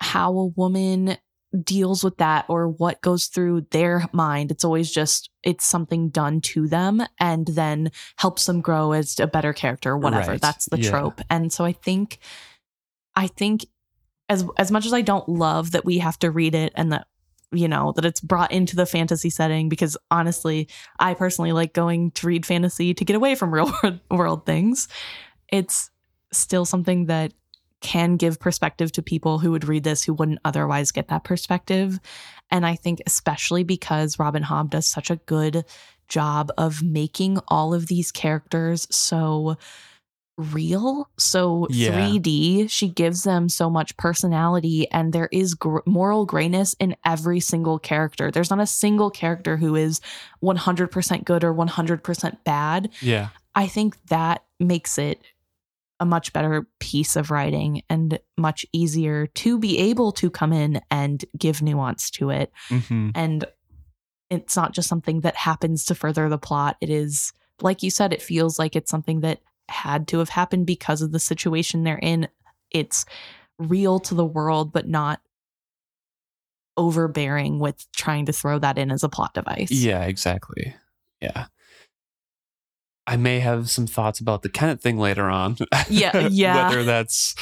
how 0.00 0.32
a 0.32 0.46
woman 0.46 1.16
deals 1.62 2.02
with 2.04 2.16
that 2.18 2.44
or 2.48 2.68
what 2.68 3.00
goes 3.00 3.26
through 3.26 3.62
their 3.70 4.06
mind. 4.12 4.50
It's 4.50 4.64
always 4.64 4.90
just 4.90 5.30
it's 5.42 5.64
something 5.64 6.08
done 6.10 6.40
to 6.40 6.68
them 6.68 7.02
and 7.20 7.46
then 7.48 7.90
helps 8.18 8.46
them 8.46 8.60
grow 8.60 8.92
as 8.92 9.18
a 9.20 9.26
better 9.26 9.52
character 9.52 9.92
or 9.92 9.98
whatever. 9.98 10.32
Right. 10.32 10.40
That's 10.40 10.66
the 10.66 10.80
Yeah. 10.80 10.90
trope. 10.90 11.20
And 11.30 11.52
so 11.52 11.64
I 11.64 11.72
think 11.72 12.18
I 13.16 13.26
think 13.26 13.66
as 14.28 14.44
as 14.58 14.70
much 14.70 14.86
as 14.86 14.92
I 14.92 15.00
don't 15.00 15.28
love 15.28 15.72
that 15.72 15.84
we 15.84 15.98
have 15.98 16.18
to 16.20 16.30
read 16.30 16.54
it 16.54 16.72
and 16.76 16.92
that 16.92 17.06
you 17.52 17.68
know 17.68 17.92
that 17.96 18.04
it's 18.04 18.20
brought 18.20 18.52
into 18.52 18.76
the 18.76 18.86
fantasy 18.86 19.30
setting 19.30 19.68
because 19.68 19.96
honestly 20.10 20.68
I 20.98 21.14
personally 21.14 21.52
like 21.52 21.72
going 21.72 22.10
to 22.12 22.26
read 22.26 22.44
fantasy 22.44 22.92
to 22.94 23.04
get 23.04 23.16
away 23.16 23.34
from 23.34 23.54
real 23.54 23.72
world, 24.10 24.46
things. 24.46 24.88
It's 25.48 25.90
still 26.32 26.64
something 26.64 27.06
that 27.06 27.32
can 27.80 28.16
give 28.16 28.40
perspective 28.40 28.90
to 28.92 29.02
people 29.02 29.38
who 29.38 29.52
would 29.52 29.68
read 29.68 29.84
this 29.84 30.02
who 30.02 30.14
wouldn't 30.14 30.40
otherwise 30.44 30.90
get 30.90 31.08
that 31.08 31.24
perspective. 31.24 32.00
And 32.50 32.66
I 32.66 32.74
think, 32.74 33.00
especially 33.06 33.64
because 33.64 34.18
Robin 34.18 34.42
Hobb 34.42 34.70
does 34.70 34.88
such 34.88 35.10
a 35.10 35.16
good 35.16 35.64
job 36.08 36.50
of 36.56 36.82
making 36.82 37.38
all 37.48 37.74
of 37.74 37.86
these 37.86 38.10
characters 38.10 38.86
so 38.90 39.56
real, 40.38 41.08
so 41.16 41.66
Yeah. 41.70 41.90
3D. 41.92 42.66
She 42.68 42.88
gives 42.88 43.22
them 43.22 43.48
so 43.48 43.70
much 43.70 43.96
personality, 43.96 44.90
and 44.90 45.12
there 45.12 45.28
is 45.32 45.54
gr- 45.54 45.78
moral 45.86 46.26
grayness 46.26 46.74
in 46.78 46.96
every 47.04 47.40
single 47.40 47.78
character. 47.78 48.30
There's 48.30 48.50
not 48.50 48.60
a 48.60 48.66
single 48.66 49.10
character 49.10 49.56
who 49.56 49.74
is 49.76 50.00
100% 50.42 51.24
good 51.24 51.42
or 51.44 51.54
100% 51.54 52.44
bad. 52.44 52.90
Yeah. 53.00 53.28
I 53.54 53.66
think 53.66 53.96
that 54.08 54.44
makes 54.60 54.98
it 54.98 55.20
a 55.98 56.04
much 56.04 56.34
better 56.34 56.66
piece 56.78 57.16
of 57.16 57.30
writing 57.30 57.82
and 57.88 58.18
much 58.36 58.66
easier 58.72 59.26
to 59.28 59.58
be 59.58 59.78
able 59.78 60.12
to 60.12 60.28
come 60.30 60.52
in 60.52 60.80
and 60.90 61.24
give 61.38 61.62
nuance 61.62 62.10
to 62.10 62.28
it. 62.28 62.52
hmm 62.68 63.10
And 63.14 63.46
it's 64.28 64.56
not 64.56 64.72
just 64.72 64.88
something 64.88 65.20
that 65.20 65.36
happens 65.36 65.84
to 65.86 65.94
further 65.94 66.28
the 66.28 66.36
plot. 66.36 66.76
It 66.82 66.90
is, 66.90 67.32
like 67.62 67.82
you 67.82 67.90
said, 67.90 68.12
it 68.12 68.20
feels 68.20 68.58
like 68.58 68.76
it's 68.76 68.90
something 68.90 69.20
that 69.20 69.40
had 69.68 70.08
to 70.08 70.18
have 70.18 70.28
happened 70.28 70.66
because 70.66 71.02
of 71.02 71.12
the 71.12 71.18
situation 71.18 71.84
they're 71.84 71.98
in. 71.98 72.28
It's 72.70 73.04
real 73.58 73.98
to 74.00 74.14
the 74.14 74.24
world, 74.24 74.72
but 74.72 74.88
not 74.88 75.20
overbearing 76.76 77.58
with 77.58 77.86
trying 77.92 78.26
to 78.26 78.32
throw 78.32 78.58
that 78.58 78.78
in 78.78 78.90
as 78.90 79.02
a 79.02 79.08
plot 79.08 79.34
device. 79.34 79.70
Yeah, 79.70 80.04
exactly. 80.04 80.74
Yeah. 81.20 81.46
I 83.06 83.16
may 83.16 83.38
have 83.38 83.70
some 83.70 83.86
thoughts 83.86 84.18
about 84.18 84.42
the 84.42 84.48
Kenneth 84.48 84.82
thing 84.82 84.98
later 84.98 85.30
on. 85.30 85.56
Yeah, 85.88 86.28
yeah. 86.30 86.68
Whether 86.68 86.84
that's, 86.84 87.34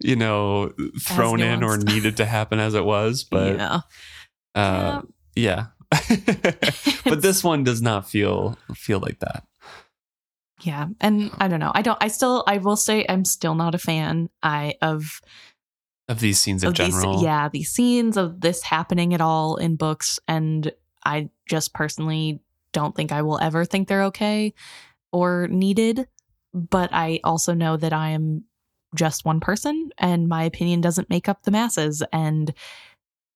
you 0.00 0.16
know, 0.16 0.72
thrown 1.00 1.40
in 1.40 1.62
or 1.62 1.78
needed 1.78 2.16
to 2.16 2.24
happen 2.24 2.58
as 2.58 2.74
it 2.74 2.84
was. 2.84 3.22
But 3.22 3.56
yeah. 3.56 3.80
uh, 4.54 5.02
yeah. 5.36 5.66
but 7.04 7.22
this 7.22 7.44
one 7.44 7.64
does 7.64 7.82
not 7.82 8.08
feel 8.08 8.58
feel 8.74 8.98
like 8.98 9.20
that. 9.20 9.44
Yeah. 10.62 10.86
And 11.00 11.30
I 11.38 11.48
don't 11.48 11.60
know. 11.60 11.72
I 11.74 11.82
don't 11.82 11.98
I 12.00 12.08
still 12.08 12.44
I 12.46 12.58
will 12.58 12.76
say 12.76 13.04
I'm 13.08 13.24
still 13.24 13.54
not 13.54 13.74
a 13.74 13.78
fan 13.78 14.30
I 14.42 14.74
of 14.80 15.20
Of 16.08 16.20
these 16.20 16.38
scenes 16.38 16.62
in 16.62 16.68
of 16.68 16.74
these 16.76 16.88
general. 16.88 17.22
yeah, 17.22 17.48
these 17.48 17.70
scenes 17.70 18.16
of 18.16 18.40
this 18.40 18.62
happening 18.62 19.12
at 19.14 19.20
all 19.20 19.56
in 19.56 19.76
books 19.76 20.18
and 20.28 20.72
I 21.04 21.30
just 21.48 21.74
personally 21.74 22.40
don't 22.72 22.94
think 22.94 23.12
I 23.12 23.22
will 23.22 23.38
ever 23.40 23.64
think 23.64 23.88
they're 23.88 24.04
okay 24.04 24.54
or 25.12 25.48
needed, 25.48 26.06
but 26.54 26.90
I 26.92 27.20
also 27.24 27.54
know 27.54 27.76
that 27.76 27.92
I 27.92 28.10
am 28.10 28.44
just 28.94 29.24
one 29.24 29.40
person 29.40 29.90
and 29.98 30.28
my 30.28 30.44
opinion 30.44 30.80
doesn't 30.80 31.10
make 31.10 31.28
up 31.28 31.42
the 31.42 31.50
masses 31.50 32.02
and 32.12 32.54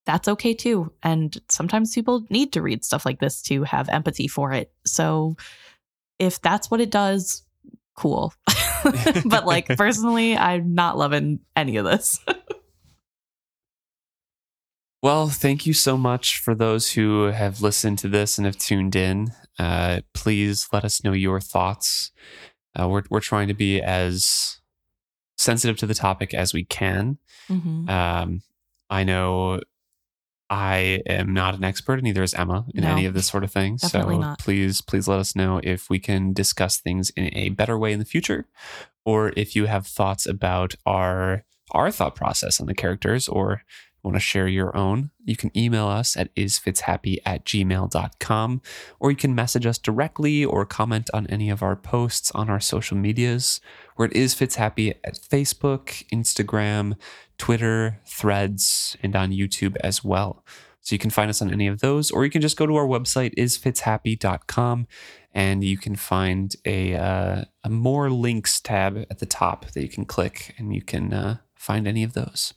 that's 0.04 0.28
okay 0.28 0.54
too. 0.54 0.92
And 1.02 1.36
sometimes 1.48 1.94
people 1.94 2.24
need 2.30 2.52
to 2.52 2.62
read 2.62 2.84
stuff 2.84 3.04
like 3.04 3.18
this 3.18 3.42
to 3.42 3.64
have 3.64 3.88
empathy 3.88 4.28
for 4.28 4.52
it. 4.52 4.70
So 4.86 5.36
if 6.18 6.40
that's 6.40 6.70
what 6.70 6.80
it 6.80 6.90
does, 6.90 7.44
cool. 7.96 8.32
but 9.26 9.46
like 9.46 9.68
personally, 9.76 10.36
I'm 10.36 10.74
not 10.74 10.96
loving 10.98 11.40
any 11.54 11.76
of 11.76 11.84
this. 11.84 12.20
Well, 15.02 15.28
thank 15.28 15.66
you 15.66 15.72
so 15.72 15.96
much 15.96 16.38
for 16.40 16.52
those 16.54 16.92
who 16.92 17.24
have 17.24 17.62
listened 17.62 17.98
to 18.00 18.08
this 18.08 18.38
and 18.38 18.46
have 18.46 18.56
tuned 18.56 18.96
in. 18.96 19.28
Uh, 19.56 20.00
please 20.14 20.66
let 20.72 20.84
us 20.84 21.04
know 21.04 21.12
your 21.12 21.38
thoughts. 21.38 22.10
Uh, 22.74 22.88
we're 22.88 23.04
we're 23.08 23.20
trying 23.20 23.46
to 23.46 23.54
be 23.54 23.80
as 23.80 24.58
sensitive 25.38 25.76
to 25.78 25.86
the 25.86 25.94
topic 25.94 26.34
as 26.34 26.52
we 26.52 26.64
can. 26.64 27.18
Mhm. 27.48 27.88
Um, 27.88 28.42
I 28.90 29.04
know 29.04 29.60
I 30.48 31.02
am 31.06 31.32
not 31.32 31.54
an 31.54 31.64
expert, 31.64 31.94
and 31.94 32.04
neither 32.04 32.22
is 32.22 32.34
Emma 32.34 32.66
in 32.74 32.82
No, 32.84 32.90
any 32.92 33.06
of 33.06 33.14
this 33.14 33.26
sort 33.26 33.42
of 33.44 33.50
thing. 33.50 33.78
so 33.78 34.00
not. 34.18 34.38
please, 34.38 34.80
please 34.80 35.08
let 35.08 35.18
us 35.18 35.34
know 35.34 35.60
if 35.64 35.90
we 35.90 35.98
can 35.98 36.32
discuss 36.32 36.76
things 36.76 37.10
in 37.10 37.36
a 37.36 37.48
better 37.50 37.76
way 37.78 37.92
in 37.92 37.98
the 37.98 38.04
future, 38.04 38.46
or 39.04 39.32
if 39.36 39.56
you 39.56 39.66
have 39.66 39.86
thoughts 39.86 40.26
about 40.26 40.74
our 40.84 41.44
our 41.72 41.90
thought 41.90 42.14
process 42.14 42.60
on 42.60 42.66
the 42.66 42.74
characters, 42.74 43.26
or 43.26 43.62
want 44.06 44.14
to 44.14 44.20
share 44.20 44.46
your 44.46 44.74
own. 44.76 45.10
You 45.24 45.34
can 45.34 45.50
email 45.58 45.88
us 45.88 46.16
at 46.16 46.32
isfitshappy 46.36 47.18
at 47.26 47.44
gmail.com, 47.44 48.62
or 49.00 49.10
you 49.10 49.16
can 49.16 49.34
message 49.34 49.66
us 49.66 49.78
directly 49.78 50.44
or 50.44 50.64
comment 50.64 51.10
on 51.12 51.26
any 51.26 51.50
of 51.50 51.60
our 51.60 51.74
posts 51.74 52.30
on 52.30 52.48
our 52.48 52.60
social 52.60 52.96
medias. 52.96 53.60
Where 53.96 54.06
it 54.06 54.14
is 54.14 54.32
Fitzhappy 54.34 54.94
at 55.02 55.18
Facebook, 55.18 56.06
Instagram, 56.12 56.94
Twitter, 57.38 58.00
Threads, 58.06 58.96
and 59.02 59.14
on 59.14 59.30
YouTube 59.30 59.76
as 59.80 60.04
well. 60.04 60.44
So 60.80 60.94
you 60.94 60.98
can 61.00 61.10
find 61.10 61.28
us 61.28 61.42
on 61.42 61.52
any 61.52 61.66
of 61.66 61.80
those, 61.80 62.12
or 62.12 62.24
you 62.24 62.30
can 62.30 62.40
just 62.40 62.56
go 62.56 62.64
to 62.64 62.76
our 62.76 62.86
website, 62.86 63.34
isfitshappy.com, 63.34 64.86
and 65.34 65.64
you 65.64 65.76
can 65.76 65.96
find 65.96 66.54
a, 66.64 66.94
uh, 66.94 67.44
a 67.64 67.70
more 67.70 68.08
links 68.08 68.60
tab 68.60 68.96
at 69.10 69.18
the 69.18 69.26
top 69.26 69.66
that 69.72 69.82
you 69.82 69.88
can 69.88 70.04
click, 70.04 70.54
and 70.58 70.72
you 70.72 70.82
can 70.82 71.12
uh, 71.12 71.38
find 71.56 71.88
any 71.88 72.04
of 72.04 72.12
those. 72.12 72.54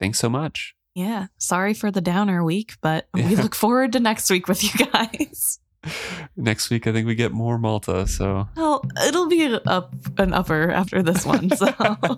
Thanks 0.00 0.18
so 0.18 0.28
much. 0.28 0.74
Yeah. 0.94 1.26
Sorry 1.38 1.72
for 1.72 1.90
the 1.90 2.00
downer 2.00 2.42
week, 2.44 2.74
but 2.80 3.06
we 3.14 3.22
look 3.36 3.54
forward 3.54 3.92
to 3.92 4.00
next 4.00 4.28
week 4.28 4.48
with 4.48 4.62
you 4.62 4.86
guys. 4.86 5.60
Next 6.36 6.70
week, 6.70 6.86
I 6.86 6.92
think 6.92 7.06
we 7.06 7.14
get 7.14 7.32
more 7.32 7.58
Malta. 7.58 8.06
So, 8.06 8.48
Well, 8.56 8.84
it'll 9.06 9.28
be 9.28 9.44
up 9.66 9.94
an 10.18 10.32
upper 10.32 10.70
after 10.70 11.02
this 11.02 11.24
one. 11.26 11.50
So 11.56 11.66
all 11.78 12.08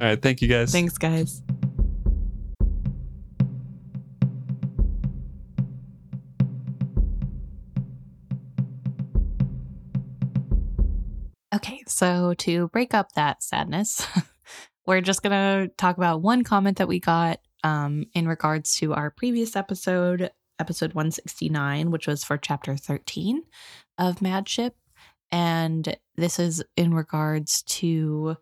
right. 0.00 0.20
Thank 0.20 0.42
you 0.42 0.48
guys. 0.48 0.72
thanks, 0.72 0.98
guys. 0.98 1.42
Okay, 11.54 11.82
so 11.86 12.34
to 12.34 12.68
break 12.68 12.94
up 12.94 13.12
that 13.12 13.42
sadness, 13.42 14.06
we're 14.86 15.00
just 15.00 15.22
gonna 15.22 15.68
talk 15.78 15.96
about 15.96 16.22
one 16.22 16.44
comment 16.44 16.78
that 16.78 16.88
we 16.88 17.00
got 17.00 17.40
um, 17.64 18.04
in 18.14 18.28
regards 18.28 18.76
to 18.76 18.94
our 18.94 19.10
previous 19.10 19.56
episode, 19.56 20.30
episode 20.58 20.94
169, 20.94 21.90
which 21.90 22.06
was 22.06 22.24
for 22.24 22.36
chapter 22.36 22.76
13 22.76 23.42
of 23.98 24.20
Mad 24.22 24.48
Ship. 24.48 24.74
And 25.30 25.96
this 26.16 26.38
is 26.38 26.62
in 26.76 26.94
regards 26.94 27.62
to 27.64 28.36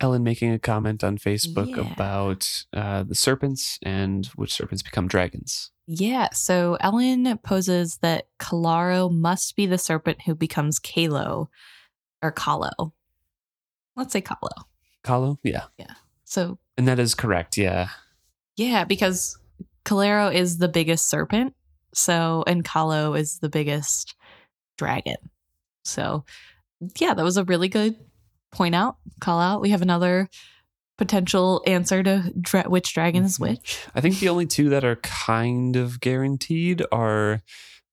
Ellen 0.00 0.22
making 0.24 0.52
a 0.52 0.58
comment 0.58 1.02
on 1.02 1.16
Facebook 1.18 1.74
Yeah. 1.76 1.90
about 1.92 2.64
uh, 2.72 3.02
the 3.02 3.14
serpents 3.14 3.78
and 3.82 4.26
which 4.36 4.52
serpents 4.52 4.82
become 4.82 5.08
dragons. 5.08 5.70
Yeah, 5.86 6.28
so 6.32 6.76
Ellen 6.80 7.38
poses 7.38 7.98
that 7.98 8.26
Kalaro 8.40 9.10
must 9.12 9.56
be 9.56 9.66
the 9.66 9.78
serpent 9.78 10.22
who 10.22 10.34
becomes 10.34 10.78
Kalo 10.78 11.48
or 12.22 12.30
Kalo. 12.32 12.92
Let's 13.94 14.12
say 14.12 14.20
Kalo. 14.20 14.50
Kalo? 15.04 15.38
Yeah. 15.42 15.64
Yeah. 15.78 15.94
So, 16.24 16.58
And 16.76 16.88
that 16.88 16.98
is 16.98 17.14
correct. 17.14 17.56
Yeah. 17.56 17.88
yeah, 18.56 18.84
because 18.84 19.38
Kalaro 19.86 20.34
is 20.34 20.58
the 20.58 20.68
biggest 20.68 21.08
serpent. 21.08 21.54
So, 21.94 22.44
and 22.46 22.64
Kalo 22.64 23.14
is 23.14 23.38
the 23.38 23.48
biggest 23.48 24.14
dragon. 24.76 25.16
So, 25.84 26.24
yeah, 26.98 27.14
that 27.14 27.24
was 27.24 27.36
a 27.36 27.44
really 27.44 27.68
good 27.68 27.96
point 28.52 28.74
out, 28.74 28.96
call 29.20 29.40
out. 29.40 29.60
We 29.60 29.70
have 29.70 29.82
another 29.82 30.28
potential 30.98 31.62
answer 31.66 32.02
to 32.02 32.32
dra- 32.40 32.68
which 32.68 32.92
dragon 32.94 33.24
is 33.24 33.38
which. 33.38 33.86
I 33.94 34.00
think 34.00 34.18
the 34.18 34.28
only 34.28 34.46
two 34.46 34.68
that 34.70 34.84
are 34.84 34.96
kind 34.96 35.76
of 35.76 36.00
guaranteed 36.00 36.82
are 36.90 37.42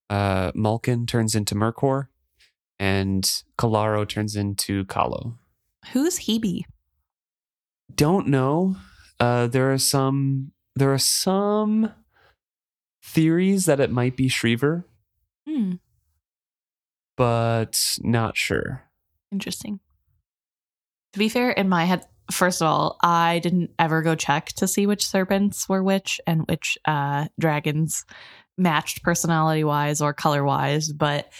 uh, 0.10 0.52
Maulkin 0.54 1.08
turns 1.08 1.36
into 1.36 1.54
Mercor 1.54 2.08
and 2.80 3.24
Kalaro 3.58 4.08
turns 4.08 4.36
into 4.36 4.86
Kalo. 4.86 5.38
Who's 5.92 6.20
Hebe? 6.20 6.64
Don't 7.94 8.28
know. 8.28 8.78
Uh, 9.20 9.48
there 9.48 9.72
are 9.72 9.78
some. 9.78 10.53
There 10.76 10.92
are 10.94 10.98
some 10.98 11.92
theories 13.04 13.66
that 13.66 13.80
it 13.80 13.92
might 13.92 14.16
be 14.18 14.28
Shreever, 14.30 14.86
Hmm, 15.48 15.74
but 17.16 17.80
not 18.02 18.38
sure. 18.38 18.84
interesting. 19.32 19.80
To 21.14 21.20
be 21.20 21.30
fair, 21.30 21.52
in 21.52 21.70
my 21.70 21.86
head, 21.86 22.06
first 22.32 22.62
of 22.62 22.68
all, 22.68 22.98
I 23.04 23.40
didn't 23.40 23.72
ever 23.78 24.02
go 24.02 24.16
check 24.16 24.48
to 24.54 24.68
see 24.68 24.88
which 24.88 25.06
serpents 25.08 25.70
were 25.70 25.84
which 25.84 26.20
and 26.26 26.42
which 26.50 26.78
uh, 26.86 27.28
dragons 27.40 28.06
matched 28.58 29.04
personality 29.04 29.64
wise 29.64 30.02
or 30.02 30.14
color 30.14 30.44
wise, 30.44 30.92
but 30.92 31.32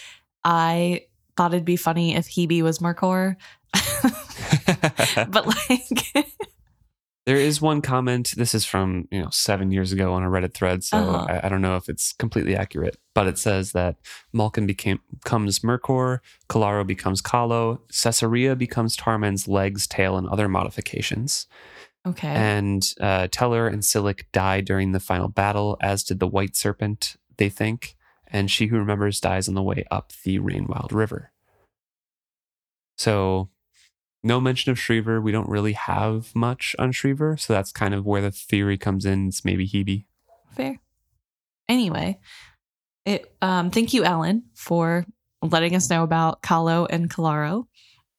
I 0.44 1.06
thought 1.36 1.54
it'd 1.54 1.64
be 1.64 1.76
funny 1.76 2.14
if 2.14 2.28
Hebe 2.28 2.62
was 2.62 2.78
Mercor. 2.78 3.34
but 5.28 5.46
like, 5.46 6.26
There 7.26 7.36
is 7.36 7.62
one 7.62 7.80
comment. 7.80 8.34
This 8.36 8.54
is 8.54 8.66
from 8.66 9.08
you 9.10 9.20
know 9.22 9.30
seven 9.30 9.70
years 9.70 9.92
ago 9.92 10.12
on 10.12 10.22
a 10.22 10.28
Reddit 10.28 10.52
thread, 10.52 10.84
so 10.84 10.98
Uh-huh. 10.98 11.26
I, 11.28 11.46
I 11.46 11.48
don't 11.48 11.62
know 11.62 11.76
if 11.76 11.88
it's 11.88 12.12
completely 12.12 12.54
accurate. 12.54 12.98
But 13.14 13.26
it 13.28 13.38
says 13.38 13.72
that 13.72 13.96
Maulkin 14.34 14.66
became 14.66 15.00
becomes 15.10 15.60
Mercor, 15.60 16.18
Kalaro 16.50 16.86
becomes 16.86 17.20
Kalo, 17.22 17.80
Sessurea 17.90 18.56
becomes 18.58 18.94
Tarman's 18.96 19.48
legs, 19.48 19.86
tail, 19.86 20.16
and 20.18 20.28
other 20.28 20.48
modifications. 20.48 21.46
okay. 22.06 22.28
And 22.28 22.86
uh, 23.00 23.28
Teller 23.30 23.68
and 23.68 23.82
Silic 23.82 24.24
die 24.32 24.60
during 24.60 24.92
the 24.92 25.00
final 25.00 25.28
battle, 25.28 25.78
as 25.80 26.04
did 26.04 26.20
the 26.20 26.26
White 26.28 26.56
Serpent. 26.56 27.16
They 27.38 27.48
think, 27.48 27.96
and 28.26 28.50
She 28.50 28.66
Who 28.66 28.76
Remembers 28.76 29.18
dies 29.20 29.48
on 29.48 29.54
the 29.54 29.62
way 29.62 29.84
up 29.90 30.12
the 30.24 30.38
Rainwild 30.40 30.92
River. 30.92 31.32
So, 32.96 33.48
no 34.24 34.40
mention 34.40 34.72
of 34.72 34.78
Shreever. 34.78 35.22
We 35.22 35.32
don't 35.32 35.48
really 35.48 35.74
have 35.74 36.34
much 36.34 36.74
on 36.78 36.92
Shreever, 36.92 37.38
so 37.38 37.52
that's 37.52 37.70
kind 37.70 37.94
of 37.94 38.06
where 38.06 38.22
the 38.22 38.30
theory 38.30 38.78
comes 38.78 39.04
in. 39.04 39.28
It's 39.28 39.44
maybe 39.44 39.68
Heeby. 39.68 40.06
Fair. 40.56 40.80
Anyway, 41.68 42.18
it 43.04 43.34
um 43.42 43.70
thank 43.70 43.92
you, 43.92 44.04
Ellen, 44.04 44.44
for 44.54 45.06
letting 45.42 45.76
us 45.76 45.90
know 45.90 46.02
about 46.02 46.42
Kalo 46.42 46.86
and 46.86 47.10
Kalaro. 47.10 47.66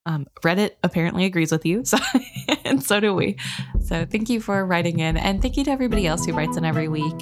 Um, 0.08 0.28
Reddit 0.44 0.72
apparently 0.84 1.26
agrees 1.26 1.52
with 1.52 1.66
you, 1.66 1.84
so 1.86 1.98
and 2.64 2.84
so 2.84 3.00
do 3.00 3.14
we. 3.14 3.38
So 3.82 4.06
thank 4.06 4.30
you 4.30 4.40
for 4.40 4.66
writing 4.66 5.00
in, 5.00 5.18
and 5.18 5.42
thank 5.42 5.58
you 5.58 5.64
to 5.66 5.72
everybody 5.72 6.06
else 6.06 6.26
who 6.26 6.34
writes 6.34 6.58
in 6.58 6.66
every 6.66 6.88
week. 6.88 7.16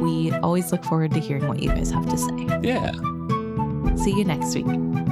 We 0.00 0.32
always 0.32 0.72
look 0.72 0.84
forward 0.84 1.12
to 1.12 1.20
hearing 1.20 1.46
what 1.46 1.62
you 1.62 1.68
guys 1.68 1.90
have 1.90 2.08
to 2.08 2.16
say. 2.16 2.46
Yeah. 2.62 2.92
See 3.96 4.16
you 4.16 4.24
next 4.24 4.54
week. 4.54 5.03